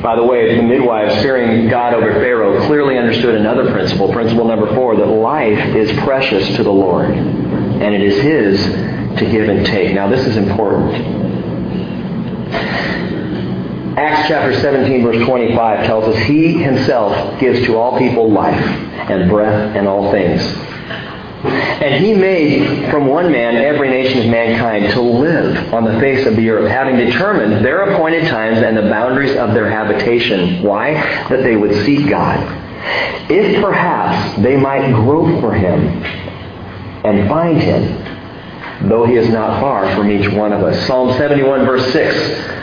By 0.01 0.15
the 0.15 0.23
way, 0.23 0.55
the 0.55 0.63
midwives 0.63 1.21
fearing 1.21 1.67
God 1.67 1.93
over 1.93 2.09
Pharaoh 2.13 2.65
clearly 2.67 2.97
understood 2.97 3.35
another 3.35 3.69
principle, 3.71 4.11
principle 4.13 4.45
number 4.45 4.73
four, 4.75 4.95
that 4.95 5.05
life 5.05 5.75
is 5.75 5.91
precious 6.03 6.55
to 6.55 6.63
the 6.63 6.71
Lord, 6.71 7.09
and 7.09 7.93
it 7.93 8.01
is 8.01 8.21
His 8.21 9.17
to 9.19 9.29
give 9.29 9.49
and 9.49 9.65
take. 9.65 9.93
Now, 9.93 10.07
this 10.07 10.25
is 10.25 10.37
important. 10.37 11.23
Acts 13.97 14.27
chapter 14.27 14.59
17, 14.59 15.03
verse 15.03 15.25
25 15.25 15.85
tells 15.85 16.15
us, 16.15 16.23
He 16.25 16.53
Himself 16.53 17.39
gives 17.39 17.65
to 17.65 17.77
all 17.77 17.97
people 17.99 18.31
life 18.31 18.59
and 18.59 19.29
breath 19.29 19.75
and 19.75 19.87
all 19.87 20.11
things. 20.11 20.41
And 21.43 22.03
he 22.03 22.13
made 22.13 22.89
from 22.89 23.07
one 23.07 23.31
man 23.31 23.57
every 23.57 23.89
nation 23.89 24.19
of 24.19 24.27
mankind 24.27 24.93
to 24.93 25.01
live 25.01 25.73
on 25.73 25.83
the 25.83 25.99
face 25.99 26.25
of 26.25 26.37
the 26.37 26.49
earth, 26.49 26.71
having 26.71 26.95
determined 26.95 27.65
their 27.65 27.81
appointed 27.81 28.29
times 28.29 28.59
and 28.63 28.77
the 28.77 28.83
boundaries 28.83 29.35
of 29.35 29.53
their 29.53 29.69
habitation. 29.69 30.63
Why? 30.63 30.93
That 31.29 31.43
they 31.43 31.57
would 31.57 31.75
seek 31.85 32.09
God. 32.09 32.39
If 33.29 33.61
perhaps 33.61 34.41
they 34.41 34.55
might 34.55 34.91
grope 34.93 35.41
for 35.41 35.53
him 35.53 36.03
and 37.05 37.27
find 37.27 37.61
him, 37.61 38.89
though 38.89 39.05
he 39.05 39.15
is 39.15 39.29
not 39.29 39.59
far 39.59 39.93
from 39.95 40.09
each 40.09 40.29
one 40.31 40.53
of 40.53 40.63
us. 40.63 40.87
Psalm 40.87 41.15
71, 41.17 41.65
verse 41.65 41.91
6. 41.91 42.62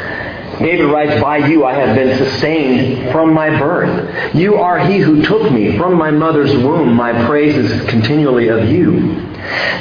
David 0.59 0.87
writes, 0.87 1.23
By 1.23 1.39
you 1.39 1.65
I 1.65 1.73
have 1.75 1.95
been 1.95 2.19
sustained 2.19 3.13
from 3.13 3.33
my 3.33 3.49
birth. 3.59 4.35
You 4.35 4.57
are 4.57 4.79
he 4.79 4.99
who 4.99 5.23
took 5.23 5.51
me 5.51 5.79
from 5.79 5.95
my 5.95 6.11
mother's 6.11 6.53
womb. 6.53 6.95
My 6.95 7.13
praise 7.27 7.57
is 7.57 7.89
continually 7.89 8.49
of 8.49 8.69
you. 8.69 9.31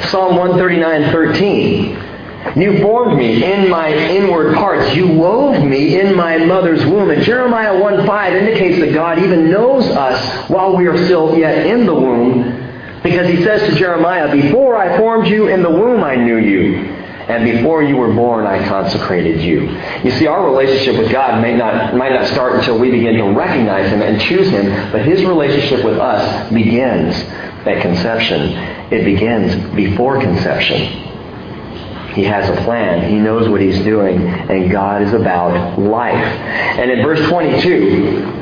Psalm 0.08 0.36
139, 0.36 1.12
13. 1.12 2.06
You 2.56 2.80
formed 2.80 3.18
me 3.18 3.44
in 3.44 3.68
my 3.68 3.92
inward 3.92 4.54
parts. 4.54 4.94
You 4.94 5.08
wove 5.08 5.62
me 5.62 6.00
in 6.00 6.16
my 6.16 6.38
mother's 6.38 6.84
womb. 6.86 7.10
And 7.10 7.22
Jeremiah 7.22 7.78
1 7.78 8.06
5 8.06 8.34
indicates 8.34 8.80
that 8.80 8.94
God 8.94 9.18
even 9.18 9.50
knows 9.50 9.86
us 9.86 10.48
while 10.48 10.74
we 10.74 10.86
are 10.86 10.96
still 11.04 11.36
yet 11.36 11.66
in 11.66 11.84
the 11.84 11.94
womb. 11.94 13.00
Because 13.02 13.28
he 13.28 13.42
says 13.42 13.68
to 13.68 13.78
Jeremiah, 13.78 14.32
Before 14.32 14.76
I 14.76 14.96
formed 14.96 15.28
you 15.28 15.48
in 15.48 15.62
the 15.62 15.70
womb, 15.70 16.02
I 16.02 16.16
knew 16.16 16.38
you. 16.38 16.99
And 17.30 17.44
before 17.44 17.80
you 17.84 17.96
were 17.96 18.12
born, 18.12 18.44
I 18.44 18.66
consecrated 18.66 19.40
you. 19.40 19.70
You 20.02 20.10
see, 20.18 20.26
our 20.26 20.44
relationship 20.44 21.00
with 21.00 21.12
God 21.12 21.40
may 21.40 21.56
not, 21.56 21.94
might 21.94 22.12
not 22.12 22.26
start 22.26 22.56
until 22.56 22.76
we 22.76 22.90
begin 22.90 23.14
to 23.18 23.24
recognize 23.30 23.88
Him 23.88 24.02
and 24.02 24.20
choose 24.20 24.48
Him, 24.48 24.66
but 24.90 25.06
His 25.06 25.24
relationship 25.24 25.84
with 25.84 25.96
us 25.96 26.52
begins 26.52 27.14
at 27.14 27.82
conception. 27.82 28.52
It 28.92 29.04
begins 29.04 29.54
before 29.76 30.20
conception. 30.20 31.06
He 32.14 32.24
has 32.24 32.50
a 32.50 32.60
plan. 32.64 33.08
He 33.08 33.18
knows 33.20 33.48
what 33.48 33.60
He's 33.60 33.78
doing, 33.84 34.26
and 34.26 34.68
God 34.68 35.02
is 35.02 35.12
about 35.12 35.78
life. 35.78 36.16
And 36.16 36.90
in 36.90 37.00
verse 37.04 37.24
22, 37.28 38.40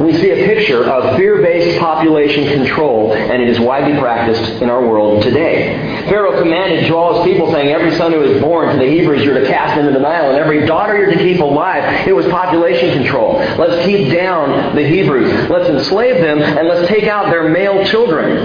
we 0.00 0.12
see 0.14 0.30
a 0.30 0.46
picture 0.46 0.84
of 0.84 1.16
fear-based 1.16 1.78
population 1.78 2.48
control, 2.48 3.12
and 3.12 3.42
it 3.42 3.48
is 3.50 3.60
widely 3.60 3.98
practiced 3.98 4.62
in 4.62 4.70
our 4.70 4.80
world 4.80 5.22
today. 5.22 5.95
Pharaoh 6.08 6.38
commanded 6.38 6.80
his 6.80 6.88
people, 7.24 7.50
saying, 7.52 7.68
Every 7.68 7.96
son 7.96 8.12
who 8.12 8.22
is 8.22 8.40
born 8.40 8.72
to 8.72 8.78
the 8.78 8.88
Hebrews 8.88 9.24
you're 9.24 9.38
to 9.38 9.46
cast 9.46 9.78
into 9.78 9.92
the 9.92 9.98
Nile, 9.98 10.30
and 10.30 10.38
every 10.38 10.64
daughter 10.66 10.96
you're 10.96 11.10
to 11.10 11.18
keep 11.18 11.40
alive. 11.40 12.06
It 12.06 12.14
was 12.14 12.26
population 12.26 12.92
control. 12.92 13.34
Let's 13.34 13.84
keep 13.84 14.12
down 14.12 14.76
the 14.76 14.86
Hebrews. 14.86 15.50
Let's 15.50 15.68
enslave 15.68 16.20
them, 16.22 16.40
and 16.40 16.68
let's 16.68 16.88
take 16.88 17.04
out 17.04 17.30
their 17.30 17.48
male 17.48 17.84
children. 17.86 18.36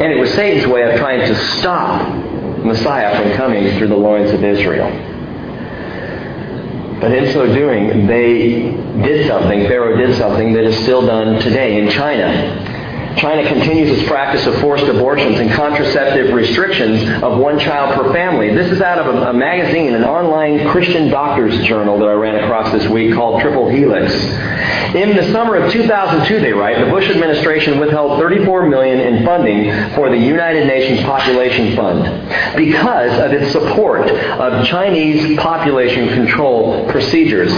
And 0.00 0.12
it 0.12 0.18
was 0.18 0.32
Satan's 0.34 0.66
way 0.66 0.90
of 0.90 0.98
trying 0.98 1.20
to 1.20 1.34
stop 1.58 2.08
Messiah 2.64 3.22
from 3.22 3.36
coming 3.36 3.78
through 3.78 3.88
the 3.88 3.96
loins 3.96 4.30
of 4.32 4.42
Israel. 4.42 4.90
But 7.00 7.12
in 7.12 7.32
so 7.32 7.46
doing, 7.46 8.06
they 8.06 8.72
did 9.02 9.26
something, 9.26 9.66
Pharaoh 9.68 9.96
did 9.96 10.16
something 10.18 10.52
that 10.52 10.64
is 10.64 10.76
still 10.82 11.06
done 11.06 11.40
today 11.40 11.80
in 11.80 11.90
China. 11.90 12.69
China 13.16 13.46
continues 13.48 13.98
its 13.98 14.08
practice 14.08 14.46
of 14.46 14.58
forced 14.60 14.84
abortions 14.84 15.40
and 15.40 15.50
contraceptive 15.52 16.32
restrictions 16.32 17.22
of 17.22 17.38
one 17.38 17.58
child 17.58 17.94
per 17.94 18.12
family. 18.12 18.54
This 18.54 18.70
is 18.70 18.80
out 18.80 18.98
of 18.98 19.14
a, 19.14 19.30
a, 19.30 19.32
magazine, 19.32 19.94
an 19.94 20.04
online 20.04 20.68
Christian 20.68 21.08
doctor's 21.08 21.58
journal 21.66 21.98
that 21.98 22.08
I 22.08 22.12
ran 22.12 22.36
across 22.36 22.72
this 22.72 22.86
week 22.88 23.14
called 23.14 23.40
Triple 23.40 23.68
Helix. 23.68 24.12
In 24.94 25.16
the 25.16 25.30
summer 25.32 25.56
of 25.56 25.70
2002, 25.72 26.40
they 26.40 26.52
write, 26.52 26.84
the 26.84 26.90
Bush 26.90 27.08
administration 27.10 27.78
withheld 27.78 28.18
34 28.20 28.68
million 28.68 29.00
in 29.00 29.24
funding 29.24 29.94
for 29.94 30.10
the 30.10 30.18
United 30.18 30.66
Nations 30.66 31.02
Population 31.02 31.76
Fund 31.76 32.56
because 32.56 33.18
of 33.20 33.32
its 33.32 33.52
support 33.52 34.08
of 34.10 34.66
Chinese 34.66 35.38
population 35.38 36.08
control 36.08 36.88
procedures. 36.90 37.52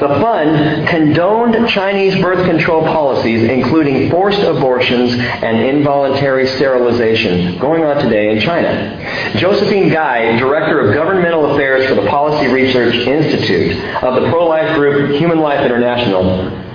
The 0.00 0.08
fund 0.20 0.88
condoned 0.88 1.68
Chinese 1.68 2.20
birth 2.22 2.44
control 2.46 2.82
policies, 2.82 3.48
including 3.48 4.10
forced 4.10 4.40
abortions 4.40 5.12
and 5.12 5.58
involuntary 5.58 6.46
sterilization, 6.46 7.58
going 7.58 7.84
on 7.84 8.02
today 8.02 8.30
in 8.30 8.40
China. 8.40 8.96
Josephine 9.36 9.88
Guy, 9.88 10.38
Director 10.38 10.80
of 10.80 10.94
Governmental 10.94 11.52
Affairs 11.52 11.88
for 11.88 11.94
the 11.94 12.06
Policy 12.08 12.46
Research 12.52 12.94
Institute 12.94 13.76
of 14.02 14.22
the 14.22 14.28
pro-life 14.30 14.76
group 14.76 15.18
Human 15.18 15.40
Life 15.40 15.64
International, 15.64 16.65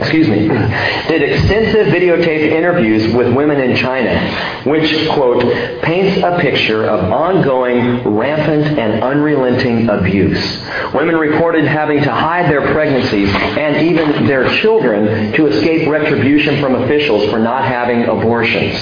excuse 0.00 0.28
me, 0.28 0.48
did 0.48 1.22
extensive 1.22 1.86
videotape 1.86 2.50
interviews 2.50 3.14
with 3.14 3.32
women 3.34 3.60
in 3.60 3.76
China, 3.76 4.62
which, 4.64 5.08
quote, 5.10 5.42
paints 5.82 6.22
a 6.22 6.38
picture 6.40 6.84
of 6.84 7.12
ongoing, 7.12 8.02
rampant, 8.02 8.78
and 8.78 9.02
unrelenting 9.04 9.88
abuse. 9.88 10.60
Women 10.92 11.16
reported 11.16 11.64
having 11.64 12.02
to 12.02 12.12
hide 12.12 12.50
their 12.50 12.72
pregnancies 12.72 13.32
and 13.34 13.86
even 13.86 14.26
their 14.26 14.48
children 14.60 15.32
to 15.32 15.46
escape 15.46 15.88
retribution 15.88 16.60
from 16.60 16.74
officials 16.74 17.30
for 17.30 17.38
not 17.38 17.64
having 17.64 18.04
abortions. 18.04 18.76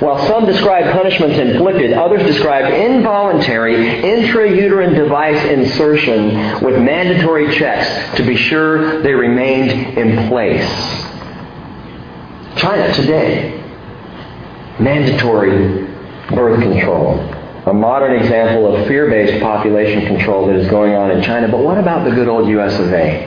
While 0.00 0.26
some 0.26 0.46
described 0.46 0.92
punishments 0.92 1.38
inflicted, 1.38 1.92
others 1.92 2.22
described 2.24 2.74
involuntary 2.74 3.74
intrauterine 4.02 4.94
device 4.94 5.44
insertion 5.44 6.62
with 6.62 6.80
mandatory 6.80 7.54
checks 7.54 8.16
to 8.16 8.24
be 8.24 8.36
sure 8.36 9.02
they 9.02 9.12
remained 9.12 9.98
in 9.98 10.28
place. 10.28 10.53
China 12.56 12.92
today, 12.94 13.62
mandatory 14.78 15.86
birth 16.30 16.62
control. 16.62 17.18
A 17.66 17.72
modern 17.72 18.20
example 18.20 18.74
of 18.74 18.86
fear-based 18.86 19.42
population 19.42 20.06
control 20.06 20.46
that 20.46 20.56
is 20.56 20.68
going 20.68 20.94
on 20.94 21.10
in 21.10 21.22
China. 21.22 21.48
But 21.48 21.60
what 21.60 21.78
about 21.78 22.04
the 22.04 22.14
good 22.14 22.28
old 22.28 22.48
US 22.48 22.78
of 22.78 22.92
A? 22.92 23.26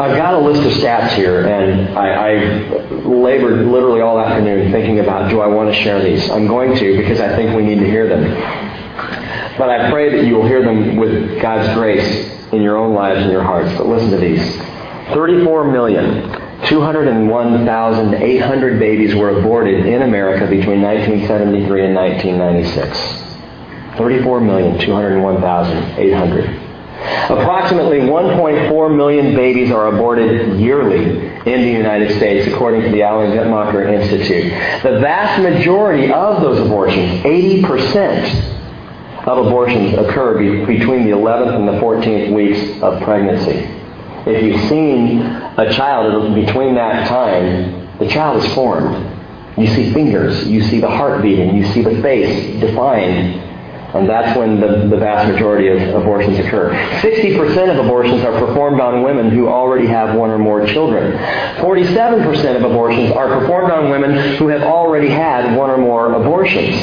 I've 0.00 0.16
got 0.16 0.34
a 0.34 0.38
list 0.38 0.62
of 0.62 0.72
stats 0.82 1.12
here, 1.12 1.46
and 1.46 1.96
I, 1.98 2.30
I, 2.30 2.34
labored 3.04 3.66
literally 3.66 4.00
all 4.00 4.18
afternoon 4.18 4.72
thinking 4.72 5.00
about 5.00 5.30
do 5.30 5.40
I 5.40 5.46
want 5.46 5.74
to 5.74 5.82
share 5.82 6.02
these? 6.02 6.30
I'm 6.30 6.46
going 6.46 6.74
to 6.76 6.96
because 6.96 7.20
I 7.20 7.36
think 7.36 7.54
we 7.54 7.62
need 7.64 7.80
to 7.80 7.86
hear 7.86 8.08
them. 8.08 8.22
But 9.58 9.68
I 9.68 9.90
pray 9.90 10.16
that 10.16 10.26
you 10.26 10.36
will 10.36 10.46
hear 10.46 10.62
them 10.62 10.96
with 10.96 11.40
God's 11.42 11.74
grace 11.74 12.30
in 12.52 12.62
your 12.62 12.76
own 12.76 12.94
lives 12.94 13.20
and 13.20 13.30
your 13.30 13.42
hearts. 13.42 13.76
But 13.76 13.86
listen 13.86 14.10
to 14.10 14.16
these. 14.16 14.69
34 15.12 15.70
million 15.70 16.50
201,800 16.66 18.78
babies 18.78 19.14
were 19.14 19.38
aborted 19.38 19.86
in 19.86 20.02
America 20.02 20.46
between 20.46 20.82
1973 20.82 21.86
and 21.86 21.94
1996. 21.94 22.98
34,201,800. 23.96 26.66
Approximately 27.30 28.00
1.4 28.00 28.96
million 28.96 29.34
babies 29.34 29.70
are 29.70 29.86
aborted 29.88 30.60
yearly 30.60 31.26
in 31.50 31.62
the 31.62 31.70
United 31.70 32.14
States, 32.16 32.46
according 32.46 32.82
to 32.82 32.90
the 32.90 33.02
Alan 33.02 33.30
Guttmacher 33.32 33.90
Institute. 33.90 34.52
The 34.82 35.00
vast 35.00 35.40
majority 35.42 36.12
of 36.12 36.42
those 36.42 36.60
abortions, 36.60 37.22
80% 37.24 39.26
of 39.26 39.46
abortions, 39.46 39.94
occur 39.94 40.36
between 40.66 41.04
the 41.04 41.12
11th 41.16 41.56
and 41.56 41.66
the 41.66 41.80
14th 41.80 42.30
weeks 42.32 42.60
of 42.82 43.00
pregnancy. 43.02 43.66
If 44.26 44.42
you've 44.42 44.68
seen 44.68 45.22
a 45.22 45.72
child 45.72 46.34
between 46.34 46.74
that 46.74 47.08
time, 47.08 47.98
the 47.98 48.08
child 48.08 48.42
is 48.42 48.54
formed. 48.54 49.18
You 49.56 49.66
see 49.66 49.92
fingers, 49.92 50.46
you 50.46 50.62
see 50.62 50.80
the 50.80 50.88
heart 50.88 51.22
beating, 51.22 51.56
you 51.56 51.66
see 51.72 51.82
the 51.82 52.00
face 52.02 52.60
defined. 52.60 53.48
And 53.94 54.08
that's 54.08 54.38
when 54.38 54.60
the, 54.60 54.86
the 54.88 54.96
vast 54.96 55.32
majority 55.32 55.66
of 55.68 55.82
abortions 56.00 56.38
occur. 56.38 56.70
60% 57.00 57.70
of 57.76 57.84
abortions 57.84 58.22
are 58.22 58.38
performed 58.38 58.80
on 58.80 59.02
women 59.02 59.30
who 59.30 59.48
already 59.48 59.86
have 59.88 60.16
one 60.16 60.30
or 60.30 60.38
more 60.38 60.64
children. 60.64 61.18
47% 61.56 62.56
of 62.56 62.62
abortions 62.62 63.10
are 63.10 63.40
performed 63.40 63.72
on 63.72 63.90
women 63.90 64.36
who 64.36 64.46
have 64.48 64.62
already 64.62 65.08
had 65.08 65.56
one 65.56 65.70
or 65.70 65.78
more 65.78 66.12
abortions. 66.14 66.76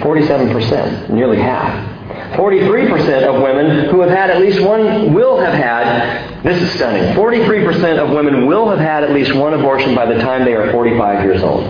47%, 0.00 1.10
nearly 1.10 1.36
half. 1.36 1.91
43% 2.32 3.22
of 3.24 3.42
women 3.42 3.88
who 3.88 4.00
have 4.00 4.10
had 4.10 4.30
at 4.30 4.40
least 4.40 4.60
one 4.60 5.12
will 5.12 5.38
have 5.38 5.54
had, 5.54 6.42
this 6.42 6.60
is 6.60 6.70
stunning, 6.72 7.14
43% 7.14 7.98
of 7.98 8.10
women 8.10 8.46
will 8.46 8.68
have 8.68 8.78
had 8.78 9.04
at 9.04 9.10
least 9.12 9.34
one 9.34 9.54
abortion 9.54 9.94
by 9.94 10.06
the 10.06 10.20
time 10.20 10.44
they 10.44 10.54
are 10.54 10.70
45 10.72 11.24
years 11.24 11.42
old. 11.42 11.64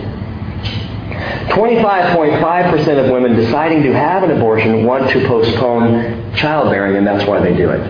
25.5% 1.48 3.04
of 3.04 3.10
women 3.10 3.34
deciding 3.34 3.82
to 3.82 3.92
have 3.92 4.22
an 4.22 4.30
abortion 4.30 4.84
want 4.84 5.10
to 5.10 5.26
postpone 5.26 6.34
childbearing, 6.34 6.96
and 6.96 7.06
that's 7.06 7.26
why 7.26 7.40
they 7.40 7.54
do 7.54 7.70
it. 7.70 7.80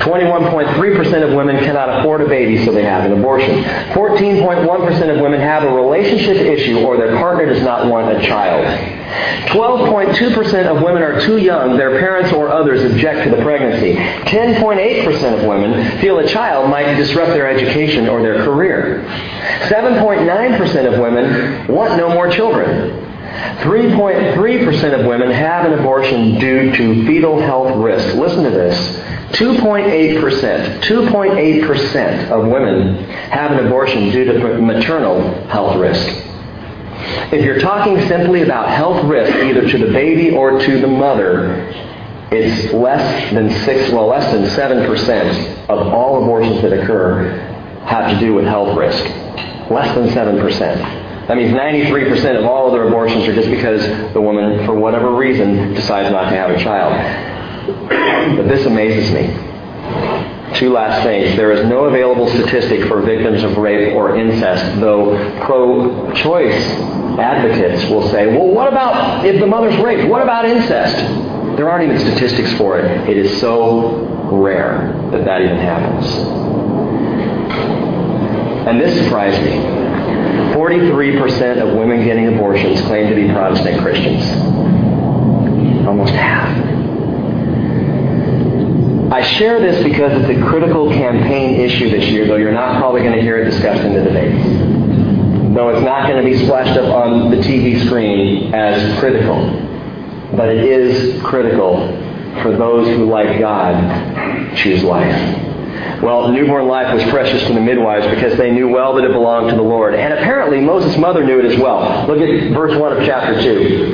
21.3% 0.00 1.28
of 1.28 1.34
women 1.34 1.58
cannot 1.58 2.00
afford 2.00 2.20
a 2.20 2.26
baby, 2.26 2.64
so 2.64 2.72
they 2.72 2.84
have 2.84 3.04
an 3.04 3.18
abortion. 3.18 3.62
14.1% 3.92 5.14
of 5.14 5.20
women 5.20 5.40
have 5.40 5.64
a 5.64 5.70
relationship 5.72 6.36
issue 6.36 6.80
or 6.80 6.96
their 6.96 7.16
partner 7.16 7.46
does 7.46 7.62
not 7.62 7.86
want 7.86 8.16
a 8.16 8.20
child. 8.26 8.64
12.2% 9.48 10.66
of 10.66 10.82
women 10.82 11.02
are 11.02 11.20
too 11.20 11.38
young, 11.38 11.76
their 11.76 11.98
parents 12.00 12.32
or 12.32 12.48
others 12.48 12.82
object 12.90 13.24
to 13.24 13.36
the 13.36 13.42
pregnancy. 13.42 13.94
10.8% 13.94 15.38
of 15.38 15.46
women 15.46 15.98
feel 16.00 16.18
a 16.18 16.26
child 16.26 16.70
might 16.70 16.94
disrupt 16.96 17.32
their 17.32 17.46
education 17.46 18.08
or 18.08 18.22
their 18.22 18.44
career. 18.44 19.04
7.9% 19.68 20.92
of 20.92 20.98
women 20.98 21.66
want 21.68 21.96
no 21.96 22.08
more 22.08 22.30
children. 22.30 23.11
3.3% 23.32 25.00
of 25.00 25.06
women 25.06 25.30
have 25.30 25.64
an 25.70 25.78
abortion 25.78 26.38
due 26.38 26.74
to 26.76 27.06
fetal 27.06 27.40
health 27.40 27.76
risk. 27.76 28.14
Listen 28.14 28.44
to 28.44 28.50
this. 28.50 28.76
2.8%, 29.32 30.80
2.8% 30.82 32.30
of 32.30 32.46
women 32.48 32.96
have 33.30 33.52
an 33.52 33.66
abortion 33.66 34.10
due 34.10 34.24
to 34.24 34.58
maternal 34.60 35.22
health 35.48 35.76
risk. 35.78 36.06
If 37.32 37.44
you're 37.44 37.60
talking 37.60 37.98
simply 38.08 38.42
about 38.42 38.68
health 38.68 39.04
risk, 39.04 39.34
either 39.34 39.66
to 39.70 39.78
the 39.78 39.90
baby 39.92 40.36
or 40.36 40.60
to 40.60 40.80
the 40.80 40.86
mother, 40.86 41.66
it's 42.30 42.72
less 42.74 43.32
than 43.32 43.50
six, 43.64 43.90
well, 43.90 44.06
less 44.06 44.30
than 44.32 44.50
seven 44.50 44.86
percent 44.86 45.68
of 45.70 45.78
all 45.88 46.22
abortions 46.22 46.60
that 46.60 46.72
occur 46.72 47.30
have 47.86 48.12
to 48.12 48.20
do 48.20 48.34
with 48.34 48.44
health 48.44 48.76
risk. 48.76 49.02
Less 49.70 49.94
than 49.94 50.10
seven 50.10 50.38
percent. 50.38 51.01
That 51.32 51.38
means 51.38 51.54
93% 51.54 52.38
of 52.38 52.44
all 52.44 52.68
other 52.68 52.86
abortions 52.86 53.26
are 53.26 53.34
just 53.34 53.48
because 53.48 53.80
the 54.12 54.20
woman, 54.20 54.66
for 54.66 54.74
whatever 54.74 55.14
reason, 55.14 55.72
decides 55.72 56.12
not 56.12 56.28
to 56.28 56.36
have 56.36 56.50
a 56.50 56.58
child. 56.58 56.92
But 58.36 58.48
this 58.48 58.66
amazes 58.66 59.10
me. 59.10 59.28
Two 60.58 60.74
last 60.74 61.02
things. 61.04 61.34
There 61.34 61.50
is 61.50 61.66
no 61.66 61.84
available 61.84 62.28
statistic 62.28 62.86
for 62.86 63.00
victims 63.00 63.44
of 63.44 63.56
rape 63.56 63.94
or 63.94 64.14
incest, 64.14 64.78
though 64.78 65.16
pro-choice 65.46 66.66
advocates 67.18 67.88
will 67.88 68.06
say, 68.10 68.26
well, 68.26 68.48
what 68.48 68.68
about 68.68 69.24
if 69.24 69.40
the 69.40 69.46
mother's 69.46 69.82
raped? 69.82 70.06
What 70.10 70.20
about 70.20 70.44
incest? 70.44 70.96
There 71.56 71.70
aren't 71.70 71.90
even 71.90 71.98
statistics 71.98 72.52
for 72.58 72.78
it. 72.78 73.08
It 73.08 73.16
is 73.16 73.40
so 73.40 74.04
rare 74.30 74.92
that 75.12 75.24
that 75.24 75.40
even 75.40 75.56
happens. 75.56 76.06
And 78.68 78.78
this 78.78 79.02
surprised 79.02 79.42
me. 79.42 79.81
43% 80.62 81.60
of 81.60 81.76
women 81.76 82.04
getting 82.04 82.28
abortions 82.28 82.80
claim 82.82 83.08
to 83.08 83.16
be 83.16 83.26
Protestant 83.32 83.80
Christians. 83.80 84.22
Almost 85.84 86.12
half. 86.12 86.56
I 89.12 89.22
share 89.22 89.58
this 89.58 89.82
because 89.82 90.12
it's 90.22 90.38
a 90.38 90.40
critical 90.46 90.88
campaign 90.88 91.60
issue 91.60 91.90
this 91.90 92.04
year, 92.04 92.28
though 92.28 92.36
you're 92.36 92.52
not 92.52 92.78
probably 92.78 93.00
going 93.00 93.16
to 93.16 93.20
hear 93.20 93.42
it 93.42 93.50
discussed 93.50 93.82
in 93.82 93.92
the 93.92 94.04
debates. 94.04 95.52
Though 95.52 95.70
it's 95.70 95.84
not 95.84 96.08
going 96.08 96.24
to 96.24 96.30
be 96.30 96.38
splashed 96.46 96.78
up 96.78 96.94
on 96.94 97.32
the 97.32 97.38
TV 97.38 97.84
screen 97.84 98.54
as 98.54 99.00
critical. 99.00 99.44
But 100.36 100.48
it 100.48 100.62
is 100.62 101.20
critical 101.24 101.88
for 102.40 102.56
those 102.56 102.86
who, 102.86 103.06
like 103.06 103.40
God, 103.40 104.56
choose 104.56 104.84
life. 104.84 105.51
Well, 106.02 106.32
newborn 106.32 106.66
life 106.66 106.92
was 106.92 107.04
precious 107.10 107.46
to 107.46 107.54
the 107.54 107.60
midwives 107.60 108.08
because 108.08 108.36
they 108.36 108.50
knew 108.50 108.68
well 108.68 108.94
that 108.96 109.04
it 109.04 109.12
belonged 109.12 109.50
to 109.50 109.56
the 109.56 109.62
Lord. 109.62 109.94
And 109.94 110.12
apparently 110.12 110.60
Moses' 110.60 110.96
mother 110.96 111.24
knew 111.24 111.38
it 111.38 111.44
as 111.44 111.56
well. 111.60 112.06
Look 112.08 112.18
at 112.18 112.52
verse 112.52 112.76
1 112.76 112.96
of 112.96 113.06
chapter 113.06 113.40
2. 113.40 113.90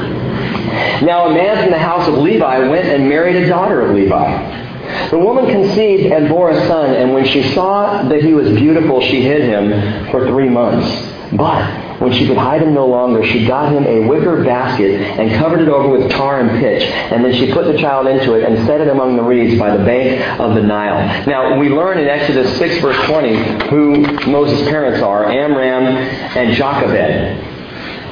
Now 1.05 1.27
a 1.27 1.35
man 1.35 1.63
from 1.63 1.71
the 1.71 1.79
house 1.79 2.09
of 2.09 2.15
Levi 2.15 2.67
went 2.67 2.89
and 2.89 3.11
married 3.11 3.37
a 3.37 3.47
daughter 3.47 3.83
of 3.83 3.95
Levi. 3.95 5.11
The 5.11 5.19
woman 5.19 5.47
conceived 5.47 6.07
and 6.07 6.31
bore 6.31 6.49
a 6.51 6.67
son, 6.67 6.95
and 6.95 7.13
when 7.13 7.27
she 7.27 7.43
saw 7.53 8.03
that 8.09 8.23
he 8.23 8.33
was 8.33 8.49
beautiful, 8.55 9.03
she 9.03 9.21
hid 9.21 9.43
him 9.43 10.11
for 10.11 10.27
three 10.27 10.49
months. 10.49 10.89
But 11.33 11.88
when 11.99 12.13
she 12.13 12.27
could 12.27 12.37
hide 12.37 12.63
him 12.63 12.75
no 12.75 12.87
longer, 12.87 13.25
she 13.25 13.45
got 13.45 13.73
him 13.73 13.85
a 13.85 14.07
wicker 14.07 14.45
basket 14.45 15.01
and 15.01 15.35
covered 15.39 15.61
it 15.61 15.69
over 15.69 15.89
with 15.89 16.11
tar 16.11 16.41
and 16.41 16.61
pitch. 16.61 16.83
And 16.83 17.25
then 17.25 17.35
she 17.35 17.53
put 17.53 17.67
the 17.67 17.77
child 17.79 18.07
into 18.07 18.35
it 18.35 18.45
and 18.45 18.67
set 18.67 18.81
it 18.81 18.89
among 18.89 19.17
the 19.17 19.23
reeds 19.23 19.59
by 19.59 19.77
the 19.77 19.85
bank 19.85 20.41
of 20.41 20.55
the 20.55 20.63
Nile. 20.63 21.27
Now, 21.27 21.59
we 21.59 21.69
learn 21.69 21.99
in 21.99 22.07
Exodus 22.07 22.57
6, 22.59 22.81
verse 22.81 23.07
20, 23.07 23.69
who 23.71 24.31
Moses' 24.31 24.69
parents 24.69 25.03
are 25.03 25.29
Amram 25.29 25.87
and 25.87 26.55
Jochebed. 26.55 27.57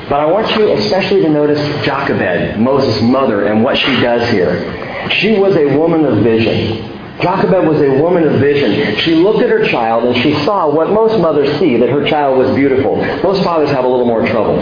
But 0.08 0.20
I 0.20 0.26
want 0.26 0.48
you 0.56 0.72
especially 0.72 1.22
to 1.22 1.28
notice 1.28 1.60
Jochebed, 1.84 2.58
Moses' 2.58 3.00
mother, 3.02 3.46
and 3.46 3.62
what 3.62 3.76
she 3.76 4.00
does 4.00 4.28
here. 4.30 5.10
She 5.10 5.38
was 5.38 5.56
a 5.56 5.76
woman 5.76 6.04
of 6.04 6.24
vision. 6.24 6.95
Jochebed 7.20 7.66
was 7.66 7.80
a 7.80 8.00
woman 8.02 8.24
of 8.24 8.40
vision. 8.40 8.96
She 9.00 9.14
looked 9.14 9.42
at 9.42 9.48
her 9.48 9.66
child 9.66 10.04
and 10.04 10.16
she 10.22 10.34
saw 10.44 10.68
what 10.68 10.90
most 10.90 11.18
mothers 11.20 11.58
see, 11.58 11.76
that 11.78 11.88
her 11.88 12.06
child 12.08 12.38
was 12.38 12.54
beautiful. 12.54 12.96
Most 13.22 13.42
fathers 13.42 13.70
have 13.70 13.84
a 13.84 13.88
little 13.88 14.06
more 14.06 14.26
trouble. 14.26 14.56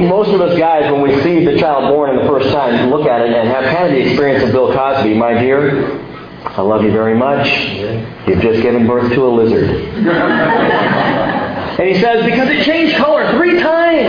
Most 0.00 0.30
of 0.30 0.40
us 0.40 0.58
guys, 0.58 0.90
when 0.90 1.02
we 1.02 1.14
see 1.22 1.44
the 1.44 1.58
child 1.58 1.92
born 1.92 2.10
in 2.10 2.16
the 2.16 2.30
first 2.30 2.50
time, 2.50 2.90
look 2.90 3.06
at 3.06 3.20
it 3.20 3.32
and 3.32 3.48
have 3.48 3.64
kind 3.64 3.86
of 3.86 3.92
the 3.92 4.00
experience 4.06 4.44
of 4.44 4.52
Bill 4.52 4.72
Cosby. 4.72 5.14
My 5.14 5.34
dear, 5.34 6.00
I 6.44 6.62
love 6.62 6.82
you 6.84 6.90
very 6.90 7.14
much. 7.14 7.46
You've 8.26 8.40
just 8.40 8.62
given 8.62 8.86
birth 8.86 9.12
to 9.12 9.26
a 9.26 9.28
lizard. 9.28 9.68
and 11.78 11.88
he 11.88 12.00
says, 12.00 12.24
because 12.24 12.48
it 12.48 12.64
changed 12.64 12.96
color 12.96 13.30
three 13.32 13.60
times. 13.60 14.08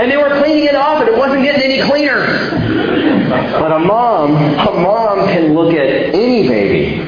And 0.00 0.10
they 0.10 0.16
were 0.16 0.40
cleaning 0.42 0.64
it 0.64 0.76
off 0.76 1.00
and 1.00 1.08
it 1.08 1.16
wasn't 1.18 1.42
getting 1.42 1.62
any 1.62 1.82
cleaner. 1.82 2.24
But 3.30 3.72
a 3.72 3.78
mom, 3.78 4.34
a 4.34 4.80
mom 4.80 5.28
can 5.28 5.54
look 5.54 5.72
at 5.72 6.14
any 6.14 6.48
baby 6.48 7.00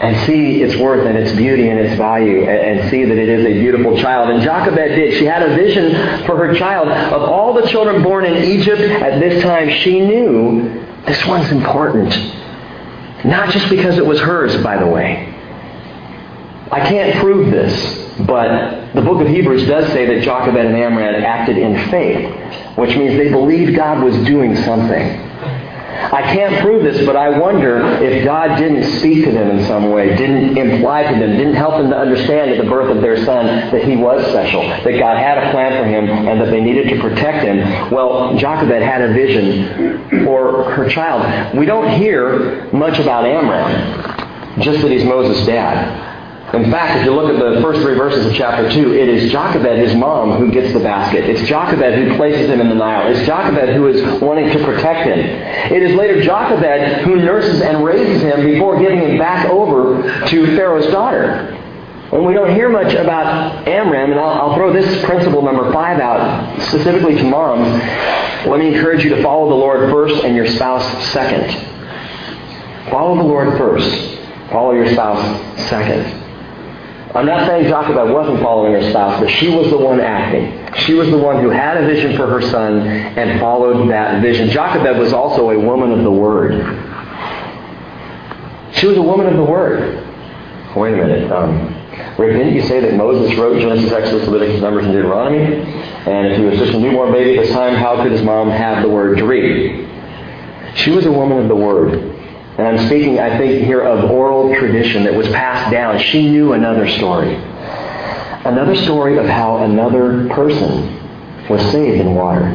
and 0.00 0.16
see 0.26 0.62
its 0.62 0.76
worth 0.76 1.06
and 1.06 1.16
its 1.16 1.36
beauty 1.36 1.68
and 1.68 1.78
its 1.78 1.94
value 1.96 2.44
and, 2.44 2.90
see 2.90 3.04
that 3.04 3.18
it 3.18 3.28
is 3.28 3.44
a 3.44 3.60
beautiful 3.60 3.98
child. 3.98 4.30
And 4.30 4.42
Jochebed 4.42 4.96
did. 4.96 5.18
She 5.18 5.26
had 5.26 5.42
a 5.42 5.54
vision 5.54 6.24
for 6.24 6.38
her 6.38 6.54
child. 6.54 6.88
Of 6.88 7.22
all 7.22 7.52
the 7.52 7.66
children 7.68 8.02
born 8.02 8.24
in 8.24 8.44
Egypt 8.44 8.80
at 8.80 9.20
this 9.20 9.42
time, 9.42 9.70
she 9.70 10.00
knew 10.00 10.86
this 11.06 11.24
one's 11.26 11.52
important. 11.52 12.16
Not 13.26 13.50
just 13.50 13.68
because 13.68 13.98
it 13.98 14.06
was 14.06 14.18
hers, 14.20 14.62
by 14.62 14.78
the 14.78 14.86
way. 14.86 15.26
I 16.72 16.80
can't 16.88 17.20
prove 17.20 17.50
this, 17.50 17.99
but 18.26 18.92
the 18.94 19.02
book 19.02 19.20
of 19.20 19.28
Hebrews 19.28 19.66
does 19.66 19.90
say 19.92 20.06
that 20.06 20.22
Jochebed 20.24 20.64
and 20.64 20.76
Amram 20.76 21.22
acted 21.22 21.58
in 21.58 21.90
faith, 21.90 22.76
which 22.76 22.96
means 22.96 23.16
they 23.16 23.30
believed 23.30 23.76
God 23.76 24.02
was 24.02 24.14
doing 24.24 24.56
something. 24.56 25.30
I 26.12 26.22
can't 26.22 26.60
prove 26.60 26.82
this, 26.82 27.04
but 27.06 27.14
I 27.14 27.38
wonder 27.38 27.78
if 28.02 28.24
God 28.24 28.56
didn't 28.56 28.98
speak 28.98 29.24
to 29.26 29.32
them 29.32 29.50
in 29.50 29.66
some 29.66 29.90
way, 29.90 30.16
didn't 30.16 30.56
imply 30.56 31.04
to 31.04 31.18
them, 31.18 31.36
didn't 31.36 31.54
help 31.54 31.76
them 31.78 31.90
to 31.90 31.96
understand 31.96 32.50
at 32.50 32.56
the 32.62 32.68
birth 32.68 32.90
of 32.94 33.02
their 33.02 33.22
son 33.24 33.46
that 33.46 33.84
he 33.84 33.96
was 33.96 34.24
special, 34.28 34.62
that 34.62 34.98
God 34.98 35.18
had 35.18 35.38
a 35.38 35.50
plan 35.52 35.72
for 35.80 35.88
him, 35.88 36.08
and 36.26 36.40
that 36.40 36.50
they 36.50 36.60
needed 36.60 36.88
to 36.88 37.00
protect 37.00 37.44
him. 37.44 37.90
Well, 37.90 38.36
Jochebed 38.38 38.82
had 38.82 39.02
a 39.02 39.12
vision 39.12 40.24
for 40.24 40.72
her 40.72 40.88
child. 40.88 41.56
We 41.56 41.66
don't 41.66 41.90
hear 41.98 42.68
much 42.72 42.98
about 42.98 43.24
Amram, 43.26 44.62
just 44.62 44.80
that 44.82 44.90
he's 44.90 45.04
Moses' 45.04 45.46
dad. 45.46 46.09
In 46.52 46.68
fact, 46.68 46.98
if 46.98 47.04
you 47.04 47.14
look 47.14 47.32
at 47.32 47.38
the 47.38 47.60
first 47.60 47.80
three 47.80 47.94
verses 47.94 48.26
of 48.26 48.34
chapter 48.34 48.68
2, 48.68 48.92
it 48.92 49.08
is 49.08 49.30
Jochebed, 49.30 49.78
his 49.78 49.94
mom, 49.94 50.32
who 50.32 50.50
gets 50.50 50.72
the 50.72 50.80
basket. 50.80 51.30
It's 51.30 51.48
Jochebed 51.48 51.94
who 51.94 52.16
places 52.16 52.50
him 52.50 52.60
in 52.60 52.68
the 52.68 52.74
Nile. 52.74 53.08
It's 53.12 53.24
Jochebed 53.24 53.68
who 53.76 53.86
is 53.86 54.20
wanting 54.20 54.50
to 54.50 54.64
protect 54.64 55.06
him. 55.06 55.20
It 55.72 55.82
is 55.82 55.94
later 55.94 56.20
Jochebed 56.20 57.04
who 57.04 57.16
nurses 57.16 57.62
and 57.62 57.84
raises 57.84 58.22
him 58.22 58.44
before 58.44 58.80
giving 58.80 58.98
him 58.98 59.16
back 59.16 59.48
over 59.48 60.02
to 60.26 60.46
Pharaoh's 60.56 60.90
daughter. 60.90 61.56
And 62.12 62.26
we 62.26 62.34
don't 62.34 62.52
hear 62.52 62.68
much 62.68 62.94
about 62.94 63.68
Amram, 63.68 64.10
and 64.10 64.18
I'll, 64.18 64.50
I'll 64.50 64.54
throw 64.56 64.72
this 64.72 65.04
principle 65.04 65.42
number 65.42 65.72
five 65.72 66.00
out 66.00 66.60
specifically 66.62 67.16
to 67.16 67.22
moms. 67.22 67.68
Let 68.48 68.58
me 68.58 68.74
encourage 68.74 69.04
you 69.04 69.10
to 69.10 69.22
follow 69.22 69.48
the 69.48 69.54
Lord 69.54 69.88
first 69.88 70.24
and 70.24 70.34
your 70.34 70.48
spouse 70.48 70.84
second. 71.12 71.48
Follow 72.90 73.14
the 73.14 73.22
Lord 73.22 73.56
first. 73.56 74.18
Follow 74.50 74.72
your 74.72 74.90
spouse 74.92 75.68
second. 75.68 76.19
I'm 77.14 77.26
not 77.26 77.46
saying 77.46 77.68
Jochebed 77.68 78.12
wasn't 78.12 78.40
following 78.40 78.72
her 78.72 78.90
spouse, 78.90 79.20
but 79.20 79.28
she 79.30 79.48
was 79.48 79.68
the 79.70 79.78
one 79.78 80.00
acting. 80.00 80.56
She 80.86 80.94
was 80.94 81.10
the 81.10 81.18
one 81.18 81.42
who 81.42 81.50
had 81.50 81.76
a 81.76 81.86
vision 81.86 82.16
for 82.16 82.28
her 82.28 82.40
son 82.40 82.86
and 82.86 83.40
followed 83.40 83.90
that 83.90 84.22
vision. 84.22 84.48
Jochebed 84.48 84.96
was 84.98 85.12
also 85.12 85.50
a 85.50 85.58
woman 85.58 85.90
of 85.90 86.04
the 86.04 86.10
Word. 86.10 86.52
She 88.74 88.86
was 88.86 88.96
a 88.96 89.02
woman 89.02 89.26
of 89.26 89.36
the 89.36 89.44
Word. 89.44 90.06
Wait 90.76 90.94
a 90.94 90.96
minute. 90.96 91.32
Um, 91.32 91.74
Rick, 92.16 92.36
didn't 92.36 92.54
you 92.54 92.62
say 92.62 92.80
that 92.80 92.94
Moses 92.94 93.36
wrote 93.36 93.60
Genesis, 93.60 93.90
Exodus, 93.90 94.28
Leviticus, 94.28 94.60
Numbers, 94.60 94.84
and 94.84 94.94
Deuteronomy? 94.94 95.42
And 95.42 96.28
if 96.28 96.38
he 96.38 96.44
was 96.44 96.58
just 96.58 96.72
a 96.74 96.78
newborn 96.78 97.12
baby 97.12 97.38
at 97.38 97.44
this 97.44 97.52
time, 97.52 97.74
how 97.74 98.00
could 98.02 98.12
his 98.12 98.22
mom 98.22 98.50
have 98.50 98.82
the 98.84 98.88
Word 98.88 99.18
to 99.18 99.24
read? 99.24 99.88
She 100.76 100.92
was 100.92 101.06
a 101.06 101.12
woman 101.12 101.38
of 101.38 101.48
the 101.48 101.56
Word. 101.56 102.19
And 102.60 102.78
I'm 102.78 102.86
speaking, 102.88 103.18
I 103.18 103.38
think, 103.38 103.64
here 103.64 103.80
of 103.80 104.10
oral 104.10 104.54
tradition 104.54 105.04
that 105.04 105.14
was 105.14 105.26
passed 105.28 105.70
down. 105.70 105.98
She 105.98 106.28
knew 106.28 106.52
another 106.52 106.86
story. 106.90 107.34
Another 108.44 108.76
story 108.76 109.16
of 109.16 109.24
how 109.24 109.64
another 109.64 110.28
person 110.28 111.48
was 111.48 111.62
saved 111.72 112.02
in 112.02 112.14
water. 112.14 112.50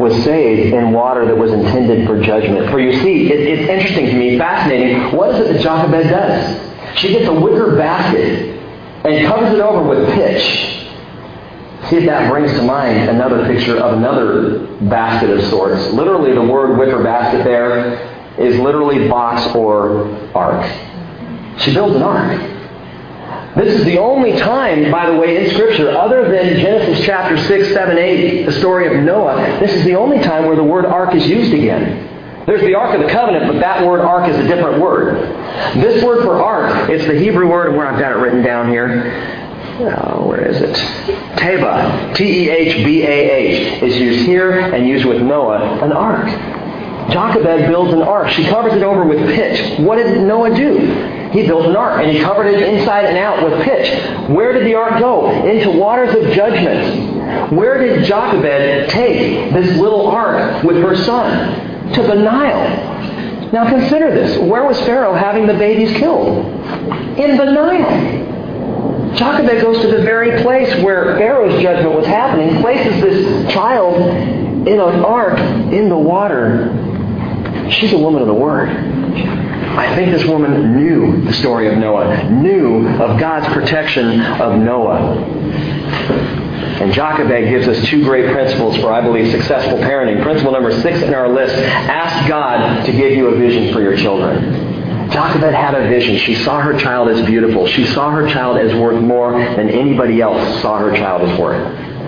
Was 0.00 0.12
saved 0.24 0.74
in 0.74 0.90
water 0.90 1.24
that 1.24 1.36
was 1.36 1.52
intended 1.52 2.04
for 2.08 2.20
judgment. 2.20 2.68
For 2.72 2.80
you 2.80 3.00
see, 3.00 3.32
it, 3.32 3.38
it's 3.38 3.70
interesting 3.70 4.06
to 4.06 4.14
me, 4.14 4.36
fascinating. 4.36 5.16
What 5.16 5.36
is 5.36 5.46
it 5.46 5.52
that 5.52 5.62
Jochebed 5.62 6.10
does? 6.10 6.98
She 6.98 7.10
gets 7.10 7.28
a 7.28 7.32
wicker 7.32 7.76
basket 7.76 8.58
and 9.04 9.24
covers 9.28 9.52
it 9.52 9.60
over 9.60 9.88
with 9.88 10.12
pitch. 10.14 10.42
See 11.90 11.96
if 11.96 12.06
that 12.06 12.28
brings 12.28 12.50
to 12.54 12.62
mind 12.62 13.08
another 13.08 13.46
picture 13.46 13.76
of 13.76 13.98
another 13.98 14.66
basket 14.88 15.30
of 15.30 15.44
sorts. 15.44 15.92
Literally, 15.92 16.34
the 16.34 16.42
word 16.42 16.76
wicker 16.76 17.04
basket 17.04 17.44
there 17.44 18.09
is 18.40 18.58
literally 18.58 19.08
box 19.08 19.54
or 19.54 20.08
ark. 20.34 20.64
She 21.60 21.74
builds 21.74 21.94
an 21.94 22.02
ark. 22.02 22.40
This 23.56 23.74
is 23.80 23.84
the 23.84 23.98
only 23.98 24.38
time, 24.38 24.90
by 24.90 25.10
the 25.10 25.16
way, 25.16 25.44
in 25.44 25.50
Scripture, 25.52 25.90
other 25.90 26.28
than 26.30 26.56
Genesis 26.60 27.04
chapter 27.04 27.36
6, 27.36 27.72
7, 27.74 27.98
8, 27.98 28.46
the 28.46 28.52
story 28.52 28.86
of 28.86 29.04
Noah, 29.04 29.58
this 29.60 29.72
is 29.74 29.84
the 29.84 29.96
only 29.96 30.20
time 30.20 30.46
where 30.46 30.56
the 30.56 30.64
word 30.64 30.86
ark 30.86 31.14
is 31.14 31.26
used 31.26 31.52
again. 31.52 32.06
There's 32.46 32.62
the 32.62 32.74
Ark 32.74 32.94
of 32.98 33.02
the 33.06 33.12
Covenant, 33.12 33.52
but 33.52 33.60
that 33.60 33.84
word 33.86 34.00
ark 34.00 34.28
is 34.28 34.36
a 34.36 34.48
different 34.48 34.80
word. 34.80 35.16
This 35.74 36.02
word 36.02 36.24
for 36.24 36.42
ark, 36.42 36.88
it's 36.88 37.04
the 37.06 37.18
Hebrew 37.18 37.48
word, 37.48 37.74
where 37.76 37.86
I've 37.86 38.00
got 38.00 38.12
it 38.12 38.16
written 38.16 38.42
down 38.42 38.68
here. 38.68 39.12
Oh, 39.80 40.26
where 40.26 40.46
is 40.46 40.60
it? 40.60 40.74
Teba, 41.36 42.14
T-E-H-B-A-H, 42.16 43.82
is 43.82 43.96
used 43.96 44.26
here 44.26 44.52
and 44.52 44.88
used 44.88 45.04
with 45.04 45.22
Noah, 45.22 45.80
an 45.82 45.92
ark. 45.92 46.26
Jochebed 47.08 47.66
builds 47.66 47.92
an 47.92 48.02
ark. 48.02 48.30
She 48.30 48.44
covers 48.44 48.74
it 48.74 48.82
over 48.82 49.04
with 49.04 49.18
pitch. 49.34 49.80
What 49.80 49.96
did 49.96 50.22
Noah 50.22 50.54
do? 50.54 50.78
He 51.30 51.46
built 51.46 51.66
an 51.66 51.76
ark 51.76 52.02
and 52.02 52.10
he 52.10 52.20
covered 52.22 52.46
it 52.46 52.62
inside 52.62 53.04
and 53.04 53.16
out 53.16 53.42
with 53.42 53.62
pitch. 53.62 54.28
Where 54.28 54.52
did 54.52 54.66
the 54.66 54.74
ark 54.74 54.98
go? 54.98 55.30
Into 55.46 55.70
waters 55.70 56.14
of 56.14 56.32
judgment. 56.32 57.52
Where 57.52 57.78
did 57.78 58.04
Jochebed 58.04 58.90
take 58.90 59.52
this 59.52 59.76
little 59.78 60.08
ark 60.08 60.62
with 60.64 60.76
her 60.76 60.96
son? 60.96 61.92
To 61.94 62.02
the 62.02 62.14
Nile. 62.14 63.50
Now 63.52 63.68
consider 63.68 64.10
this. 64.10 64.38
Where 64.38 64.64
was 64.64 64.78
Pharaoh 64.80 65.14
having 65.14 65.46
the 65.46 65.54
babies 65.54 65.96
killed? 65.96 66.46
In 67.18 67.36
the 67.36 67.44
Nile. 67.44 69.16
Jochebed 69.16 69.60
goes 69.60 69.80
to 69.82 69.88
the 69.88 70.02
very 70.02 70.42
place 70.42 70.82
where 70.82 71.16
Pharaoh's 71.16 71.60
judgment 71.60 71.94
was 71.96 72.06
happening, 72.06 72.60
places 72.60 73.00
this 73.02 73.52
child 73.52 73.96
in 73.96 74.78
an 74.78 75.04
ark 75.04 75.38
in 75.72 75.88
the 75.88 75.96
water 75.96 76.89
She's 77.72 77.92
a 77.92 77.98
woman 77.98 78.20
of 78.20 78.28
the 78.28 78.34
Word. 78.34 78.68
I 78.68 79.94
think 79.94 80.10
this 80.10 80.24
woman 80.26 80.76
knew 80.76 81.24
the 81.24 81.32
story 81.34 81.68
of 81.68 81.78
Noah, 81.78 82.28
knew 82.30 82.88
of 82.88 83.18
God's 83.20 83.46
protection 83.52 84.20
of 84.20 84.58
Noah. 84.58 85.16
And 86.80 86.92
Jochebed 86.92 87.48
gives 87.48 87.68
us 87.68 87.86
two 87.88 88.02
great 88.02 88.32
principles 88.32 88.76
for, 88.78 88.92
I 88.92 89.00
believe, 89.00 89.30
successful 89.30 89.78
parenting. 89.78 90.22
Principle 90.22 90.52
number 90.52 90.72
six 90.80 91.02
in 91.02 91.14
our 91.14 91.28
list 91.28 91.54
ask 91.54 92.28
God 92.28 92.84
to 92.86 92.92
give 92.92 93.12
you 93.12 93.28
a 93.28 93.36
vision 93.36 93.72
for 93.72 93.80
your 93.80 93.96
children. 93.96 95.10
Jochebed 95.10 95.54
had 95.54 95.74
a 95.74 95.88
vision. 95.88 96.16
She 96.18 96.34
saw 96.36 96.60
her 96.60 96.78
child 96.78 97.08
as 97.08 97.24
beautiful. 97.26 97.66
She 97.66 97.84
saw 97.86 98.10
her 98.10 98.28
child 98.28 98.56
as 98.58 98.74
worth 98.74 99.02
more 99.02 99.32
than 99.32 99.68
anybody 99.68 100.20
else 100.20 100.62
saw 100.62 100.78
her 100.78 100.96
child 100.96 101.28
as 101.28 101.38
worth. 101.38 101.99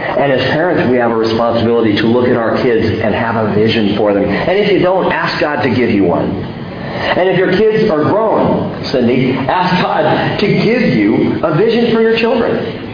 And 0.00 0.32
as 0.32 0.40
parents, 0.50 0.90
we 0.90 0.96
have 0.96 1.10
a 1.10 1.16
responsibility 1.16 1.96
to 1.96 2.06
look 2.06 2.28
at 2.28 2.36
our 2.36 2.56
kids 2.62 2.86
and 3.00 3.14
have 3.14 3.36
a 3.36 3.54
vision 3.54 3.96
for 3.96 4.14
them. 4.14 4.24
And 4.24 4.58
if 4.58 4.72
you 4.72 4.78
don't, 4.78 5.12
ask 5.12 5.40
God 5.40 5.62
to 5.62 5.74
give 5.74 5.90
you 5.90 6.04
one. 6.04 6.30
And 6.30 7.28
if 7.28 7.38
your 7.38 7.52
kids 7.52 7.90
are 7.90 8.02
grown, 8.04 8.84
Cindy, 8.86 9.32
ask 9.32 9.82
God 9.82 10.38
to 10.40 10.46
give 10.46 10.94
you 10.94 11.42
a 11.44 11.54
vision 11.54 11.92
for 11.94 12.00
your 12.00 12.16
children. 12.16 12.88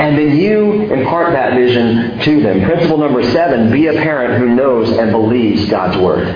And 0.00 0.18
then 0.18 0.36
you 0.36 0.92
impart 0.92 1.32
that 1.32 1.54
vision 1.54 2.18
to 2.20 2.42
them. 2.42 2.62
Principle 2.64 2.98
number 2.98 3.22
seven, 3.30 3.70
be 3.70 3.86
a 3.86 3.92
parent 3.92 4.38
who 4.38 4.54
knows 4.54 4.90
and 4.98 5.12
believes 5.12 5.68
God's 5.68 5.96
Word. 5.96 6.28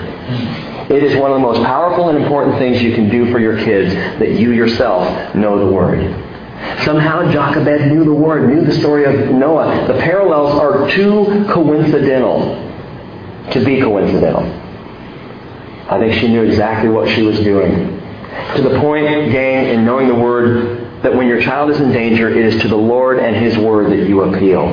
It 0.89 1.03
is 1.03 1.15
one 1.19 1.31
of 1.31 1.35
the 1.35 1.41
most 1.45 1.61
powerful 1.63 2.09
and 2.09 2.17
important 2.17 2.57
things 2.57 2.81
you 2.81 2.95
can 2.95 3.09
do 3.09 3.31
for 3.31 3.39
your 3.39 3.57
kids 3.57 3.93
that 4.19 4.39
you 4.39 4.51
yourself 4.53 5.35
know 5.35 5.59
the 5.59 5.71
Word. 5.71 5.99
Somehow 6.83 7.31
Jochebed 7.31 7.91
knew 7.91 8.03
the 8.03 8.13
Word, 8.13 8.49
knew 8.49 8.65
the 8.65 8.73
story 8.79 9.05
of 9.05 9.31
Noah. 9.31 9.87
The 9.87 9.99
parallels 9.99 10.59
are 10.59 10.89
too 10.91 11.45
coincidental 11.49 12.55
to 13.51 13.63
be 13.63 13.81
coincidental. 13.81 14.43
I 15.89 15.99
think 15.99 16.19
she 16.19 16.27
knew 16.27 16.43
exactly 16.43 16.89
what 16.89 17.09
she 17.09 17.21
was 17.23 17.39
doing. 17.39 17.99
To 18.55 18.61
the 18.61 18.79
point, 18.79 19.05
gang, 19.31 19.67
in 19.67 19.85
knowing 19.85 20.07
the 20.07 20.15
Word, 20.15 21.01
that 21.01 21.15
when 21.15 21.27
your 21.27 21.41
child 21.41 21.69
is 21.69 21.79
in 21.79 21.91
danger, 21.91 22.29
it 22.29 22.45
is 22.45 22.61
to 22.61 22.67
the 22.67 22.77
Lord 22.77 23.19
and 23.19 23.35
His 23.35 23.57
Word 23.57 23.91
that 23.91 24.07
you 24.07 24.21
appeal. 24.21 24.67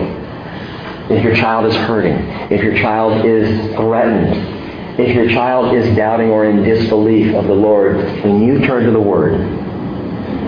If 1.11 1.23
your 1.23 1.35
child 1.35 1.67
is 1.67 1.75
hurting, 1.75 2.17
if 2.51 2.63
your 2.63 2.75
child 2.77 3.25
is 3.25 3.75
threatened, 3.77 4.99
if 4.99 5.15
your 5.15 5.29
child 5.29 5.75
is 5.75 5.97
doubting 5.97 6.31
or 6.31 6.45
in 6.45 6.63
disbelief 6.63 7.35
of 7.35 7.47
the 7.47 7.55
Lord, 7.55 7.97
when 8.23 8.43
you 8.43 8.65
turn 8.67 8.85
to 8.85 8.91
the 8.91 9.01
Word 9.01 9.66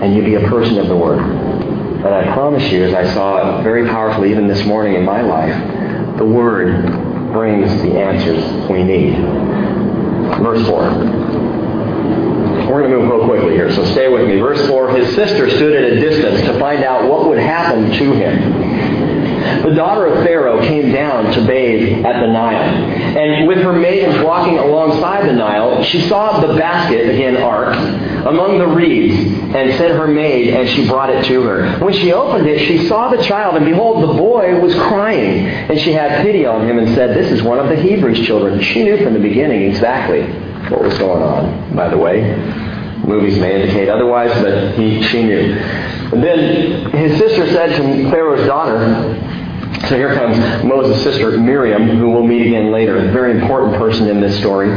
and 0.01 0.15
you 0.15 0.23
be 0.23 0.35
a 0.35 0.47
person 0.47 0.77
of 0.77 0.87
the 0.87 0.95
Word. 0.95 1.19
And 1.19 2.07
I 2.07 2.31
promise 2.33 2.71
you, 2.71 2.83
as 2.83 2.93
I 2.93 3.13
saw 3.13 3.61
very 3.61 3.87
powerfully 3.87 4.31
even 4.31 4.47
this 4.47 4.65
morning 4.65 4.95
in 4.95 5.03
my 5.03 5.21
life, 5.21 6.17
the 6.17 6.25
Word 6.25 6.85
brings 7.31 7.69
the 7.81 7.99
answers 7.99 8.43
we 8.69 8.83
need. 8.83 9.15
Verse 10.41 10.65
4. 10.67 11.49
We're 12.69 12.87
going 12.87 12.91
to 12.91 12.99
move 12.99 13.09
real 13.09 13.25
quickly 13.25 13.53
here, 13.53 13.73
so 13.73 13.83
stay 13.91 14.07
with 14.09 14.27
me. 14.27 14.39
Verse 14.39 14.65
4 14.67 14.95
His 14.95 15.15
sister 15.15 15.49
stood 15.49 15.73
at 15.75 15.91
a 15.91 15.99
distance 15.99 16.41
to 16.41 16.59
find 16.59 16.83
out 16.83 17.09
what 17.09 17.27
would 17.27 17.39
happen 17.39 17.91
to 17.91 18.13
him. 18.13 18.58
The 19.63 19.75
daughter 19.75 20.05
of 20.05 20.23
Pharaoh 20.23 20.61
came 20.61 20.91
down 20.91 21.33
to 21.33 21.45
bathe 21.45 22.05
at 22.05 22.21
the 22.21 22.27
Nile. 22.27 22.61
And 23.17 23.47
with 23.47 23.59
her 23.59 23.73
maidens 23.73 24.23
walking 24.23 24.57
alongside 24.57 25.27
the 25.27 25.33
Nile, 25.33 25.83
she 25.83 26.01
saw 26.07 26.39
the 26.39 26.57
basket, 26.57 27.09
again, 27.09 27.37
ark, 27.37 27.75
among 28.25 28.59
the 28.59 28.67
reeds, 28.67 29.15
and 29.55 29.73
sent 29.77 29.93
her 29.93 30.07
maid, 30.07 30.53
and 30.53 30.69
she 30.69 30.87
brought 30.87 31.09
it 31.09 31.25
to 31.25 31.41
her. 31.43 31.77
When 31.79 31.93
she 31.93 32.13
opened 32.13 32.47
it, 32.47 32.67
she 32.67 32.87
saw 32.87 33.09
the 33.09 33.21
child, 33.23 33.55
and 33.55 33.65
behold, 33.65 34.03
the 34.03 34.13
boy 34.13 34.59
was 34.59 34.73
crying. 34.75 35.47
And 35.47 35.79
she 35.79 35.91
had 35.91 36.21
pity 36.21 36.45
on 36.45 36.67
him 36.67 36.77
and 36.77 36.87
said, 36.95 37.15
This 37.15 37.31
is 37.31 37.43
one 37.43 37.59
of 37.59 37.67
the 37.67 37.75
Hebrews' 37.75 38.25
children. 38.25 38.61
She 38.61 38.83
knew 38.83 38.97
from 39.03 39.13
the 39.13 39.19
beginning 39.19 39.63
exactly 39.63 40.23
what 40.69 40.81
was 40.81 40.97
going 40.97 41.23
on, 41.23 41.75
by 41.75 41.89
the 41.89 41.97
way. 41.97 42.35
Movies 43.05 43.39
may 43.39 43.61
indicate 43.61 43.89
otherwise, 43.89 44.31
but 44.43 44.75
he, 44.75 45.01
she 45.03 45.23
knew. 45.23 45.53
And 46.11 46.23
then 46.23 46.91
his 46.91 47.17
sister 47.19 47.47
said 47.47 47.77
to 47.77 48.09
Pharaoh's 48.09 48.45
daughter, 48.45 48.77
so 49.87 49.95
here 49.95 50.13
comes 50.13 50.37
Moses' 50.63 51.01
sister 51.03 51.37
Miriam, 51.37 51.87
who 51.87 52.09
we'll 52.09 52.27
meet 52.27 52.45
again 52.45 52.71
later, 52.71 52.97
a 52.97 53.11
very 53.11 53.39
important 53.39 53.77
person 53.77 54.07
in 54.07 54.19
this 54.19 54.37
story. 54.37 54.69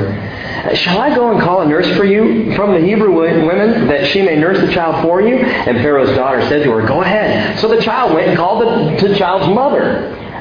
Shall 0.77 1.01
I 1.01 1.15
go 1.15 1.33
and 1.33 1.41
call 1.41 1.63
a 1.63 1.67
nurse 1.67 1.89
for 1.97 2.05
you 2.05 2.55
from 2.55 2.73
the 2.73 2.81
Hebrew 2.81 3.13
women 3.13 3.89
that 3.89 4.07
she 4.09 4.23
may 4.23 4.37
nurse 4.37 4.61
the 4.61 4.73
child 4.73 5.03
for 5.03 5.21
you? 5.21 5.37
And 5.37 5.79
Pharaoh's 5.79 6.15
daughter 6.17 6.41
said 6.43 6.63
to 6.63 6.71
her, 6.71 6.87
Go 6.87 7.03
ahead. 7.03 7.59
So 7.59 7.69
the 7.69 7.83
child 7.83 8.15
went 8.15 8.29
and 8.29 8.37
called 8.37 8.63
the, 8.63 9.09
the 9.09 9.17
child's 9.17 9.53
mother. 9.53 9.81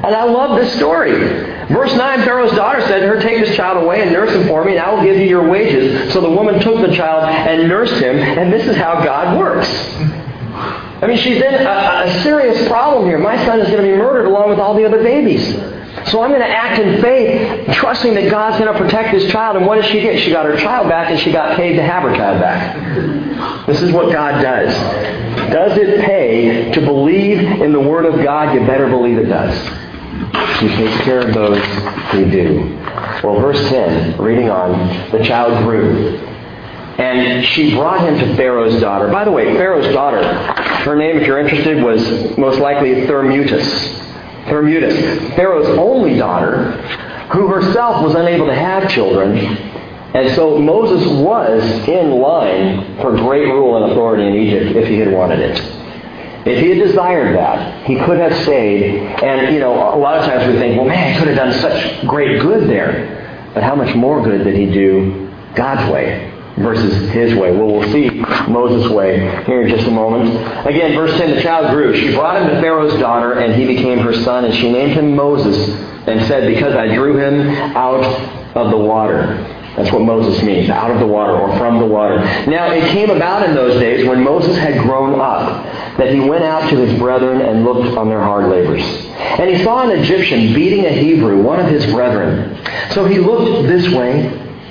And 0.03 0.15
I 0.15 0.23
love 0.23 0.59
this 0.59 0.73
story. 0.75 1.11
Verse 1.11 1.93
9, 1.95 2.19
Pharaoh's 2.21 2.53
daughter 2.53 2.81
said 2.81 2.99
to 2.99 3.07
her, 3.07 3.19
Take 3.19 3.45
this 3.45 3.55
child 3.55 3.83
away 3.83 4.01
and 4.01 4.11
nurse 4.11 4.31
him 4.31 4.47
for 4.47 4.63
me, 4.63 4.73
and 4.73 4.81
I 4.81 4.93
will 4.93 5.03
give 5.03 5.17
you 5.17 5.25
your 5.25 5.47
wages. 5.47 6.13
So 6.13 6.21
the 6.21 6.29
woman 6.29 6.59
took 6.59 6.87
the 6.87 6.95
child 6.95 7.23
and 7.23 7.67
nursed 7.67 8.01
him, 8.01 8.17
and 8.17 8.53
this 8.53 8.67
is 8.67 8.75
how 8.77 9.03
God 9.03 9.39
works. 9.39 9.67
I 11.01 11.07
mean, 11.07 11.17
she's 11.17 11.37
in 11.37 11.53
a, 11.53 12.03
a 12.05 12.21
serious 12.21 12.67
problem 12.67 13.05
here. 13.05 13.17
My 13.17 13.35
son 13.45 13.59
is 13.59 13.67
going 13.69 13.83
to 13.83 13.91
be 13.91 13.97
murdered 13.97 14.27
along 14.27 14.49
with 14.49 14.59
all 14.59 14.75
the 14.75 14.85
other 14.85 15.01
babies. 15.01 15.43
So 16.09 16.21
I'm 16.21 16.29
going 16.29 16.41
to 16.41 16.47
act 16.47 16.79
in 16.79 17.01
faith, 17.01 17.73
trusting 17.75 18.13
that 18.13 18.29
God's 18.29 18.59
going 18.59 18.71
to 18.71 18.79
protect 18.79 19.11
this 19.11 19.31
child. 19.31 19.57
And 19.57 19.65
what 19.65 19.75
does 19.75 19.85
she 19.85 19.99
get? 19.99 20.19
She 20.19 20.31
got 20.31 20.45
her 20.45 20.57
child 20.57 20.89
back, 20.89 21.09
and 21.09 21.19
she 21.19 21.31
got 21.31 21.57
paid 21.57 21.75
to 21.75 21.83
have 21.83 22.03
her 22.03 22.15
child 22.15 22.39
back. 22.39 23.65
This 23.67 23.81
is 23.81 23.91
what 23.91 24.11
God 24.11 24.41
does. 24.41 24.73
Does 25.51 25.77
it 25.77 26.05
pay 26.05 26.71
to 26.71 26.81
believe 26.81 27.39
in 27.39 27.73
the 27.73 27.79
Word 27.79 28.05
of 28.05 28.23
God? 28.23 28.53
You 28.53 28.65
better 28.65 28.87
believe 28.87 29.17
it 29.17 29.25
does. 29.25 29.53
He 30.59 30.67
takes 30.69 31.01
care 31.03 31.27
of 31.27 31.33
those 31.33 31.63
who 32.11 32.29
do. 32.29 32.77
Well, 33.23 33.39
verse 33.39 33.69
10, 33.69 34.17
reading 34.21 34.49
on, 34.49 35.11
the 35.11 35.23
child 35.23 35.63
grew. 35.63 36.30
And 36.97 37.45
she 37.45 37.73
brought 37.75 38.01
him 38.01 38.17
to 38.19 38.35
Pharaoh's 38.35 38.79
daughter. 38.81 39.07
By 39.09 39.23
the 39.23 39.31
way, 39.31 39.55
Pharaoh's 39.55 39.91
daughter, 39.93 40.23
her 40.23 40.95
name, 40.95 41.17
if 41.17 41.27
you're 41.27 41.39
interested, 41.39 41.83
was 41.83 42.37
most 42.37 42.59
likely 42.59 43.05
Thermutis. 43.07 43.63
Thermutis, 44.45 45.35
Pharaoh's 45.35 45.69
only 45.77 46.17
daughter, 46.17 46.71
who 47.31 47.47
herself 47.47 48.03
was 48.03 48.15
unable 48.15 48.45
to 48.45 48.55
have 48.55 48.89
children. 48.89 49.37
And 50.13 50.35
so 50.35 50.59
Moses 50.59 51.07
was 51.07 51.63
in 51.87 52.11
line 52.11 52.97
for 52.97 53.15
great 53.15 53.45
rule 53.45 53.81
and 53.81 53.91
authority 53.91 54.27
in 54.27 54.35
Egypt 54.35 54.75
if 54.75 54.87
he 54.87 54.99
had 54.99 55.11
wanted 55.11 55.39
it. 55.39 55.57
If 56.45 56.59
he 56.59 56.69
had 56.69 56.87
desired 56.87 57.35
that, 57.35 57.85
he 57.85 57.95
could 57.95 58.17
have 58.17 58.33
stayed. 58.43 58.97
And, 59.23 59.53
you 59.53 59.59
know, 59.59 59.73
a 59.73 59.95
lot 59.97 60.17
of 60.17 60.25
times 60.25 60.51
we 60.51 60.59
think, 60.59 60.75
well, 60.75 60.87
man, 60.87 61.13
he 61.13 61.19
could 61.19 61.29
have 61.29 61.37
done 61.37 61.53
such 61.61 62.05
great 62.07 62.41
good 62.41 62.67
there. 62.67 63.51
But 63.53 63.63
how 63.63 63.75
much 63.75 63.95
more 63.95 64.21
good 64.23 64.43
did 64.43 64.55
he 64.55 64.65
do 64.65 65.31
God's 65.55 65.89
way? 65.91 66.30
Versus 66.57 67.09
his 67.11 67.33
way. 67.35 67.51
Well, 67.51 67.67
we'll 67.67 67.91
see 67.91 68.09
Moses' 68.49 68.91
way 68.91 69.19
here 69.45 69.63
in 69.63 69.69
just 69.69 69.87
a 69.87 69.91
moment. 69.91 70.29
Again, 70.67 70.95
verse 70.95 71.17
10, 71.17 71.35
the 71.35 71.41
child 71.41 71.71
grew. 71.71 71.95
She 71.95 72.13
brought 72.13 72.41
him 72.41 72.49
to 72.49 72.61
Pharaoh's 72.61 72.99
daughter, 72.99 73.33
and 73.39 73.53
he 73.53 73.65
became 73.65 73.99
her 73.99 74.13
son, 74.13 74.45
and 74.45 74.53
she 74.53 74.71
named 74.71 74.93
him 74.93 75.15
Moses, 75.15 75.69
and 76.07 76.21
said, 76.27 76.47
Because 76.47 76.75
I 76.75 76.93
drew 76.93 77.17
him 77.17 77.49
out 77.75 78.03
of 78.55 78.71
the 78.71 78.77
water. 78.77 79.37
That's 79.75 79.91
what 79.93 80.01
Moses 80.01 80.43
means, 80.43 80.69
out 80.69 80.91
of 80.91 80.99
the 80.99 81.07
water 81.07 81.31
or 81.31 81.57
from 81.57 81.79
the 81.79 81.85
water. 81.85 82.17
Now, 82.47 82.71
it 82.71 82.91
came 82.91 83.09
about 83.09 83.47
in 83.47 83.55
those 83.55 83.79
days 83.79 84.05
when 84.05 84.21
Moses 84.21 84.57
had 84.57 84.81
grown 84.81 85.19
up 85.19 85.63
that 85.97 86.13
he 86.13 86.19
went 86.19 86.43
out 86.43 86.69
to 86.69 86.75
his 86.75 86.99
brethren 86.99 87.41
and 87.41 87.63
looked 87.63 87.97
on 87.97 88.09
their 88.09 88.19
hard 88.19 88.49
labors. 88.49 88.83
And 88.83 89.49
he 89.49 89.63
saw 89.63 89.89
an 89.89 89.97
Egyptian 89.97 90.53
beating 90.53 90.85
a 90.85 90.91
Hebrew, 90.91 91.41
one 91.41 91.59
of 91.59 91.67
his 91.67 91.85
brethren. 91.85 92.57
So 92.91 93.05
he 93.05 93.19
looked 93.19 93.67
this 93.67 93.87
way 93.93 94.27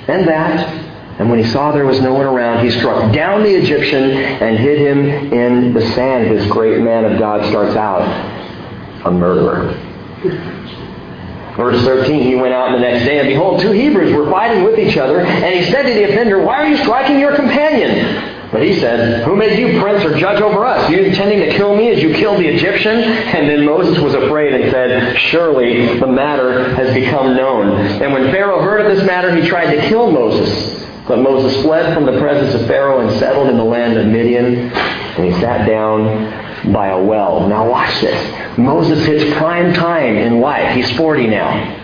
and 0.07 0.27
that, 0.27 0.80
and 1.21 1.29
when 1.29 1.37
he 1.37 1.47
saw 1.51 1.71
there 1.71 1.85
was 1.85 2.01
no 2.01 2.15
one 2.15 2.25
around, 2.25 2.65
he 2.65 2.71
struck 2.71 3.13
down 3.13 3.43
the 3.43 3.53
Egyptian 3.53 4.09
and 4.09 4.57
hid 4.57 4.79
him 4.79 5.31
in 5.31 5.71
the 5.71 5.81
sand. 5.93 6.35
This 6.35 6.49
great 6.49 6.81
man 6.81 7.05
of 7.05 7.19
God 7.19 7.47
starts 7.47 7.75
out 7.75 8.01
a 9.05 9.11
murderer. 9.11 9.71
Verse 11.55 11.79
13, 11.83 12.23
he 12.23 12.33
went 12.33 12.55
out 12.55 12.71
the 12.71 12.79
next 12.79 13.05
day, 13.05 13.19
and 13.19 13.27
behold, 13.27 13.61
two 13.61 13.69
Hebrews 13.69 14.15
were 14.15 14.31
fighting 14.31 14.63
with 14.63 14.79
each 14.79 14.97
other, 14.97 15.19
and 15.19 15.63
he 15.63 15.69
said 15.69 15.83
to 15.83 15.93
the 15.93 16.05
offender, 16.05 16.41
Why 16.43 16.55
are 16.55 16.67
you 16.67 16.77
striking 16.77 17.19
your 17.19 17.35
companion? 17.35 18.49
But 18.51 18.63
he 18.63 18.79
said, 18.79 19.23
Who 19.23 19.35
made 19.35 19.59
you 19.59 19.79
prince 19.79 20.03
or 20.03 20.17
judge 20.17 20.41
over 20.41 20.65
us? 20.65 20.89
Are 20.89 20.91
you 20.91 21.03
intending 21.03 21.39
to 21.41 21.55
kill 21.55 21.75
me 21.75 21.91
as 21.91 22.01
you 22.01 22.15
killed 22.15 22.39
the 22.39 22.47
Egyptian? 22.47 22.97
And 22.97 23.47
then 23.47 23.63
Moses 23.63 23.99
was 24.01 24.15
afraid 24.15 24.55
and 24.55 24.71
said, 24.71 25.19
Surely 25.19 25.99
the 25.99 26.07
matter 26.07 26.73
has 26.73 26.91
become 26.95 27.35
known. 27.35 27.77
And 28.01 28.11
when 28.11 28.31
Pharaoh 28.31 28.63
heard 28.63 28.83
of 28.83 28.97
this 28.97 29.05
matter, 29.05 29.35
he 29.35 29.47
tried 29.47 29.75
to 29.75 29.87
kill 29.87 30.11
Moses. 30.11 30.81
But 31.07 31.19
Moses 31.19 31.61
fled 31.63 31.93
from 31.93 32.05
the 32.05 32.19
presence 32.19 32.53
of 32.59 32.67
Pharaoh 32.67 32.99
and 32.99 33.19
settled 33.19 33.49
in 33.49 33.57
the 33.57 33.63
land 33.63 33.97
of 33.97 34.05
Midian, 34.07 34.71
and 34.71 35.25
he 35.25 35.39
sat 35.41 35.67
down 35.67 36.71
by 36.71 36.89
a 36.89 37.03
well. 37.03 37.47
Now 37.47 37.69
watch 37.69 38.01
this. 38.01 38.57
Moses 38.57 39.05
hits 39.05 39.33
prime 39.37 39.73
time 39.73 40.15
in 40.15 40.39
life. 40.39 40.75
He's 40.75 40.89
40 40.97 41.27
now. 41.27 41.79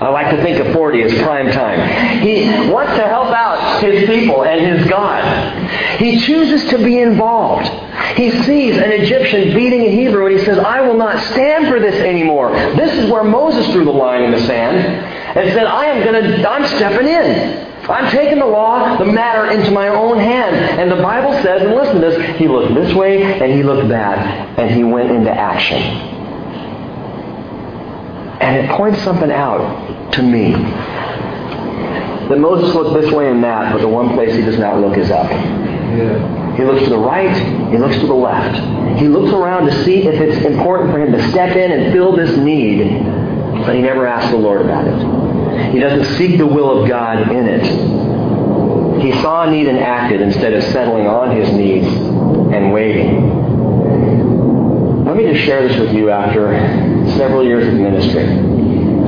I 0.00 0.08
like 0.10 0.30
to 0.30 0.42
think 0.42 0.58
of 0.58 0.74
40 0.74 1.02
as 1.02 1.14
prime 1.22 1.50
time. 1.52 2.20
He 2.20 2.44
wants 2.70 2.92
to 2.96 3.06
help 3.06 3.28
out 3.28 3.82
his 3.82 4.06
people 4.06 4.44
and 4.44 4.78
his 4.78 4.86
God. 4.90 5.98
He 5.98 6.20
chooses 6.20 6.68
to 6.68 6.78
be 6.78 6.98
involved. 6.98 7.66
He 8.14 8.30
sees 8.42 8.76
an 8.76 8.92
Egyptian 8.92 9.54
beating 9.54 9.82
a 9.82 9.90
Hebrew 9.90 10.26
and 10.26 10.38
he 10.38 10.44
says, 10.44 10.58
I 10.58 10.82
will 10.82 10.98
not 10.98 11.18
stand 11.32 11.68
for 11.68 11.80
this 11.80 11.94
anymore. 11.94 12.50
This 12.76 12.92
is 12.98 13.10
where 13.10 13.24
Moses 13.24 13.72
drew 13.72 13.86
the 13.86 13.90
line 13.90 14.22
in 14.24 14.32
the 14.32 14.40
sand 14.40 14.76
and 14.76 15.52
said, 15.54 15.64
I 15.66 15.86
am 15.86 16.04
going 16.04 16.22
to, 16.22 16.50
I'm 16.50 16.66
stepping 16.66 17.06
in. 17.06 17.75
I'm 17.88 18.10
taking 18.10 18.38
the 18.38 18.46
law, 18.46 18.96
the 18.98 19.04
matter 19.04 19.50
into 19.50 19.70
my 19.70 19.88
own 19.88 20.18
hand. 20.18 20.56
And 20.56 20.90
the 20.90 21.02
Bible 21.02 21.32
says, 21.42 21.62
and 21.62 21.74
listen 21.74 21.94
to 21.94 22.00
this, 22.00 22.36
he 22.36 22.48
looked 22.48 22.74
this 22.74 22.94
way 22.94 23.22
and 23.22 23.52
he 23.52 23.62
looked 23.62 23.88
that, 23.88 24.18
and 24.58 24.70
he 24.70 24.82
went 24.82 25.10
into 25.10 25.30
action. 25.30 25.80
And 28.40 28.66
it 28.66 28.70
points 28.76 29.02
something 29.02 29.30
out 29.30 30.12
to 30.12 30.22
me. 30.22 30.52
That 32.28 32.38
Moses 32.38 32.74
looked 32.74 33.00
this 33.00 33.12
way 33.12 33.30
and 33.30 33.42
that, 33.44 33.72
but 33.72 33.80
the 33.80 33.88
one 33.88 34.14
place 34.14 34.34
he 34.34 34.42
does 34.42 34.58
not 34.58 34.80
look 34.80 34.96
is 34.98 35.10
up. 35.10 35.30
He 36.56 36.64
looks 36.64 36.82
to 36.84 36.90
the 36.90 36.98
right, 36.98 37.34
he 37.70 37.78
looks 37.78 37.96
to 38.00 38.06
the 38.06 38.14
left. 38.14 38.58
He 38.98 39.08
looks 39.08 39.32
around 39.32 39.66
to 39.66 39.84
see 39.84 40.06
if 40.06 40.20
it's 40.20 40.44
important 40.44 40.90
for 40.90 40.98
him 41.00 41.12
to 41.12 41.30
step 41.30 41.54
in 41.54 41.70
and 41.70 41.92
fill 41.92 42.16
this 42.16 42.36
need, 42.36 43.02
but 43.64 43.74
he 43.76 43.82
never 43.82 44.06
asks 44.06 44.30
the 44.32 44.38
Lord 44.38 44.62
about 44.62 44.86
it. 44.88 45.25
He 45.72 45.78
doesn't 45.78 46.16
seek 46.16 46.38
the 46.38 46.46
will 46.46 46.82
of 46.82 46.88
God 46.88 47.30
in 47.30 47.46
it. 47.46 49.02
He 49.02 49.12
saw 49.20 49.44
a 49.44 49.50
need 49.50 49.68
and 49.68 49.78
acted 49.78 50.20
instead 50.20 50.52
of 50.54 50.62
settling 50.64 51.06
on 51.06 51.36
his 51.36 51.52
needs 51.52 51.86
and 51.86 52.72
waiting. 52.72 53.44
Let 55.04 55.16
me 55.16 55.32
just 55.32 55.44
share 55.44 55.66
this 55.66 55.78
with 55.78 55.94
you 55.94 56.10
after 56.10 56.50
several 57.16 57.44
years 57.44 57.66
of 57.68 57.74
ministry. 57.74 58.26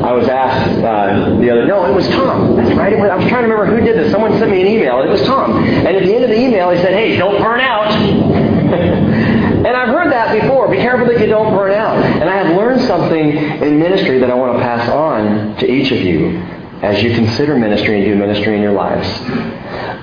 I 0.03 0.13
was 0.13 0.29
asked 0.29 0.79
uh, 0.79 1.39
the 1.41 1.51
other, 1.51 1.67
no, 1.67 1.85
it 1.87 1.93
was 1.93 2.07
Tom. 2.09 2.57
That's 2.57 2.71
right. 2.77 2.97
Was, 2.99 3.11
I 3.11 3.17
was 3.17 3.27
trying 3.27 3.43
to 3.43 3.49
remember 3.49 3.67
who 3.67 3.85
did 3.85 3.97
this. 3.97 4.13
Someone 4.13 4.39
sent 4.39 4.51
me 4.51 4.61
an 4.61 4.69
email. 4.69 5.01
and 5.01 5.09
It 5.09 5.13
was 5.13 5.23
Tom. 5.23 5.57
And 5.59 5.89
at 5.89 6.05
the 6.05 6.15
end 6.15 6.23
of 6.23 6.31
the 6.31 6.39
email, 6.39 6.71
he 6.71 6.79
said, 6.79 6.93
hey, 6.93 7.17
don't 7.17 7.43
burn 7.43 7.61
out. 7.61 7.91
Heard 10.09 10.33
that 10.35 10.41
before. 10.41 10.69
Be 10.69 10.77
careful 10.77 11.07
that 11.07 11.21
you 11.21 11.27
don't 11.27 11.55
burn 11.55 11.73
out. 11.73 11.97
And 11.99 12.29
I 12.29 12.37
have 12.37 12.57
learned 12.57 12.81
something 12.83 13.37
in 13.37 13.79
ministry 13.79 14.19
that 14.19 14.31
I 14.31 14.35
want 14.35 14.57
to 14.57 14.63
pass 14.63 14.89
on 14.89 15.57
to 15.57 15.71
each 15.71 15.93
of 15.93 16.01
you 16.01 16.39
as 16.83 17.03
you 17.03 17.15
consider 17.15 17.57
ministry 17.57 17.97
and 17.97 18.05
do 18.05 18.15
ministry 18.15 18.55
in 18.55 18.63
your 18.63 18.73
lives. 18.73 19.07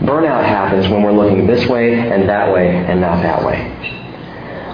Burnout 0.01 0.43
happens 0.43 0.87
when 0.89 1.03
we're 1.03 1.13
looking 1.13 1.47
this 1.47 1.67
way 1.67 1.95
and 1.95 2.27
that 2.27 2.53
way 2.53 2.69
and 2.69 2.99
not 3.01 3.21
that 3.23 3.43
way 3.43 3.71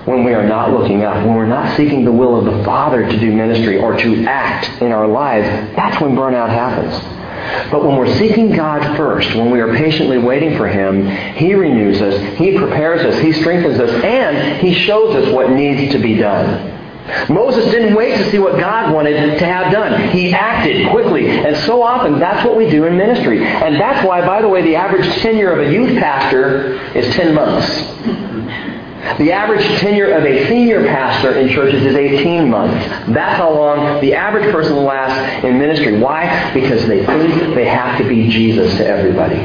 when 0.05 0.23
we 0.23 0.33
are 0.33 0.47
not 0.47 0.71
looking 0.71 1.03
up, 1.03 1.15
when 1.17 1.35
we're 1.35 1.45
not 1.45 1.77
seeking 1.77 2.03
the 2.03 2.11
will 2.11 2.35
of 2.35 2.45
the 2.45 2.63
Father 2.63 3.07
to 3.07 3.19
do 3.19 3.31
ministry 3.31 3.77
or 3.77 3.95
to 3.95 4.25
act 4.25 4.81
in 4.81 4.91
our 4.91 5.07
lives, 5.07 5.47
that's 5.75 6.01
when 6.01 6.15
burnout 6.15 6.49
happens. 6.49 7.10
But 7.71 7.83
when 7.83 7.95
we're 7.97 8.13
seeking 8.17 8.51
God 8.51 8.97
first, 8.97 9.33
when 9.35 9.51
we 9.51 9.59
are 9.59 9.75
patiently 9.75 10.17
waiting 10.17 10.57
for 10.57 10.67
Him, 10.67 11.05
He 11.35 11.53
renews 11.53 12.01
us, 12.01 12.37
He 12.37 12.57
prepares 12.57 13.01
us, 13.01 13.21
He 13.21 13.31
strengthens 13.31 13.79
us, 13.79 13.91
and 14.03 14.61
He 14.61 14.73
shows 14.73 15.15
us 15.15 15.33
what 15.33 15.51
needs 15.51 15.91
to 15.93 15.99
be 15.99 16.15
done. 16.15 16.79
Moses 17.29 17.65
didn't 17.71 17.95
wait 17.95 18.17
to 18.17 18.31
see 18.31 18.39
what 18.39 18.59
God 18.59 18.93
wanted 18.93 19.39
to 19.39 19.45
have 19.45 19.71
done. 19.71 20.09
He 20.09 20.33
acted 20.33 20.89
quickly. 20.91 21.29
And 21.29 21.57
so 21.65 21.81
often, 21.81 22.19
that's 22.19 22.45
what 22.45 22.55
we 22.55 22.69
do 22.69 22.85
in 22.85 22.95
ministry. 22.95 23.43
And 23.43 23.75
that's 23.75 24.05
why, 24.05 24.25
by 24.25 24.41
the 24.41 24.47
way, 24.47 24.61
the 24.61 24.75
average 24.75 25.07
tenure 25.21 25.51
of 25.51 25.67
a 25.67 25.71
youth 25.71 25.97
pastor 25.99 26.75
is 26.97 27.13
10 27.15 27.33
months. 27.33 27.67
The 29.17 29.31
average 29.31 29.65
tenure 29.79 30.11
of 30.11 30.23
a 30.25 30.47
senior 30.47 30.85
pastor 30.85 31.33
in 31.33 31.49
churches 31.49 31.83
is 31.83 31.95
18 31.95 32.49
months. 32.49 32.87
That's 33.11 33.37
how 33.37 33.51
long 33.53 33.99
the 33.99 34.13
average 34.13 34.51
person 34.51 34.75
will 34.75 34.83
last 34.83 35.43
in 35.43 35.57
ministry. 35.57 35.99
Why? 35.99 36.53
Because 36.53 36.85
they 36.87 37.03
think 37.05 37.55
they 37.55 37.65
have 37.65 37.97
to 37.97 38.07
be 38.07 38.29
Jesus 38.29 38.77
to 38.77 38.85
everybody. 38.85 39.37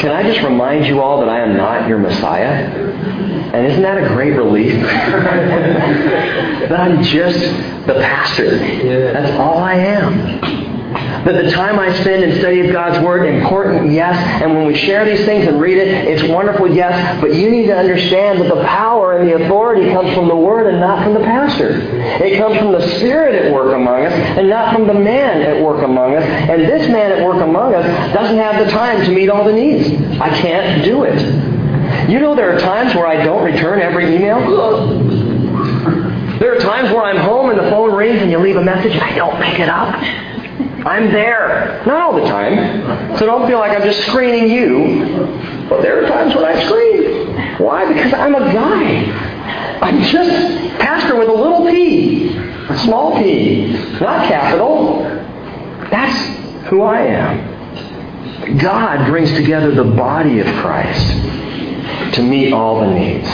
Can 0.00 0.10
I 0.10 0.22
just 0.22 0.42
remind 0.44 0.86
you 0.86 1.00
all 1.00 1.18
that 1.20 1.28
I 1.28 1.40
am 1.40 1.56
not 1.56 1.88
your 1.88 1.98
Messiah? 1.98 2.70
And 3.52 3.66
isn't 3.66 3.82
that 3.82 3.98
a 4.02 4.06
great 4.08 4.32
relief? 4.36 4.80
that 4.82 6.78
I'm 6.78 7.02
just 7.02 7.40
the 7.86 7.94
pastor. 7.94 8.58
That's 9.12 9.32
all 9.38 9.58
I 9.58 9.74
am. 9.74 10.75
That 11.24 11.42
the 11.42 11.50
time 11.50 11.78
I 11.78 11.92
spend 12.00 12.24
in 12.24 12.38
study 12.38 12.60
of 12.60 12.72
God's 12.72 13.04
Word, 13.04 13.26
important, 13.26 13.92
yes. 13.92 14.16
And 14.42 14.54
when 14.54 14.66
we 14.66 14.76
share 14.76 15.04
these 15.04 15.24
things 15.24 15.46
and 15.46 15.60
read 15.60 15.78
it, 15.78 15.88
it's 15.88 16.22
wonderful, 16.28 16.72
yes. 16.72 17.20
But 17.20 17.34
you 17.34 17.50
need 17.50 17.66
to 17.66 17.76
understand 17.76 18.40
that 18.40 18.48
the 18.48 18.62
power 18.64 19.18
and 19.18 19.28
the 19.28 19.44
authority 19.44 19.90
comes 19.92 20.14
from 20.14 20.28
the 20.28 20.36
Word 20.36 20.66
and 20.66 20.80
not 20.80 21.02
from 21.04 21.14
the 21.14 21.20
pastor. 21.20 21.80
It 22.22 22.38
comes 22.38 22.56
from 22.58 22.72
the 22.72 22.86
Spirit 22.96 23.34
at 23.34 23.52
work 23.52 23.74
among 23.74 24.04
us 24.04 24.12
and 24.12 24.48
not 24.48 24.74
from 24.74 24.86
the 24.86 24.94
man 24.94 25.42
at 25.42 25.62
work 25.62 25.82
among 25.82 26.16
us. 26.16 26.24
And 26.24 26.62
this 26.62 26.88
man 26.88 27.12
at 27.12 27.24
work 27.24 27.42
among 27.42 27.74
us 27.74 27.84
doesn't 28.14 28.38
have 28.38 28.64
the 28.64 28.70
time 28.70 29.04
to 29.04 29.12
meet 29.12 29.28
all 29.28 29.44
the 29.44 29.52
needs. 29.52 29.88
I 30.20 30.30
can't 30.40 30.84
do 30.84 31.04
it. 31.04 31.18
You 32.08 32.20
know 32.20 32.34
there 32.34 32.54
are 32.54 32.60
times 32.60 32.94
where 32.94 33.06
I 33.06 33.22
don't 33.24 33.44
return 33.44 33.80
every 33.80 34.14
email? 34.14 34.38
There 36.38 36.54
are 36.54 36.58
times 36.58 36.90
where 36.90 37.02
I'm 37.02 37.16
home 37.16 37.50
and 37.50 37.58
the 37.58 37.70
phone 37.70 37.94
rings 37.94 38.20
and 38.20 38.30
you 38.30 38.38
leave 38.38 38.56
a 38.56 38.62
message 38.62 38.92
and 38.92 39.02
I 39.02 39.14
don't 39.14 39.40
pick 39.42 39.58
it 39.58 39.68
up. 39.68 40.35
I'm 40.86 41.12
there. 41.12 41.82
Not 41.84 42.00
all 42.00 42.14
the 42.14 42.28
time. 42.28 43.18
So 43.18 43.26
don't 43.26 43.48
feel 43.48 43.58
like 43.58 43.76
I'm 43.76 43.82
just 43.82 44.06
screening 44.06 44.48
you. 44.48 45.66
But 45.68 45.82
there 45.82 46.04
are 46.04 46.08
times 46.08 46.34
when 46.34 46.44
I 46.44 46.64
screen. 46.64 47.58
Why? 47.58 47.92
Because 47.92 48.14
I'm 48.14 48.36
a 48.36 48.52
guy. 48.52 49.80
I'm 49.82 50.00
just 50.02 50.78
pastor 50.78 51.16
with 51.16 51.28
a 51.28 51.32
little 51.32 51.66
p. 51.66 52.28
A 52.36 52.78
small 52.84 53.16
p. 53.16 53.72
Not 54.00 54.28
capital. 54.28 55.02
That's 55.90 56.68
who 56.68 56.82
I 56.82 57.00
am. 57.00 58.58
God 58.58 59.08
brings 59.08 59.32
together 59.32 59.74
the 59.74 59.84
body 59.84 60.38
of 60.38 60.46
Christ 60.46 62.14
to 62.14 62.22
meet 62.22 62.52
all 62.52 62.80
the 62.80 62.94
needs. 62.94 63.28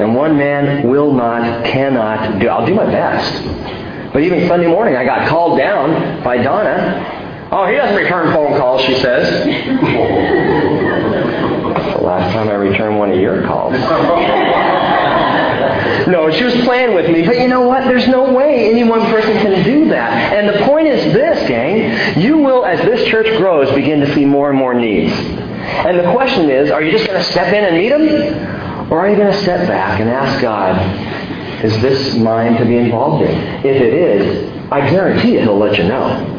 And 0.00 0.14
one 0.14 0.38
man 0.38 0.88
will 0.88 1.12
not, 1.12 1.66
cannot 1.66 2.38
do. 2.40 2.48
I'll 2.48 2.64
do 2.64 2.74
my 2.74 2.86
best. 2.86 3.79
But 4.12 4.22
even 4.22 4.48
Sunday 4.48 4.66
morning, 4.66 4.96
I 4.96 5.04
got 5.04 5.28
called 5.28 5.58
down 5.58 6.24
by 6.24 6.38
Donna. 6.38 7.48
Oh, 7.52 7.66
he 7.66 7.76
doesn't 7.76 7.96
return 7.96 8.32
phone 8.32 8.58
calls, 8.58 8.82
she 8.82 8.96
says. 8.96 9.44
the 11.96 12.02
last 12.02 12.32
time 12.32 12.48
I 12.48 12.54
returned 12.54 12.98
one 12.98 13.12
of 13.12 13.20
your 13.20 13.44
calls. 13.44 13.74
no, 16.08 16.30
she 16.32 16.42
was 16.44 16.54
playing 16.64 16.94
with 16.94 17.10
me. 17.10 17.22
But 17.22 17.38
you 17.38 17.48
know 17.48 17.62
what? 17.62 17.84
There's 17.84 18.08
no 18.08 18.32
way 18.32 18.70
any 18.70 18.84
one 18.88 19.00
person 19.10 19.32
can 19.34 19.62
do 19.64 19.88
that. 19.90 20.32
And 20.32 20.48
the 20.48 20.64
point 20.64 20.88
is 20.88 21.12
this, 21.12 21.46
gang. 21.48 22.20
You 22.20 22.38
will, 22.38 22.64
as 22.64 22.80
this 22.80 23.06
church 23.08 23.36
grows, 23.36 23.70
begin 23.74 24.00
to 24.00 24.12
see 24.14 24.24
more 24.24 24.48
and 24.50 24.58
more 24.58 24.74
needs. 24.74 25.12
And 25.12 25.98
the 25.98 26.10
question 26.12 26.50
is, 26.50 26.70
are 26.70 26.82
you 26.82 26.90
just 26.90 27.06
going 27.06 27.18
to 27.18 27.24
step 27.24 27.52
in 27.52 27.64
and 27.64 27.76
meet 27.76 27.90
them? 27.90 28.92
Or 28.92 29.00
are 29.00 29.10
you 29.10 29.16
going 29.16 29.32
to 29.32 29.42
step 29.42 29.68
back 29.68 30.00
and 30.00 30.10
ask 30.10 30.40
God, 30.40 30.76
is 31.64 31.80
this 31.82 32.16
mine 32.16 32.56
to 32.58 32.64
be 32.64 32.76
involved 32.76 33.24
in? 33.24 33.36
If 33.64 33.80
it 33.80 33.94
is, 33.94 34.72
I 34.72 34.88
guarantee 34.90 35.32
you 35.34 35.40
he'll 35.40 35.58
let 35.58 35.76
you 35.76 35.84
know. 35.84 36.36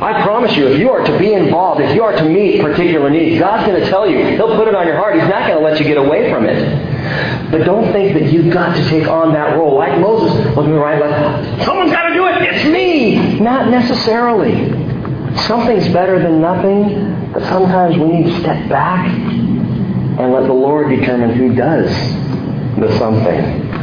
I 0.00 0.22
promise 0.22 0.54
you, 0.54 0.68
if 0.68 0.78
you 0.78 0.90
are 0.90 1.02
to 1.02 1.18
be 1.18 1.32
involved, 1.32 1.80
if 1.80 1.94
you 1.94 2.02
are 2.02 2.12
to 2.12 2.24
meet 2.24 2.60
particular 2.60 3.08
needs, 3.08 3.38
God's 3.40 3.66
going 3.66 3.80
to 3.80 3.88
tell 3.88 4.06
you. 4.06 4.18
He'll 4.36 4.54
put 4.54 4.68
it 4.68 4.74
on 4.74 4.86
your 4.86 4.96
heart. 4.96 5.14
He's 5.14 5.28
not 5.28 5.48
going 5.48 5.58
to 5.58 5.64
let 5.64 5.80
you 5.80 5.86
get 5.86 5.96
away 5.96 6.30
from 6.30 6.44
it. 6.44 7.50
But 7.50 7.64
don't 7.64 7.92
think 7.92 8.12
that 8.12 8.30
you've 8.30 8.52
got 8.52 8.76
to 8.76 8.88
take 8.90 9.08
on 9.08 9.32
that 9.32 9.56
role. 9.56 9.74
Like 9.74 9.98
Moses, 9.98 10.54
looking 10.54 10.74
right, 10.74 11.00
like, 11.00 11.64
someone's 11.64 11.92
got 11.92 12.08
to 12.08 12.14
do 12.14 12.26
it. 12.26 12.42
It's 12.42 12.66
me. 12.66 13.40
Not 13.40 13.70
necessarily. 13.70 14.68
Something's 15.46 15.88
better 15.88 16.22
than 16.22 16.42
nothing, 16.42 17.32
but 17.32 17.42
sometimes 17.44 17.96
we 17.96 18.06
need 18.06 18.24
to 18.24 18.40
step 18.40 18.68
back 18.68 19.08
and 19.08 20.32
let 20.32 20.46
the 20.46 20.52
Lord 20.52 20.90
determine 20.90 21.34
who 21.34 21.54
does 21.54 21.88
the 22.78 22.98
something. 22.98 23.75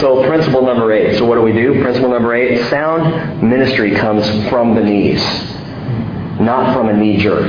So 0.00 0.26
principle 0.26 0.62
number 0.62 0.92
eight. 0.92 1.18
So 1.18 1.24
what 1.24 1.36
do 1.36 1.42
we 1.42 1.52
do? 1.52 1.80
Principle 1.82 2.10
number 2.10 2.34
eight, 2.34 2.68
sound 2.68 3.42
ministry 3.42 3.94
comes 3.94 4.26
from 4.48 4.74
the 4.74 4.82
knees, 4.82 5.22
not 6.40 6.74
from 6.74 6.88
a 6.88 6.96
knee 6.96 7.16
jerk. 7.16 7.48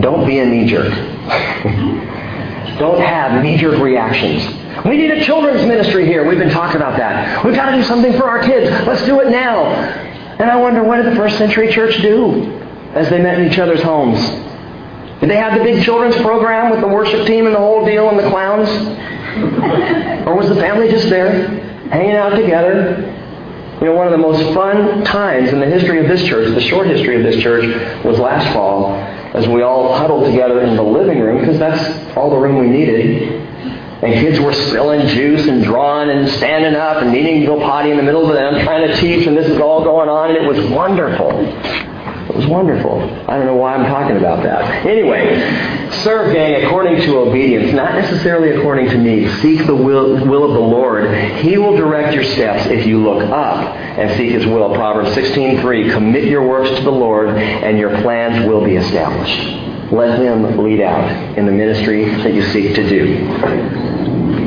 Don't 0.00 0.26
be 0.26 0.38
a 0.38 0.46
knee 0.46 0.66
jerk. 0.66 0.92
Don't 2.78 3.00
have 3.00 3.42
knee 3.42 3.56
jerk 3.56 3.78
reactions. 3.80 4.42
We 4.86 4.96
need 4.96 5.10
a 5.10 5.24
children's 5.24 5.66
ministry 5.66 6.06
here. 6.06 6.26
We've 6.26 6.38
been 6.38 6.50
talking 6.50 6.76
about 6.76 6.96
that. 6.98 7.44
We've 7.44 7.54
got 7.54 7.70
to 7.70 7.76
do 7.76 7.82
something 7.82 8.12
for 8.14 8.28
our 8.28 8.42
kids. 8.42 8.70
Let's 8.86 9.04
do 9.04 9.20
it 9.20 9.30
now. 9.30 9.66
And 9.66 10.50
I 10.50 10.56
wonder, 10.56 10.82
what 10.82 10.96
did 10.96 11.06
the 11.12 11.16
first 11.16 11.36
century 11.36 11.70
church 11.70 12.00
do 12.00 12.50
as 12.94 13.10
they 13.10 13.20
met 13.20 13.38
in 13.38 13.50
each 13.52 13.58
other's 13.58 13.82
homes? 13.82 14.18
Did 15.20 15.28
they 15.28 15.36
have 15.36 15.58
the 15.58 15.62
big 15.62 15.84
children's 15.84 16.16
program 16.16 16.70
with 16.70 16.80
the 16.80 16.88
worship 16.88 17.26
team 17.26 17.44
and 17.44 17.54
the 17.54 17.58
whole 17.58 17.84
deal 17.84 18.08
and 18.08 18.18
the 18.18 18.28
clowns? 18.30 18.68
Or 20.26 20.34
was 20.34 20.48
the 20.48 20.56
family 20.56 20.90
just 20.90 21.08
there, 21.08 21.48
hanging 21.90 22.16
out 22.16 22.30
together? 22.30 23.16
You 23.80 23.86
know, 23.86 23.94
one 23.94 24.06
of 24.06 24.12
the 24.12 24.18
most 24.18 24.42
fun 24.54 25.04
times 25.04 25.50
in 25.52 25.60
the 25.60 25.66
history 25.66 26.00
of 26.00 26.08
this 26.08 26.22
church, 26.26 26.54
the 26.54 26.60
short 26.60 26.86
history 26.86 27.16
of 27.16 27.22
this 27.22 27.42
church, 27.42 27.64
was 28.04 28.18
last 28.18 28.52
fall 28.52 28.94
as 29.34 29.48
we 29.48 29.62
all 29.62 29.96
huddled 29.96 30.26
together 30.26 30.60
in 30.60 30.76
the 30.76 30.82
living 30.82 31.20
room 31.20 31.38
because 31.40 31.58
that's 31.58 32.16
all 32.16 32.30
the 32.30 32.36
room 32.36 32.58
we 32.58 32.68
needed. 32.68 33.40
And 34.02 34.14
kids 34.14 34.40
were 34.40 34.52
spilling 34.52 35.06
juice 35.08 35.46
and 35.46 35.62
drawing 35.62 36.10
and 36.10 36.28
standing 36.28 36.74
up 36.74 37.02
and 37.02 37.12
needing 37.12 37.40
to 37.40 37.46
go 37.46 37.58
potty 37.60 37.90
in 37.90 37.96
the 37.96 38.02
middle 38.02 38.26
of 38.26 38.34
them, 38.34 38.62
trying 38.64 38.88
to 38.88 38.96
teach, 38.96 39.26
and 39.26 39.36
this 39.36 39.46
is 39.46 39.58
all 39.58 39.84
going 39.84 40.08
on, 40.08 40.34
and 40.34 40.38
it 40.38 40.48
was 40.48 40.70
wonderful. 40.70 41.30
Was 42.40 42.48
wonderful. 42.48 43.02
I 43.28 43.36
don't 43.36 43.44
know 43.44 43.56
why 43.56 43.74
I'm 43.74 43.84
talking 43.84 44.16
about 44.16 44.42
that. 44.44 44.86
Anyway, 44.86 45.90
serve, 46.02 46.32
gang, 46.32 46.64
according 46.64 47.02
to 47.02 47.18
obedience, 47.18 47.74
not 47.74 47.92
necessarily 47.92 48.56
according 48.56 48.88
to 48.88 48.96
need. 48.96 49.30
Seek 49.42 49.66
the 49.66 49.74
will, 49.74 50.26
will 50.26 50.44
of 50.44 50.54
the 50.54 50.58
Lord. 50.58 51.14
He 51.40 51.58
will 51.58 51.76
direct 51.76 52.14
your 52.14 52.24
steps 52.24 52.64
if 52.70 52.86
you 52.86 53.02
look 53.02 53.22
up 53.24 53.76
and 53.76 54.16
seek 54.16 54.30
His 54.30 54.46
will. 54.46 54.74
Proverbs 54.74 55.10
16:3. 55.10 55.92
Commit 55.92 56.24
your 56.24 56.48
works 56.48 56.70
to 56.78 56.82
the 56.82 56.90
Lord, 56.90 57.28
and 57.28 57.78
your 57.78 58.00
plans 58.00 58.48
will 58.48 58.64
be 58.64 58.76
established. 58.76 59.92
Let 59.92 60.18
Him 60.18 60.64
lead 60.64 60.80
out 60.80 61.36
in 61.36 61.44
the 61.44 61.52
ministry 61.52 62.06
that 62.22 62.32
you 62.32 62.42
seek 62.44 62.74
to 62.74 62.88
do. 62.88 63.89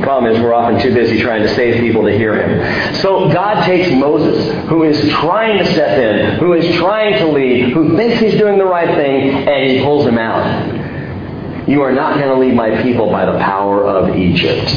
Problem 0.04 0.36
is, 0.36 0.42
we're 0.42 0.54
often 0.54 0.82
too 0.82 0.94
busy 0.94 1.22
trying 1.22 1.44
to 1.44 1.56
save 1.56 1.80
people 1.80 2.04
to 2.04 2.12
hear 2.12 2.36
him. 2.36 2.96
So 2.96 3.32
God 3.32 3.66
takes 3.66 3.90
Moses, 3.96 4.54
who 4.68 4.84
is 4.84 5.00
trying 5.14 5.58
to 5.60 5.66
step 5.72 5.98
in, 5.98 6.40
who 6.40 6.54
is 6.54 6.76
trying 6.76 7.18
to 7.20 7.28
lead, 7.28 7.72
who 7.72 7.96
thinks 7.96 8.20
he's 8.20 8.38
doing 8.38 8.58
the 8.58 8.66
right 8.66 8.96
thing, 8.96 9.48
and 9.48 9.72
he 9.72 9.82
pulls 9.82 10.06
him 10.06 10.18
out. 10.18 11.70
You 11.70 11.82
are 11.84 11.94
not 11.94 12.20
going 12.20 12.28
to 12.28 12.36
lead 12.36 12.54
my 12.54 12.84
people 12.84 13.10
by 13.10 13.26
the 13.26 13.40
power 13.40 13.86
of 13.86 14.18
Egypt. 14.18 14.70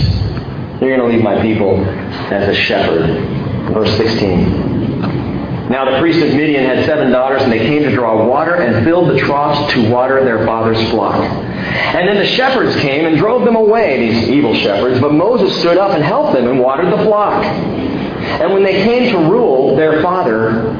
You're 0.80 0.96
going 0.96 1.00
to 1.00 1.06
lead 1.06 1.24
my 1.24 1.42
people 1.42 1.84
as 1.84 2.48
a 2.48 2.54
shepherd. 2.54 3.74
Verse 3.74 3.96
16. 3.96 5.68
Now 5.68 5.90
the 5.90 5.98
priest 5.98 6.20
of 6.20 6.32
Midian 6.34 6.64
had 6.64 6.86
seven 6.86 7.10
daughters, 7.10 7.42
and 7.42 7.50
they 7.50 7.58
came 7.58 7.82
to 7.82 7.90
draw 7.90 8.24
water 8.24 8.54
and 8.54 8.84
filled 8.84 9.10
the 9.10 9.18
troughs 9.18 9.72
to 9.72 9.90
water 9.90 10.22
their 10.22 10.46
father's 10.46 10.78
flock. 10.90 11.16
And 11.66 12.08
then 12.08 12.16
the 12.16 12.26
shepherds 12.26 12.76
came 12.76 13.06
and 13.06 13.16
drove 13.16 13.44
them 13.44 13.56
away, 13.56 14.08
these 14.08 14.28
evil 14.28 14.54
shepherds. 14.54 15.00
But 15.00 15.12
Moses 15.12 15.58
stood 15.60 15.78
up 15.78 15.92
and 15.92 16.02
helped 16.02 16.34
them 16.34 16.48
and 16.48 16.60
watered 16.60 16.92
the 16.92 17.04
flock. 17.04 17.44
And 17.44 18.52
when 18.52 18.62
they 18.62 18.82
came 18.82 19.12
to 19.12 19.18
Reuel, 19.30 19.76
their 19.76 20.02
father 20.02 20.74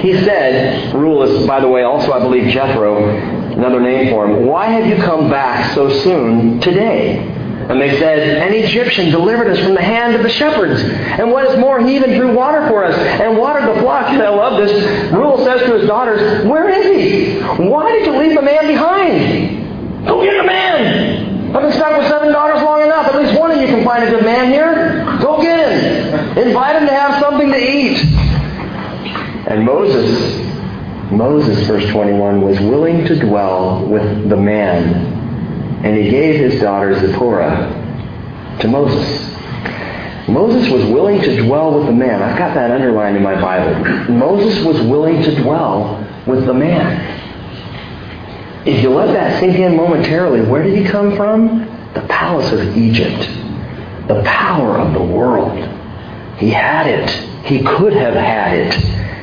He 0.00 0.12
said, 0.12 0.94
Reuel 0.94 1.22
is, 1.22 1.46
by 1.46 1.60
the 1.60 1.68
way, 1.68 1.82
also, 1.82 2.12
I 2.12 2.20
believe, 2.20 2.52
Jethro, 2.52 3.08
another 3.08 3.80
name 3.80 4.10
for 4.10 4.26
him, 4.28 4.46
Why 4.46 4.66
have 4.66 4.86
you 4.86 4.96
come 5.02 5.30
back 5.30 5.74
so 5.74 5.88
soon 6.02 6.60
today? 6.60 7.18
And 7.70 7.80
they 7.80 7.98
said, 7.98 8.18
An 8.18 8.52
Egyptian 8.52 9.10
delivered 9.10 9.48
us 9.48 9.58
from 9.60 9.74
the 9.74 9.82
hand 9.82 10.16
of 10.16 10.22
the 10.22 10.28
shepherds. 10.28 10.82
And 10.82 11.30
what 11.30 11.46
is 11.46 11.58
more, 11.58 11.80
he 11.80 11.94
even 11.96 12.18
drew 12.18 12.34
water 12.34 12.66
for 12.68 12.84
us 12.84 12.94
and 12.96 13.38
watered 13.38 13.74
the 13.74 13.80
flock. 13.80 14.08
And 14.08 14.22
I 14.22 14.28
love 14.28 14.66
this. 14.66 15.12
Reuel 15.12 15.44
says 15.44 15.62
to 15.62 15.78
his 15.78 15.86
daughters, 15.86 16.44
Where 16.46 16.68
is 16.68 16.84
he? 16.84 17.40
Why 17.40 17.92
did 17.92 18.06
you 18.06 18.18
leave 18.18 18.34
the 18.34 18.42
man 18.42 18.66
behind? 18.66 19.49
Go 20.06 20.24
get 20.24 20.36
the 20.36 20.46
man! 20.46 21.54
I've 21.54 21.62
been 21.62 21.72
stuck 21.72 21.98
with 21.98 22.08
seven 22.08 22.32
daughters 22.32 22.62
long 22.62 22.82
enough. 22.82 23.06
At 23.08 23.16
least 23.16 23.38
one 23.38 23.50
of 23.50 23.60
you 23.60 23.66
can 23.66 23.84
find 23.84 24.04
a 24.04 24.10
good 24.10 24.24
man 24.24 24.52
here. 24.52 25.04
Go 25.20 25.42
get 25.42 25.58
him. 25.58 26.38
Invite 26.38 26.76
him 26.76 26.86
to 26.86 26.92
have 26.92 27.20
something 27.20 27.50
to 27.50 27.58
eat. 27.58 27.98
And 29.48 29.64
Moses, 29.64 30.46
Moses, 31.10 31.66
verse 31.66 31.90
21, 31.90 32.40
was 32.40 32.60
willing 32.60 33.04
to 33.06 33.18
dwell 33.18 33.84
with 33.86 34.28
the 34.28 34.36
man, 34.36 34.94
and 35.84 35.96
he 35.96 36.08
gave 36.08 36.38
his 36.38 36.60
daughter 36.60 36.94
Zipporah 37.00 38.58
to 38.60 38.68
Moses. 38.68 39.30
Moses 40.28 40.70
was 40.70 40.84
willing 40.84 41.20
to 41.20 41.42
dwell 41.42 41.76
with 41.76 41.86
the 41.86 41.92
man. 41.92 42.22
I've 42.22 42.38
got 42.38 42.54
that 42.54 42.70
underlined 42.70 43.16
in 43.16 43.24
my 43.24 43.40
Bible. 43.40 44.12
Moses 44.12 44.64
was 44.64 44.80
willing 44.82 45.20
to 45.24 45.34
dwell 45.42 46.06
with 46.26 46.46
the 46.46 46.54
man. 46.54 47.19
If 48.66 48.82
you 48.82 48.90
let 48.90 49.06
that 49.12 49.40
sink 49.40 49.56
in 49.56 49.76
momentarily, 49.76 50.42
where 50.42 50.62
did 50.62 50.76
he 50.76 50.84
come 50.84 51.16
from? 51.16 51.64
The 51.94 52.02
palace 52.02 52.52
of 52.52 52.76
Egypt. 52.76 53.28
The 54.06 54.22
power 54.24 54.78
of 54.78 54.92
the 54.92 55.02
world. 55.02 55.58
He 56.36 56.50
had 56.50 56.86
it. 56.86 57.10
He 57.46 57.62
could 57.62 57.94
have 57.94 58.14
had 58.14 58.58
it. 58.58 58.74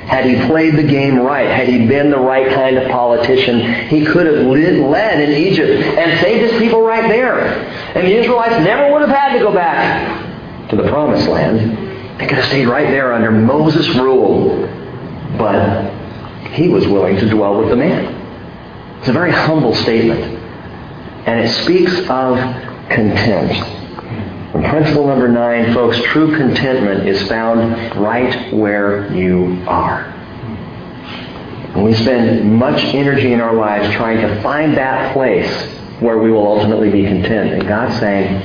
Had 0.07 0.25
he 0.25 0.35
played 0.47 0.75
the 0.75 0.83
game 0.83 1.19
right, 1.19 1.47
had 1.49 1.67
he 1.67 1.85
been 1.85 2.09
the 2.09 2.17
right 2.17 2.51
kind 2.53 2.77
of 2.77 2.89
politician, 2.89 3.87
he 3.89 4.05
could 4.05 4.25
have 4.25 4.45
led 4.45 5.19
in 5.19 5.31
Egypt 5.31 5.83
and 5.83 6.19
saved 6.21 6.49
his 6.49 6.59
people 6.59 6.81
right 6.81 7.09
there. 7.09 7.39
And 7.93 8.07
the 8.07 8.15
Israelites 8.15 8.63
never 8.63 8.91
would 8.93 9.01
have 9.01 9.09
had 9.09 9.33
to 9.33 9.39
go 9.39 9.53
back 9.53 10.69
to 10.69 10.77
the 10.77 10.89
promised 10.89 11.27
land. 11.27 12.19
They 12.19 12.25
could 12.25 12.37
have 12.37 12.45
stayed 12.45 12.67
right 12.67 12.87
there 12.87 13.13
under 13.13 13.31
Moses' 13.31 13.89
rule. 13.95 14.67
But 15.37 15.91
he 16.53 16.69
was 16.69 16.87
willing 16.87 17.17
to 17.17 17.29
dwell 17.29 17.59
with 17.59 17.69
the 17.69 17.75
man. 17.75 18.16
It's 18.99 19.07
a 19.07 19.13
very 19.13 19.31
humble 19.31 19.75
statement. 19.75 20.21
And 21.27 21.39
it 21.41 21.49
speaks 21.63 21.97
of 22.09 22.37
content. 22.89 23.51
And 24.53 24.65
principle 24.65 25.07
number 25.07 25.27
nine, 25.27 25.73
folks, 25.73 26.01
true 26.05 26.35
contentment 26.35 27.07
is 27.07 27.27
found 27.27 27.95
right 28.01 28.53
where 28.53 29.13
you 29.13 29.63
are. 29.67 30.05
And 31.75 31.83
we 31.83 31.93
spend 31.93 32.51
much 32.55 32.81
energy 32.85 33.33
in 33.33 33.41
our 33.41 33.53
lives 33.53 33.93
trying 33.95 34.21
to 34.21 34.41
find 34.41 34.75
that 34.77 35.13
place 35.13 35.51
where 35.99 36.17
we 36.17 36.31
will 36.31 36.47
ultimately 36.47 36.89
be 36.89 37.03
content. 37.03 37.53
And 37.53 37.67
God's 37.67 37.99
saying, 37.99 38.35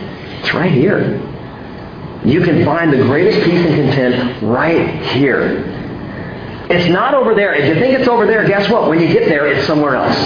it's 0.40 0.52
right 0.52 0.72
here. 0.72 1.20
You 2.24 2.42
can 2.42 2.64
find 2.64 2.92
the 2.92 2.98
greatest 2.98 3.44
peace 3.44 3.64
and 3.64 3.74
content 3.74 4.42
right 4.42 5.02
here. 5.12 5.71
It's 6.72 6.88
not 6.88 7.12
over 7.12 7.34
there. 7.34 7.54
If 7.54 7.68
you 7.68 7.74
think 7.74 7.98
it's 7.98 8.08
over 8.08 8.26
there, 8.26 8.48
guess 8.48 8.70
what? 8.70 8.88
When 8.88 8.98
you 8.98 9.08
get 9.08 9.28
there, 9.28 9.46
it's 9.46 9.66
somewhere 9.66 9.94
else. 9.94 10.16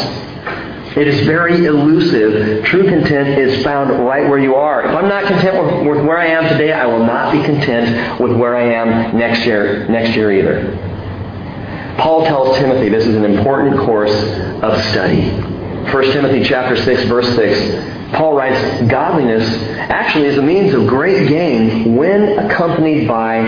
It 0.97 1.09
is 1.09 1.27
very 1.27 1.67
elusive. 1.67 2.65
True 2.65 2.89
content 2.89 3.39
is 3.39 3.65
found 3.65 3.91
right 4.07 4.29
where 4.31 4.39
you 4.39 4.55
are. 4.55 4.83
If 4.83 4.95
I'm 4.97 5.09
not 5.09 5.25
content 5.25 5.63
with, 5.63 5.97
with, 5.97 6.07
where 6.07 6.19
I 6.19 6.27
am 6.27 6.49
today, 6.49 6.73
I 6.73 6.87
will 6.87 7.05
not 7.05 7.33
be 7.33 7.43
content 7.43 8.21
with 8.21 8.33
where 8.33 8.57
I 8.57 8.63
am 8.63 9.19
next 9.19 9.45
year, 9.45 9.89
next 9.89 10.15
year 10.15 10.33
either. 10.33 11.97
Paul 11.99 12.25
tells 12.25 12.57
Timothy 12.59 12.89
this 12.91 13.07
is 13.07 13.17
an 13.17 13.25
important 13.25 13.79
course 13.81 14.15
of 14.63 14.83
study. 14.87 15.29
1 15.31 16.05
Timothy 16.13 16.45
chapter 16.45 16.77
6 16.77 17.05
verse 17.09 17.35
6. 17.35 18.15
Paul 18.17 18.35
writes, 18.35 18.89
Godliness 18.89 19.47
actually 19.91 20.29
is 20.29 20.39
a 20.39 20.43
means 20.43 20.73
of 20.75 20.87
great 20.87 21.29
gain 21.29 21.97
when 21.97 22.39
accompanied 22.39 23.09
by 23.09 23.43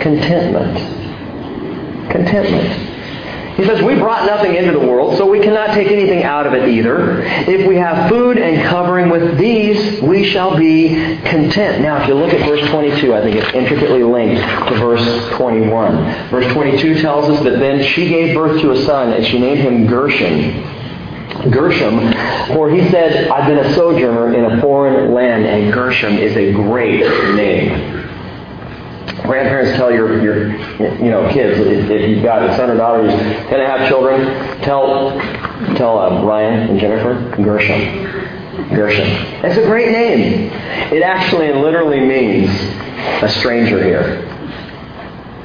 contentment. 0.00 1.01
Contentment. 2.12 2.92
He 3.56 3.64
says, 3.64 3.82
We 3.82 3.94
brought 3.96 4.26
nothing 4.26 4.54
into 4.54 4.72
the 4.72 4.86
world, 4.86 5.16
so 5.18 5.28
we 5.28 5.40
cannot 5.40 5.74
take 5.74 5.88
anything 5.88 6.24
out 6.24 6.46
of 6.46 6.54
it 6.54 6.68
either. 6.68 7.22
If 7.22 7.66
we 7.66 7.76
have 7.76 8.08
food 8.08 8.38
and 8.38 8.62
covering 8.66 9.10
with 9.10 9.38
these, 9.38 10.00
we 10.00 10.24
shall 10.24 10.56
be 10.56 10.94
content. 11.24 11.82
Now, 11.82 12.02
if 12.02 12.08
you 12.08 12.14
look 12.14 12.32
at 12.32 12.46
verse 12.48 12.66
22, 12.70 13.14
I 13.14 13.20
think 13.20 13.36
it's 13.36 13.54
intricately 13.54 14.02
linked 14.02 14.40
to 14.68 14.74
verse 14.76 15.36
21. 15.36 16.30
Verse 16.30 16.50
22 16.52 17.02
tells 17.02 17.28
us 17.28 17.44
that 17.44 17.58
then 17.58 17.84
she 17.84 18.08
gave 18.08 18.34
birth 18.34 18.60
to 18.62 18.70
a 18.70 18.84
son, 18.84 19.12
and 19.12 19.26
she 19.26 19.38
named 19.38 19.60
him 19.60 19.86
Gershom. 19.86 20.80
Gershom, 21.50 22.12
for 22.54 22.70
he 22.70 22.88
said, 22.90 23.28
I've 23.28 23.48
been 23.48 23.58
a 23.58 23.74
sojourner 23.74 24.34
in 24.34 24.44
a 24.44 24.60
foreign 24.60 25.12
land, 25.12 25.44
and 25.44 25.72
Gershom 25.72 26.16
is 26.16 26.36
a 26.36 26.52
great 26.52 27.00
name 27.34 28.01
grandparents 29.22 29.76
tell 29.76 29.92
your, 29.92 30.22
your 30.22 30.48
you 30.98 31.10
know 31.10 31.28
kids 31.32 31.58
if, 31.58 32.08
you've 32.08 32.22
got 32.22 32.48
a 32.48 32.56
son 32.56 32.70
or 32.70 32.76
daughter 32.76 33.02
who's 33.02 33.14
going 33.50 33.60
to 33.60 33.66
have 33.66 33.88
children, 33.88 34.24
tell 34.62 35.10
tell 35.76 35.98
uh, 35.98 36.22
Ryan 36.24 36.70
and 36.70 36.80
Jennifer 36.80 37.36
Gershom. 37.36 38.68
Gershom. 38.74 39.06
It's 39.44 39.56
a 39.56 39.64
great 39.64 39.92
name. 39.92 40.50
It 40.92 41.02
actually 41.02 41.50
and 41.50 41.62
literally 41.62 42.00
means 42.00 42.50
a 43.22 43.28
stranger 43.28 43.82
here. 43.82 44.28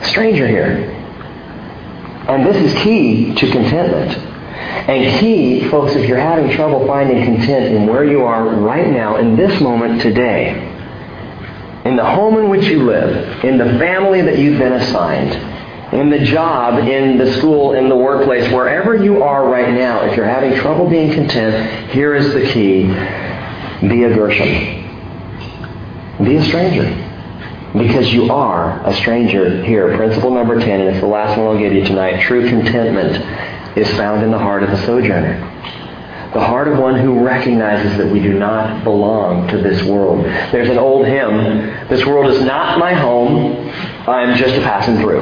stranger 0.04 0.48
here. 0.48 0.94
And 2.28 2.46
this 2.46 2.58
is 2.58 2.84
key 2.84 3.34
to 3.36 3.52
contentment. 3.52 4.18
And 4.90 5.20
key, 5.20 5.70
folks, 5.70 5.94
if 5.94 6.08
you're 6.08 6.20
having 6.20 6.56
trouble 6.56 6.86
finding 6.86 7.24
content 7.24 7.74
in 7.74 7.88
where 7.88 8.04
you 8.04 8.24
are 8.24 8.48
right 8.48 8.90
now, 8.90 9.18
in 9.18 9.36
this 9.36 9.62
moment 9.62 10.02
today, 10.02 10.67
in 11.88 11.96
the 11.96 12.06
home 12.06 12.38
in 12.38 12.50
which 12.50 12.66
you 12.66 12.84
live, 12.84 13.44
in 13.46 13.58
the 13.58 13.80
family 13.80 14.22
that 14.22 14.38
you've 14.38 14.60
been 14.60 14.74
assigned, 14.74 15.32
in 15.94 16.10
the 16.10 16.20
job, 16.20 16.80
in 16.86 17.18
the 17.18 17.34
school, 17.38 17.74
in 17.74 17.88
the 17.88 17.96
workplace, 17.96 18.52
wherever 18.52 18.96
you 18.96 19.24
are 19.24 19.50
right 19.50 19.74
now, 19.74 20.04
if 20.04 20.18
you're 20.18 20.26
having 20.26 20.54
trouble 20.60 20.90
being 20.90 21.14
content, 21.14 21.90
here 21.92 22.14
is 22.14 22.34
the 22.34 22.42
key. 22.52 22.84
Be 23.88 24.04
a 24.04 24.14
Gershom. 24.14 24.84
Be 26.26 26.36
a 26.36 26.44
stranger. 26.44 27.04
Because 27.72 28.12
you 28.12 28.30
are 28.32 28.86
a 28.86 28.94
stranger 28.96 29.64
here. 29.64 29.96
Principle 29.96 30.32
number 30.32 30.60
10, 30.60 30.82
and 30.82 30.90
it's 30.90 31.00
the 31.00 31.08
last 31.08 31.38
one 31.38 31.48
I'll 31.48 31.58
give 31.58 31.72
you 31.72 31.86
tonight. 31.86 32.22
True 32.24 32.50
contentment 32.50 33.78
is 33.78 33.88
found 33.96 34.24
in 34.24 34.32
the 34.32 34.40
heart 34.40 34.64
of 34.64 34.72
the 34.72 34.86
sojourner 34.86 35.57
the 36.38 36.46
heart 36.46 36.68
of 36.68 36.78
one 36.78 37.00
who 37.00 37.26
recognizes 37.26 37.98
that 37.98 38.06
we 38.06 38.20
do 38.20 38.38
not 38.38 38.84
belong 38.84 39.48
to 39.48 39.58
this 39.58 39.82
world. 39.82 40.24
There's 40.52 40.70
an 40.70 40.78
old 40.78 41.08
hymn, 41.08 41.88
This 41.90 42.06
world 42.06 42.32
is 42.32 42.46
not 42.46 42.78
my 42.78 42.94
home, 42.94 43.68
I'm 44.08 44.38
just 44.38 44.54
a 44.54 44.62
passing 44.62 44.98
through. 44.98 45.22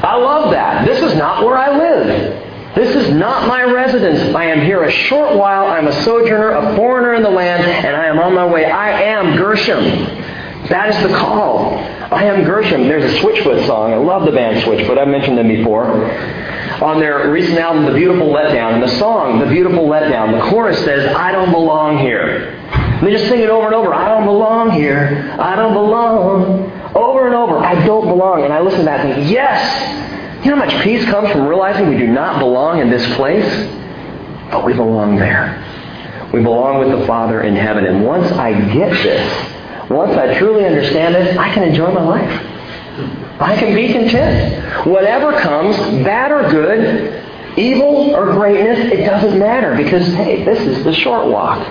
I 0.00 0.16
love 0.16 0.52
that. 0.52 0.86
This 0.86 1.02
is 1.02 1.18
not 1.18 1.44
where 1.44 1.58
I 1.58 1.76
live. 1.76 2.74
This 2.74 2.96
is 2.96 3.12
not 3.12 3.46
my 3.46 3.62
residence. 3.64 4.34
I 4.34 4.46
am 4.46 4.62
here 4.62 4.84
a 4.84 4.90
short 4.90 5.36
while. 5.36 5.66
I'm 5.66 5.86
a 5.86 6.02
sojourner, 6.02 6.52
a 6.52 6.76
foreigner 6.76 7.12
in 7.12 7.22
the 7.22 7.28
land, 7.28 7.62
and 7.62 7.94
I 7.94 8.06
am 8.06 8.18
on 8.20 8.34
my 8.34 8.46
way. 8.46 8.64
I 8.64 9.02
am 9.02 9.36
Gershom. 9.36 9.84
That 10.70 10.94
is 10.94 11.02
the 11.02 11.14
call. 11.14 11.74
I 11.74 12.24
am 12.24 12.44
Gershom. 12.44 12.84
There's 12.84 13.12
a 13.12 13.18
Switchfoot 13.18 13.66
song. 13.66 13.92
I 13.92 13.96
love 13.96 14.24
the 14.24 14.32
band 14.32 14.62
Switchfoot. 14.62 14.96
I've 14.96 15.08
mentioned 15.08 15.36
them 15.36 15.48
before 15.48 16.10
on 16.82 17.00
their 17.00 17.30
recent 17.30 17.58
album, 17.58 17.84
The 17.84 17.92
Beautiful 17.92 18.28
Letdown. 18.28 18.74
And 18.74 18.82
the 18.82 18.98
song, 18.98 19.38
The 19.38 19.46
Beautiful 19.46 19.86
Letdown, 19.86 20.32
the 20.32 20.50
chorus 20.50 20.78
says, 20.84 21.14
I 21.14 21.32
don't 21.32 21.50
belong 21.50 21.98
here. 21.98 22.56
And 23.00 23.06
they 23.06 23.12
just 23.12 23.28
sing 23.28 23.40
it 23.40 23.50
over 23.50 23.66
and 23.66 23.74
over. 23.74 23.94
I 23.94 24.08
don't 24.08 24.26
belong 24.26 24.72
here. 24.72 25.34
I 25.38 25.56
don't 25.56 25.74
belong. 25.74 26.70
Over 26.94 27.26
and 27.26 27.34
over. 27.34 27.58
I 27.58 27.74
don't 27.86 28.06
belong. 28.06 28.44
And 28.44 28.52
I 28.52 28.60
listen 28.60 28.80
to 28.80 28.84
that 28.86 29.06
and 29.06 29.14
think, 29.14 29.30
yes! 29.30 30.44
You 30.44 30.50
know 30.50 30.56
how 30.56 30.64
much 30.64 30.82
peace 30.82 31.04
comes 31.04 31.30
from 31.30 31.46
realizing 31.46 31.88
we 31.88 31.98
do 31.98 32.06
not 32.06 32.38
belong 32.38 32.80
in 32.80 32.90
this 32.90 33.04
place? 33.16 33.44
But 34.50 34.64
we 34.64 34.72
belong 34.72 35.16
there. 35.16 35.66
We 36.32 36.42
belong 36.42 36.78
with 36.78 36.98
the 36.98 37.06
Father 37.06 37.42
in 37.42 37.56
heaven. 37.56 37.84
And 37.86 38.04
once 38.04 38.30
I 38.32 38.52
get 38.72 38.90
this, 38.90 39.90
once 39.90 40.12
I 40.12 40.38
truly 40.38 40.64
understand 40.64 41.16
it, 41.16 41.36
I 41.36 41.52
can 41.52 41.64
enjoy 41.64 41.92
my 41.92 42.02
life. 42.02 43.40
I 43.40 43.56
can 43.56 43.74
be 43.74 43.92
content. 43.92 44.59
Whatever 44.84 45.38
comes, 45.40 45.76
bad 46.04 46.32
or 46.32 46.48
good, 46.50 47.58
evil 47.58 48.14
or 48.14 48.32
greatness, 48.32 48.78
it 48.92 49.04
doesn't 49.04 49.38
matter 49.38 49.74
because, 49.76 50.06
hey, 50.14 50.44
this 50.44 50.60
is 50.60 50.84
the 50.84 50.92
short 50.94 51.26
walk. 51.26 51.66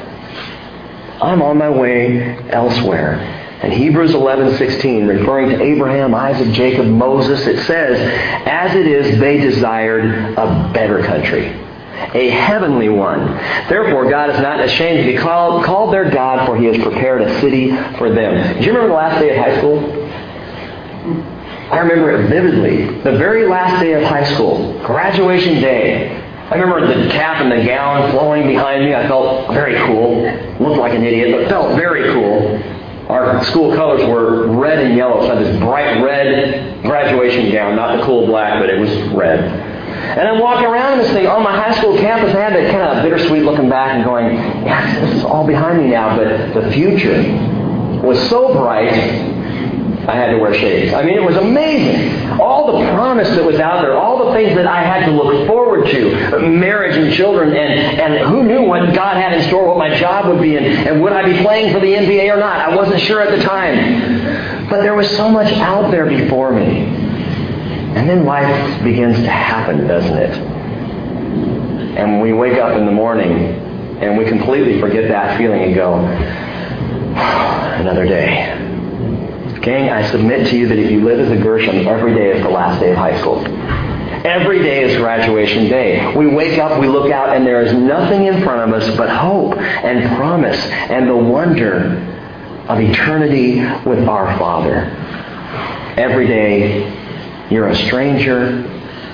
I'm 1.22 1.42
on 1.42 1.58
my 1.58 1.70
way 1.70 2.38
elsewhere. 2.50 3.36
And 3.62 3.74
Hebrews 3.74 4.14
11:16, 4.14 5.06
referring 5.08 5.50
to 5.50 5.62
Abraham, 5.62 6.16
Isaac, 6.16 6.54
Jacob, 6.54 6.86
Moses, 6.86 7.46
it 7.46 7.60
says, 7.66 8.00
"As 8.46 8.74
it 8.76 8.88
is, 8.88 9.20
they 9.20 9.38
desired 9.38 10.06
a 10.38 10.70
better 10.74 11.00
country, 11.00 11.52
a 12.14 12.30
heavenly 12.30 12.88
one. 12.88 13.38
Therefore, 13.68 14.10
God 14.10 14.30
is 14.30 14.40
not 14.40 14.62
ashamed 14.62 15.00
to 15.00 15.12
be 15.12 15.18
called, 15.18 15.66
called 15.66 15.92
their 15.92 16.06
God, 16.10 16.46
for 16.46 16.56
He 16.56 16.68
has 16.68 16.78
prepared 16.78 17.22
a 17.22 17.40
city 17.42 17.76
for 17.98 18.10
them." 18.10 18.60
Do 18.60 18.66
you 18.66 18.72
remember 18.72 18.88
the 18.88 18.94
last 18.94 19.20
day 19.20 19.32
of 19.32 19.44
high 19.44 19.58
school? 19.58 19.84
I 21.72 21.78
remember 21.78 22.12
it 22.12 22.30
vividly. 22.30 22.86
The 23.02 23.18
very 23.18 23.48
last 23.48 23.80
day 23.80 23.94
of 23.94 24.02
high 24.04 24.24
school, 24.34 24.80
graduation 24.84 25.62
day. 25.62 26.10
I 26.50 26.56
remember 26.56 26.88
the 26.88 27.12
cap 27.12 27.42
and 27.42 27.52
the 27.52 27.64
gown 27.64 28.10
flowing 28.10 28.48
behind 28.48 28.86
me. 28.86 28.96
I 28.96 29.08
felt 29.08 29.54
very 29.54 29.76
cool. 29.86 30.24
Looked 30.60 30.80
like 30.80 30.94
an 30.96 31.04
idiot, 31.04 31.32
but 31.32 31.48
felt 31.48 31.76
very 31.76 32.12
cool. 32.12 32.58
Our 33.08 33.44
school 33.46 33.76
colors 33.76 34.02
were 34.08 34.48
red 34.48 34.80
and 34.80 34.98
yellow, 34.98 35.22
so 35.22 35.32
I 35.32 35.36
had 35.36 35.46
this 35.46 35.60
bright 35.60 36.02
red 36.04 36.82
graduation 36.82 37.52
gown, 37.52 37.76
not 37.76 37.98
the 37.98 38.04
cool 38.04 38.26
black, 38.26 38.60
but 38.60 38.72
it 38.72 38.80
was 38.80 38.90
red. 39.14 39.40
And 39.40 40.28
I'm 40.28 40.40
walking 40.40 40.66
around 40.66 40.94
in 40.94 41.06
this 41.06 41.12
thing 41.12 41.28
on 41.28 41.44
my 41.44 41.56
high 41.56 41.76
school 41.78 41.96
campus. 41.98 42.34
I 42.34 42.40
had 42.40 42.54
that 42.54 42.72
kind 42.72 42.98
of 42.98 43.04
bittersweet 43.04 43.44
looking 43.44 43.70
back 43.70 43.94
and 43.94 44.04
going, 44.04 44.36
yeah, 44.66 45.00
this 45.02 45.20
is 45.20 45.24
all 45.24 45.46
behind 45.46 45.84
me 45.84 45.90
now, 45.92 46.18
but 46.18 46.54
the 46.60 46.72
future 46.72 47.22
was 48.02 48.18
so 48.28 48.54
bright 48.54 49.38
I 50.10 50.16
had 50.16 50.32
to 50.32 50.38
wear 50.40 50.54
shades. 50.56 50.92
I 50.92 51.04
mean, 51.04 51.16
it 51.16 51.24
was 51.24 51.36
amazing. 51.36 52.40
All 52.40 52.66
the 52.66 52.92
promise 52.94 53.30
that 53.30 53.46
was 53.46 53.60
out 53.60 53.82
there, 53.82 53.96
all 53.96 54.26
the 54.26 54.34
things 54.34 54.56
that 54.56 54.66
I 54.66 54.82
had 54.82 55.06
to 55.06 55.12
look 55.12 55.46
forward 55.46 55.88
to, 55.88 56.40
marriage 56.40 56.98
and 56.98 57.14
children, 57.14 57.56
and, 57.56 58.00
and 58.00 58.28
who 58.28 58.44
knew 58.44 58.64
what 58.64 58.94
God 58.96 59.18
had 59.18 59.34
in 59.34 59.48
store, 59.48 59.68
what 59.68 59.78
my 59.78 59.96
job 60.00 60.28
would 60.28 60.42
be, 60.42 60.56
and, 60.58 60.66
and 60.66 61.02
would 61.04 61.14
I 61.14 61.32
be 61.32 61.38
playing 61.44 61.72
for 61.72 61.80
the 61.80 61.94
NBA 61.94 62.34
or 62.34 62.40
not? 62.40 62.60
I 62.60 62.76
wasn't 62.76 63.02
sure 63.02 63.22
at 63.22 63.38
the 63.38 63.44
time. 63.44 64.68
But 64.68 64.82
there 64.82 64.96
was 64.96 65.10
so 65.16 65.30
much 65.30 65.54
out 65.54 65.92
there 65.92 66.08
before 66.08 66.52
me. 66.54 66.86
And 67.96 68.10
then 68.10 68.26
life 68.26 68.84
begins 68.84 69.18
to 69.18 69.30
happen, 69.30 69.86
doesn't 69.86 70.18
it? 70.18 70.32
And 71.98 72.20
we 72.22 72.34
wake 72.34 72.58
up 72.58 72.76
in 72.78 72.86
the 72.86 72.92
morning 72.92 73.32
and 74.02 74.18
we 74.18 74.26
completely 74.26 74.80
forget 74.80 75.08
that 75.10 75.38
feeling 75.38 75.62
and 75.62 75.76
go, 75.76 75.96
another 77.80 78.06
day 78.06 78.59
Gang, 79.62 79.90
I 79.90 80.10
submit 80.10 80.48
to 80.48 80.58
you 80.58 80.68
that 80.70 80.80
if 80.80 80.90
you 80.90 81.04
live 81.04 81.20
as 81.20 81.32
a 81.32 81.42
Gershom, 81.42 81.86
every 81.86 82.14
day 82.14 82.32
is 82.32 82.44
the 82.44 82.50
last 82.50 82.80
day 82.80 82.92
of 82.92 82.98
high 82.98 83.20
school. 83.20 83.46
Every 84.26 84.60
day 84.60 84.84
is 84.84 84.98
graduation 84.98 85.68
day. 85.68 86.16
We 86.16 86.28
wake 86.28 86.58
up, 86.60 86.80
we 86.80 86.88
look 86.88 87.12
out, 87.12 87.36
and 87.36 87.46
there 87.46 87.62
is 87.62 87.74
nothing 87.74 88.26
in 88.26 88.42
front 88.44 88.72
of 88.72 88.82
us 88.82 88.96
but 88.96 89.10
hope 89.10 89.58
and 89.58 90.16
promise 90.16 90.58
and 90.66 91.10
the 91.10 91.16
wonder 91.16 91.98
of 92.70 92.80
eternity 92.80 93.60
with 93.88 94.08
our 94.08 94.38
Father. 94.38 94.86
Every 95.98 96.28
day, 96.28 97.48
you're 97.50 97.68
a 97.68 97.76
stranger. 97.76 98.64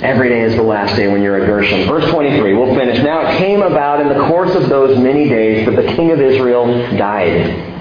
Every 0.04 0.30
day 0.30 0.42
is 0.42 0.56
the 0.56 0.64
last 0.64 0.96
day 0.96 1.08
when 1.08 1.24
you're 1.24 1.44
a 1.44 1.46
Gershom. 1.46 1.88
Verse 1.88 2.08
23, 2.12 2.54
we'll 2.54 2.76
finish. 2.76 3.02
Now 3.04 3.28
it 3.28 3.38
came 3.40 3.64
about 3.64 4.00
in 4.00 4.10
the 4.10 4.28
course 4.28 4.54
of 4.54 4.70
those 4.70 5.00
many 5.00 5.28
days 5.28 5.66
that 5.66 5.76
the 5.76 5.88
king 5.96 6.12
of 6.12 6.22
Israel 6.22 6.68
died 6.98 7.75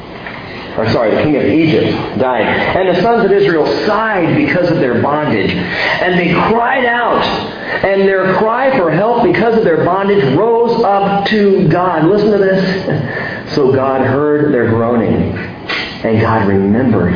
or 0.76 0.90
sorry, 0.90 1.14
the 1.14 1.22
king 1.22 1.36
of 1.36 1.44
Egypt 1.44 2.18
died. 2.18 2.46
And 2.46 2.94
the 2.94 3.00
sons 3.00 3.24
of 3.24 3.32
Israel 3.32 3.66
sighed 3.86 4.36
because 4.36 4.70
of 4.70 4.78
their 4.78 5.00
bondage. 5.00 5.50
And 5.50 6.18
they 6.18 6.32
cried 6.32 6.84
out. 6.84 7.22
And 7.84 8.02
their 8.02 8.34
cry 8.34 8.76
for 8.76 8.90
help 8.90 9.22
because 9.24 9.56
of 9.56 9.64
their 9.64 9.84
bondage 9.84 10.24
rose 10.36 10.82
up 10.82 11.26
to 11.28 11.68
God. 11.68 12.06
Listen 12.06 12.32
to 12.32 12.38
this. 12.38 13.54
So 13.54 13.72
God 13.72 14.00
heard 14.00 14.52
their 14.52 14.68
groaning. 14.68 15.36
And 16.04 16.20
God 16.20 16.48
remembered 16.48 17.14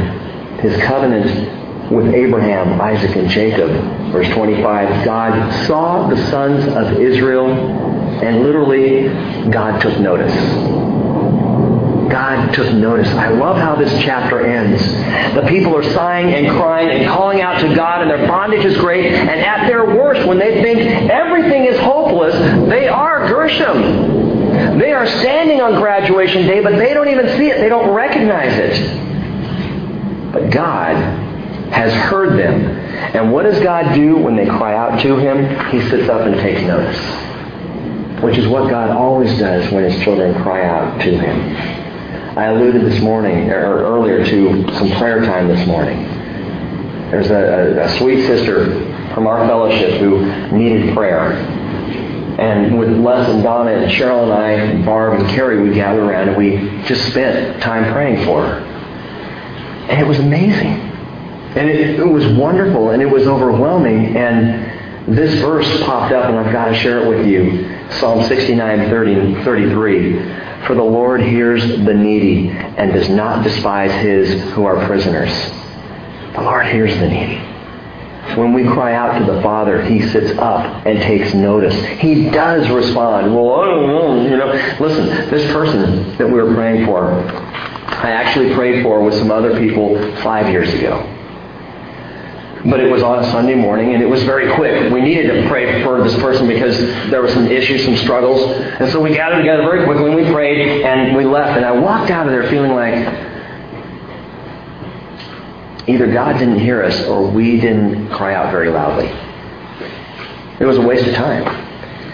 his 0.61 0.81
covenant 0.83 1.91
with 1.91 2.15
Abraham, 2.15 2.81
Isaac, 2.81 3.17
and 3.17 3.29
Jacob. 3.29 3.71
Verse 4.13 4.29
25, 4.35 5.05
God 5.05 5.67
saw 5.67 6.09
the 6.09 6.17
sons 6.31 6.65
of 6.75 7.01
Israel, 7.01 7.51
and 7.51 8.43
literally, 8.43 9.09
God 9.51 9.81
took 9.81 9.99
notice. 9.99 10.35
God 12.11 12.55
took 12.55 12.73
notice. 12.73 13.09
I 13.09 13.29
love 13.29 13.57
how 13.57 13.75
this 13.77 13.93
chapter 14.03 14.41
ends. 14.47 14.83
The 15.35 15.47
people 15.49 15.77
are 15.77 15.83
sighing 15.83 16.33
and 16.35 16.57
crying 16.57 16.91
and 16.91 17.09
calling 17.09 17.41
out 17.41 17.61
to 17.61 17.75
God, 17.75 18.03
and 18.03 18.11
their 18.11 18.27
bondage 18.27 18.65
is 18.65 18.77
great. 18.77 19.07
And 19.07 19.29
at 19.29 19.67
their 19.67 19.85
worst, 19.87 20.27
when 20.27 20.39
they 20.39 20.63
think 20.63 20.81
everything 21.11 21.65
is 21.65 21.79
hopeless, 21.81 22.35
they 22.69 22.89
are 22.89 23.29
Gershom. 23.29 24.79
They 24.79 24.93
are 24.93 25.07
standing 25.07 25.61
on 25.61 25.75
graduation 25.75 26.47
day, 26.47 26.63
but 26.63 26.77
they 26.77 26.95
don't 26.95 27.09
even 27.09 27.27
see 27.37 27.49
it. 27.49 27.59
They 27.59 27.69
don't 27.69 27.91
recognize 27.91 28.57
it. 28.57 30.33
But 30.33 30.51
God 30.51 30.95
has 31.73 31.93
heard 31.93 32.39
them. 32.39 32.65
And 33.15 33.33
what 33.33 33.43
does 33.45 33.61
God 33.61 33.95
do 33.95 34.17
when 34.17 34.37
they 34.37 34.47
cry 34.47 34.75
out 34.77 35.01
to 35.03 35.17
Him? 35.17 35.71
He 35.71 35.87
sits 35.89 36.09
up 36.09 36.23
and 36.23 36.35
takes 36.37 36.63
notice. 36.63 36.99
Which 38.23 38.39
is 38.39 38.49
what 38.49 38.69
God 38.71 38.91
always 38.91 39.39
does 39.39 39.71
when 39.73 39.85
His 39.85 40.03
children 40.03 40.35
cry 40.43 40.65
out 40.67 41.01
to 41.01 41.17
Him. 41.17 41.78
I 42.39 42.45
alluded 42.53 42.83
this 42.83 43.03
morning, 43.03 43.51
or 43.51 43.79
earlier, 43.79 44.25
to 44.25 44.73
some 44.75 44.93
prayer 44.93 45.25
time 45.25 45.49
this 45.49 45.67
morning. 45.67 46.05
There's 47.11 47.31
a, 47.31 47.35
a, 47.35 47.85
a 47.85 47.99
sweet 47.99 48.29
sister 48.29 48.67
from 49.13 49.27
our 49.27 49.45
fellowship 49.49 49.99
who 49.99 50.25
needed 50.57 50.95
prayer. 50.95 51.33
And 51.33 52.79
with 52.79 52.91
Les 52.91 53.29
and 53.29 53.43
Donna 53.43 53.73
and 53.73 53.91
Cheryl 53.91 54.23
and 54.23 54.33
I 54.33 54.51
and 54.53 54.87
Barb 54.87 55.19
and 55.19 55.29
Carrie, 55.31 55.69
we 55.69 55.75
gathered 55.75 56.05
around 56.09 56.29
and 56.29 56.37
we 56.39 56.81
just 56.87 57.11
spent 57.11 57.61
time 57.61 57.93
praying 57.93 58.25
for 58.25 58.47
her. 58.47 58.61
And 59.91 60.01
it 60.01 60.07
was 60.07 60.21
amazing. 60.21 60.81
And 61.57 61.69
it, 61.69 61.99
it 61.99 62.07
was 62.07 62.25
wonderful 62.25 62.91
and 62.91 63.03
it 63.03 63.11
was 63.11 63.27
overwhelming. 63.27 64.17
And 64.17 65.13
this 65.17 65.41
verse 65.41 65.83
popped 65.83 66.13
up 66.13 66.27
and 66.27 66.39
I've 66.39 66.53
got 66.53 66.67
to 66.67 66.75
share 66.77 67.03
it 67.03 67.09
with 67.09 67.27
you. 67.27 67.78
Psalm 67.93 68.25
69, 68.27 68.91
30, 68.91 69.45
33. 69.45 70.13
For 70.67 70.75
the 70.75 70.83
Lord 70.83 71.21
hears 71.21 71.67
the 71.67 71.95
needy 71.95 72.51
and 72.51 72.93
does 72.93 73.09
not 73.09 73.43
despise 73.43 73.93
his 74.03 74.43
who 74.53 74.65
are 74.65 74.87
prisoners. 74.87 75.31
The 76.35 76.43
Lord 76.43 76.67
hears 76.67 76.97
the 76.99 77.09
needy. 77.09 77.37
When 78.37 78.53
we 78.53 78.65
cry 78.65 78.95
out 78.95 79.19
to 79.19 79.33
the 79.33 79.41
Father, 79.41 79.83
He 79.83 80.07
sits 80.09 80.39
up 80.39 80.87
and 80.87 81.01
takes 81.01 81.33
notice. 81.33 81.75
He 81.99 82.29
does 82.31 82.69
respond. 82.69 83.35
Well, 83.35 83.55
I 83.55 83.65
don't 83.65 83.87
know. 83.87 84.23
You 84.23 84.37
know, 84.37 84.53
listen, 84.79 85.07
this 85.31 85.51
person 85.51 86.17
that 86.19 86.27
we 86.27 86.35
were 86.35 86.55
praying 86.55 86.85
for, 86.85 87.11
I 87.11 88.11
actually 88.11 88.55
prayed 88.55 88.83
for 88.83 89.03
with 89.03 89.15
some 89.15 89.31
other 89.31 89.59
people 89.59 89.97
five 90.17 90.51
years 90.53 90.73
ago. 90.75 91.03
But 92.65 92.81
it 92.81 92.91
was 92.91 93.03
on 93.03 93.21
a 93.21 93.31
Sunday 93.31 93.55
morning, 93.55 93.95
and 93.95 94.03
it 94.03 94.07
was 94.07 94.23
very 94.25 94.53
quick. 94.55 94.93
We 94.93 95.01
needed 95.01 95.43
to 95.43 95.49
pray 95.49 95.83
for 95.85 96.03
this 96.03 96.15
person 96.17 96.49
because 96.49 96.77
there 97.11 97.23
were 97.23 97.29
some 97.29 97.47
issues, 97.47 97.85
some 97.85 97.97
struggles. 97.97 98.43
And 98.81 98.91
so 98.91 99.01
we 99.01 99.15
gathered 99.15 99.39
together 99.39 99.63
very 99.63 99.85
quickly, 99.85 100.07
and 100.07 100.17
we 100.17 100.31
prayed, 100.33 100.83
and 100.83 101.17
we 101.17 101.25
left. 101.25 101.57
And 101.57 101.65
I 101.65 101.73
walked 101.73 102.11
out 102.11 102.27
of 102.27 102.33
there 102.33 102.49
feeling 102.49 102.73
like 102.73 102.95
either 105.89 106.13
God 106.13 106.39
didn't 106.39 106.59
hear 106.59 106.83
us 106.83 107.01
or 107.05 107.31
we 107.31 107.61
didn't 107.61 108.11
cry 108.11 108.35
out 108.35 108.51
very 108.51 108.71
loudly. 108.71 109.07
It 110.61 110.65
was 110.65 110.79
a 110.79 110.83
waste 110.83 111.07
of 111.07 111.15
time. 111.15 111.68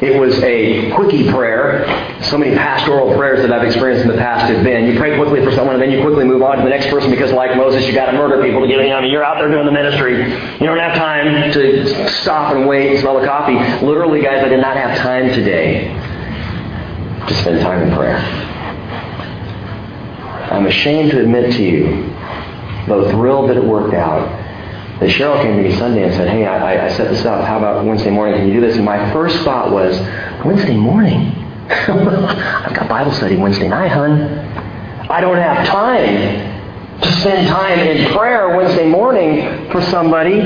It 0.05 0.21
was 0.21 0.39
a 0.43 0.91
quickie 0.91 1.31
prayer. 1.31 1.87
So 2.25 2.37
many 2.37 2.55
pastoral 2.55 3.17
prayers 3.17 3.41
that 3.41 3.51
I've 3.53 3.67
experienced 3.67 4.05
in 4.05 4.11
the 4.11 4.19
past 4.19 4.53
have 4.53 4.63
been 4.63 4.85
you 4.85 4.99
pray 4.99 5.17
quickly 5.17 5.43
for 5.43 5.51
someone 5.53 5.75
and 5.75 5.83
then 5.83 5.91
you 5.91 6.03
quickly 6.03 6.25
move 6.25 6.43
on 6.43 6.59
to 6.59 6.63
the 6.63 6.69
next 6.69 6.89
person 6.89 7.11
because, 7.11 7.33
like 7.33 7.57
Moses, 7.57 7.87
you 7.87 7.95
got 7.95 8.11
to 8.11 8.13
murder 8.13 8.43
people 8.43 8.61
to 8.61 8.67
get 8.69 8.81
in. 8.81 8.93
I 8.93 9.01
mean, 9.01 9.11
you're 9.11 9.25
out 9.25 9.39
there 9.39 9.51
doing 9.51 9.65
the 9.65 9.73
ministry. 9.73 10.31
You 10.61 10.67
don't 10.67 10.79
have 10.79 10.95
time 10.95 11.53
to 11.53 12.11
stop 12.11 12.55
and 12.55 12.67
wait 12.67 12.91
and 12.91 13.01
smell 13.01 13.19
the 13.19 13.27
coffee. 13.27 13.57
Literally, 13.85 14.21
guys, 14.21 14.45
I 14.45 14.49
did 14.49 14.61
not 14.61 14.77
have 14.77 14.99
time 14.99 15.29
today 15.33 15.89
to 17.27 17.35
spend 17.41 17.61
time 17.61 17.89
in 17.89 17.95
prayer. 17.97 18.19
I'm 20.53 20.67
ashamed 20.67 21.13
to 21.13 21.21
admit 21.21 21.53
to 21.55 21.63
you, 21.63 22.13
though 22.87 23.11
thrilled 23.11 23.49
that 23.49 23.57
it 23.57 23.65
worked 23.65 23.95
out, 23.95 24.44
that 25.01 25.11
Cheryl 25.11 25.43
came 25.43 25.57
to 25.57 25.63
me 25.69 25.75
Sunday 25.77 26.05
and 26.05 26.15
said, 26.15 26.29
hey, 26.29 26.47
I, 26.47 26.87
I 26.87 26.89
set 26.93 27.11
this 27.11 27.25
up. 27.25 27.45
How 27.45 27.59
about 27.59 27.85
Wednesday 27.85 28.11
morning? 28.11 28.39
Can 28.39 28.49
you 28.49 28.55
do 28.55 28.61
this? 28.61 28.77
And 28.77 28.85
my 28.85 29.13
first 29.13 29.37
thought 29.45 29.73
was, 29.73 29.99
Wednesday 30.45 30.77
morning? 30.77 31.29
I've 31.69 32.75
got 32.75 32.89
Bible 32.89 33.13
study 33.13 33.37
Wednesday 33.37 33.69
night, 33.69 33.89
hun. 33.89 34.23
I 35.11 35.21
don't 35.21 35.37
have 35.37 35.67
time 35.67 37.01
to 37.01 37.13
spend 37.21 37.49
time 37.49 37.79
in 37.81 38.13
prayer 38.17 38.57
Wednesday 38.57 38.89
morning 38.89 39.71
for 39.71 39.83
somebody. 39.83 40.41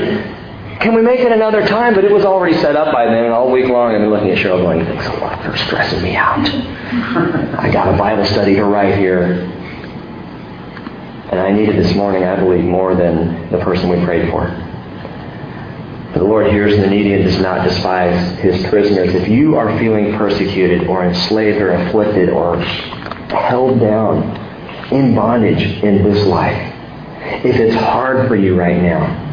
Can 0.79 0.95
we 0.95 1.01
make 1.01 1.19
it 1.19 1.31
another 1.31 1.67
time? 1.67 1.93
But 1.93 2.05
it 2.05 2.11
was 2.11 2.25
already 2.25 2.55
set 2.57 2.75
up 2.75 2.93
by 2.93 3.05
then, 3.05 3.25
and 3.25 3.33
all 3.33 3.51
week 3.51 3.67
long 3.67 3.93
I've 3.93 4.01
been 4.01 4.09
looking 4.09 4.31
at 4.31 4.37
Cheryl 4.37 4.61
going, 4.61 4.85
thanks 4.85 5.05
a 5.07 5.13
lot 5.19 5.43
for 5.43 5.55
stressing 5.57 6.01
me 6.01 6.15
out. 6.15 6.39
I 7.59 7.69
got 7.71 7.93
a 7.93 7.97
Bible 7.97 8.25
study 8.25 8.55
to 8.55 8.63
write 8.63 8.97
here. 8.97 9.58
And 11.31 11.39
I 11.39 11.51
needed 11.51 11.75
this 11.75 11.95
morning, 11.95 12.23
I 12.23 12.35
believe, 12.37 12.63
more 12.63 12.95
than 12.95 13.51
the 13.51 13.59
person 13.59 13.87
we 13.89 14.03
prayed 14.03 14.29
for. 14.31 14.47
The 16.13 16.23
Lord 16.23 16.47
hears 16.51 16.75
the 16.75 16.87
needy 16.87 17.13
and 17.13 17.23
does 17.23 17.39
not 17.39 17.63
despise 17.67 18.39
his 18.39 18.65
prisoners. 18.67 19.13
If 19.13 19.27
you 19.27 19.55
are 19.55 19.77
feeling 19.77 20.17
persecuted 20.17 20.87
or 20.87 21.05
enslaved 21.05 21.61
or 21.61 21.69
afflicted 21.69 22.29
or 22.29 22.57
held 22.57 23.79
down 23.79 24.23
in 24.91 25.13
bondage 25.13 25.83
in 25.83 26.03
this 26.03 26.25
life, 26.25 26.75
if 27.45 27.57
it's 27.57 27.75
hard 27.75 28.27
for 28.27 28.35
you 28.35 28.55
right 28.55 28.81
now, 28.81 29.27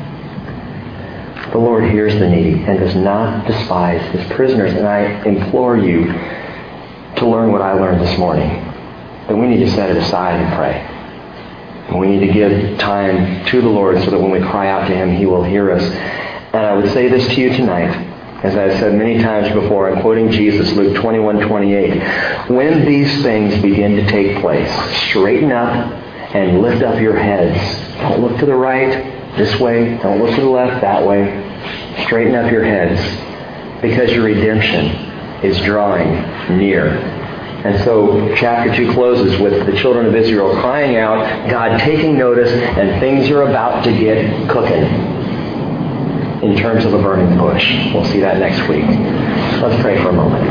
the 1.53 1.59
Lord 1.59 1.91
hears 1.91 2.13
the 2.19 2.29
needy 2.29 2.63
and 2.65 2.79
does 2.79 2.95
not 2.95 3.47
despise 3.47 4.03
his 4.13 4.31
prisoners. 4.33 4.75
And 4.75 4.87
I 4.87 5.25
implore 5.25 5.79
you 5.79 6.13
to 7.17 7.27
learn 7.27 7.53
what 7.53 7.63
I 7.63 7.73
learned 7.73 8.03
this 8.03 8.19
morning, 8.19 8.51
that 9.29 9.35
we 9.35 9.47
need 9.47 9.65
to 9.65 9.71
set 9.71 9.89
it 9.89 9.97
aside 9.97 10.39
and 10.39 10.55
pray. 10.55 10.96
We 11.95 12.09
need 12.09 12.27
to 12.27 12.33
give 12.33 12.79
time 12.79 13.47
to 13.47 13.61
the 13.61 13.69
Lord 13.69 14.03
so 14.05 14.11
that 14.11 14.19
when 14.19 14.31
we 14.31 14.41
cry 14.41 14.69
out 14.69 14.89
to 14.89 14.95
Him, 14.95 15.15
He 15.15 15.27
will 15.27 15.45
hear 15.45 15.71
us. 15.71 15.83
And 15.83 16.67
I 16.67 16.75
would 16.75 16.93
say 16.93 17.09
this 17.09 17.27
to 17.29 17.41
you 17.41 17.51
tonight, 17.51 17.95
as 18.45 18.57
I've 18.57 18.79
said 18.79 18.95
many 18.95 19.23
times 19.23 19.53
before, 19.55 19.91
I'm 19.91 20.03
quoting 20.03 20.31
Jesus, 20.31 20.73
Luke 20.73 20.97
21, 20.97 21.41
28. 21.41 22.51
When 22.51 22.85
these 22.85 23.23
things 23.23 23.61
begin 23.63 23.97
to 23.97 24.07
take 24.07 24.41
place, 24.41 24.71
straighten 25.09 25.53
up 25.53 25.93
and 26.35 26.61
lift 26.61 26.83
up 26.83 27.01
your 27.01 27.17
heads. 27.17 27.59
Don't 28.01 28.21
look 28.21 28.39
to 28.41 28.47
the 28.47 28.55
right, 28.55 29.37
this 29.37 29.59
way. 29.61 29.97
Don't 29.99 30.21
look 30.21 30.35
to 30.35 30.41
the 30.41 30.49
left, 30.49 30.81
that 30.83 31.07
way. 31.07 31.43
Straighten 32.05 32.35
up 32.35 32.51
your 32.51 32.65
heads 32.65 33.01
because 33.81 34.11
your 34.11 34.25
redemption 34.25 34.87
is 35.45 35.59
drawing 35.61 36.59
near. 36.59 37.26
And 37.67 37.83
so 37.83 38.33
chapter 38.37 38.73
2 38.77 38.93
closes 38.93 39.41
with 39.41 39.67
the 39.67 39.77
children 39.77 40.07
of 40.07 40.15
Israel 40.15 40.55
crying 40.61 40.99
out, 40.99 41.51
God 41.51 41.81
taking 41.81 42.17
notice, 42.17 42.49
and 42.53 43.01
things 43.01 43.29
are 43.29 43.43
about 43.43 43.83
to 43.83 43.91
get 43.91 44.49
cooking 44.49 44.85
in 46.49 46.57
terms 46.57 46.85
of 46.85 46.95
a 46.95 47.03
burning 47.03 47.37
bush. 47.37 47.69
We'll 47.93 48.05
see 48.05 48.21
that 48.21 48.39
next 48.39 48.69
week. 48.69 48.85
Let's 49.61 49.83
pray 49.83 50.01
for 50.01 50.11
a 50.11 50.13
moment. 50.13 50.45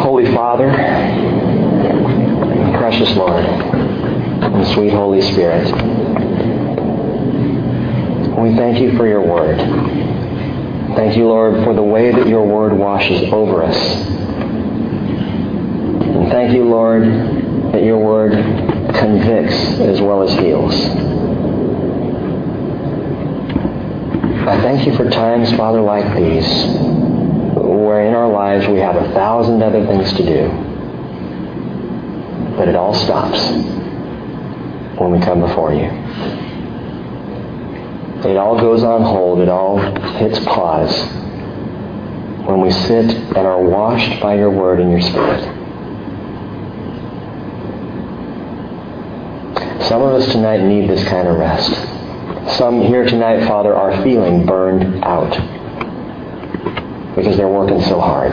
Holy 0.00 0.26
Father, 0.34 0.72
precious 2.76 3.16
Lord, 3.16 3.44
and 3.44 4.66
sweet 4.74 4.92
Holy 4.92 5.22
Spirit, 5.22 5.72
we 8.36 8.56
thank 8.56 8.80
you 8.80 8.96
for 8.96 9.06
your 9.06 9.22
word. 9.24 10.13
Thank 10.92 11.16
you, 11.16 11.26
Lord, 11.26 11.64
for 11.64 11.74
the 11.74 11.82
way 11.82 12.12
that 12.12 12.28
your 12.28 12.46
word 12.46 12.72
washes 12.72 13.32
over 13.32 13.62
us. 13.64 13.76
And 16.14 16.30
thank 16.30 16.52
you, 16.54 16.64
Lord, 16.64 17.02
that 17.72 17.82
your 17.82 17.98
word 17.98 18.32
convicts 18.94 19.80
as 19.80 20.00
well 20.00 20.22
as 20.22 20.32
heals. 20.38 20.74
I 24.46 24.60
thank 24.60 24.86
you 24.86 24.94
for 24.94 25.08
times, 25.08 25.50
Father, 25.56 25.80
like 25.80 26.14
these, 26.14 26.46
where 27.56 28.06
in 28.06 28.14
our 28.14 28.28
lives 28.28 28.68
we 28.68 28.78
have 28.78 28.94
a 28.94 29.10
thousand 29.12 29.62
other 29.62 29.84
things 29.86 30.12
to 30.12 30.24
do. 30.24 30.48
But 32.56 32.68
it 32.68 32.76
all 32.76 32.94
stops 32.94 33.40
when 35.00 35.10
we 35.10 35.18
come 35.20 35.40
before 35.40 35.72
you. 35.72 36.43
It 38.24 38.36
all 38.36 38.58
goes 38.58 38.82
on 38.82 39.02
hold. 39.02 39.40
It 39.40 39.48
all 39.48 39.78
hits 40.16 40.38
pause 40.46 41.02
when 42.46 42.60
we 42.60 42.70
sit 42.70 43.10
and 43.10 43.38
are 43.38 43.62
washed 43.62 44.20
by 44.20 44.34
your 44.34 44.50
word 44.50 44.80
and 44.80 44.90
your 44.90 45.00
spirit. 45.00 45.42
Some 49.88 50.02
of 50.02 50.14
us 50.14 50.32
tonight 50.32 50.62
need 50.62 50.88
this 50.88 51.04
kind 51.08 51.28
of 51.28 51.38
rest. 51.38 51.72
Some 52.56 52.82
here 52.82 53.04
tonight, 53.04 53.46
Father, 53.46 53.74
are 53.74 54.02
feeling 54.02 54.46
burned 54.46 55.04
out 55.04 55.30
because 57.14 57.36
they're 57.36 57.48
working 57.48 57.82
so 57.82 58.00
hard. 58.00 58.32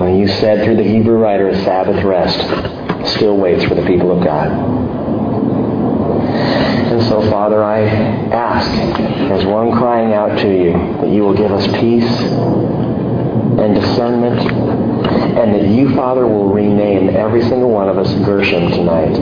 When 0.00 0.16
you 0.16 0.28
said 0.28 0.64
through 0.64 0.76
the 0.76 0.84
Hebrew 0.84 1.18
writer, 1.18 1.48
a 1.48 1.64
Sabbath 1.64 2.02
rest 2.04 2.38
still 3.16 3.36
waits 3.36 3.64
for 3.64 3.74
the 3.74 3.84
people 3.86 4.16
of 4.16 4.24
God. 4.24 4.89
So, 7.08 7.20
Father, 7.30 7.64
I 7.64 7.80
ask, 7.80 8.70
as 9.32 9.44
one 9.46 9.72
crying 9.72 10.12
out 10.12 10.38
to 10.38 10.48
you, 10.48 10.72
that 11.00 11.08
you 11.08 11.22
will 11.22 11.34
give 11.34 11.50
us 11.50 11.66
peace 11.80 12.04
and 13.58 13.74
discernment, 13.74 14.40
and 15.38 15.54
that 15.54 15.66
you, 15.68 15.94
Father, 15.96 16.26
will 16.26 16.52
rename 16.52 17.08
every 17.10 17.42
single 17.42 17.70
one 17.70 17.88
of 17.88 17.98
us 17.98 18.12
Gershom 18.24 18.70
tonight, 18.70 19.16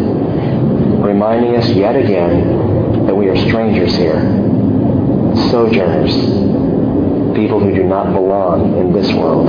reminding 1.03 1.57
us 1.57 1.69
yet 1.71 1.97
again 1.97 3.07
that 3.07 3.15
we 3.15 3.29
are 3.29 3.37
strangers 3.37 3.95
here, 3.95 4.21
sojourners, 5.51 6.15
people 7.37 7.61
who 7.61 7.75
do 7.75 7.85
not 7.85 8.13
belong 8.13 8.77
in 8.77 8.93
this 8.93 9.11
world, 9.13 9.47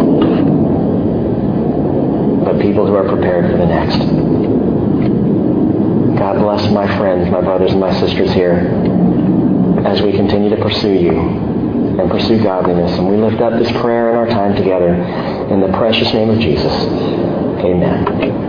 but 2.45 2.61
people 2.61 2.85
who 2.85 2.93
are 2.95 3.07
prepared 3.07 3.51
for 3.51 3.57
the 3.57 3.65
next. 3.65 4.39
God 6.19 6.37
bless 6.39 6.69
my 6.71 6.85
friends, 6.97 7.31
my 7.31 7.39
brothers 7.39 7.71
and 7.71 7.79
my 7.79 7.97
sisters 7.97 8.31
here 8.33 8.57
as 9.85 10.01
we 10.01 10.11
continue 10.11 10.49
to 10.49 10.57
pursue 10.57 10.91
you 10.93 11.17
and 11.17 12.11
pursue 12.11 12.43
godliness. 12.43 12.91
And 12.99 13.09
we 13.09 13.15
lift 13.15 13.41
up 13.41 13.57
this 13.57 13.71
prayer 13.81 14.09
in 14.09 14.15
our 14.15 14.27
time 14.27 14.53
together 14.53 14.93
in 14.93 15.61
the 15.61 15.69
precious 15.77 16.11
name 16.13 16.29
of 16.29 16.39
Jesus. 16.39 16.73
Amen. 17.63 18.48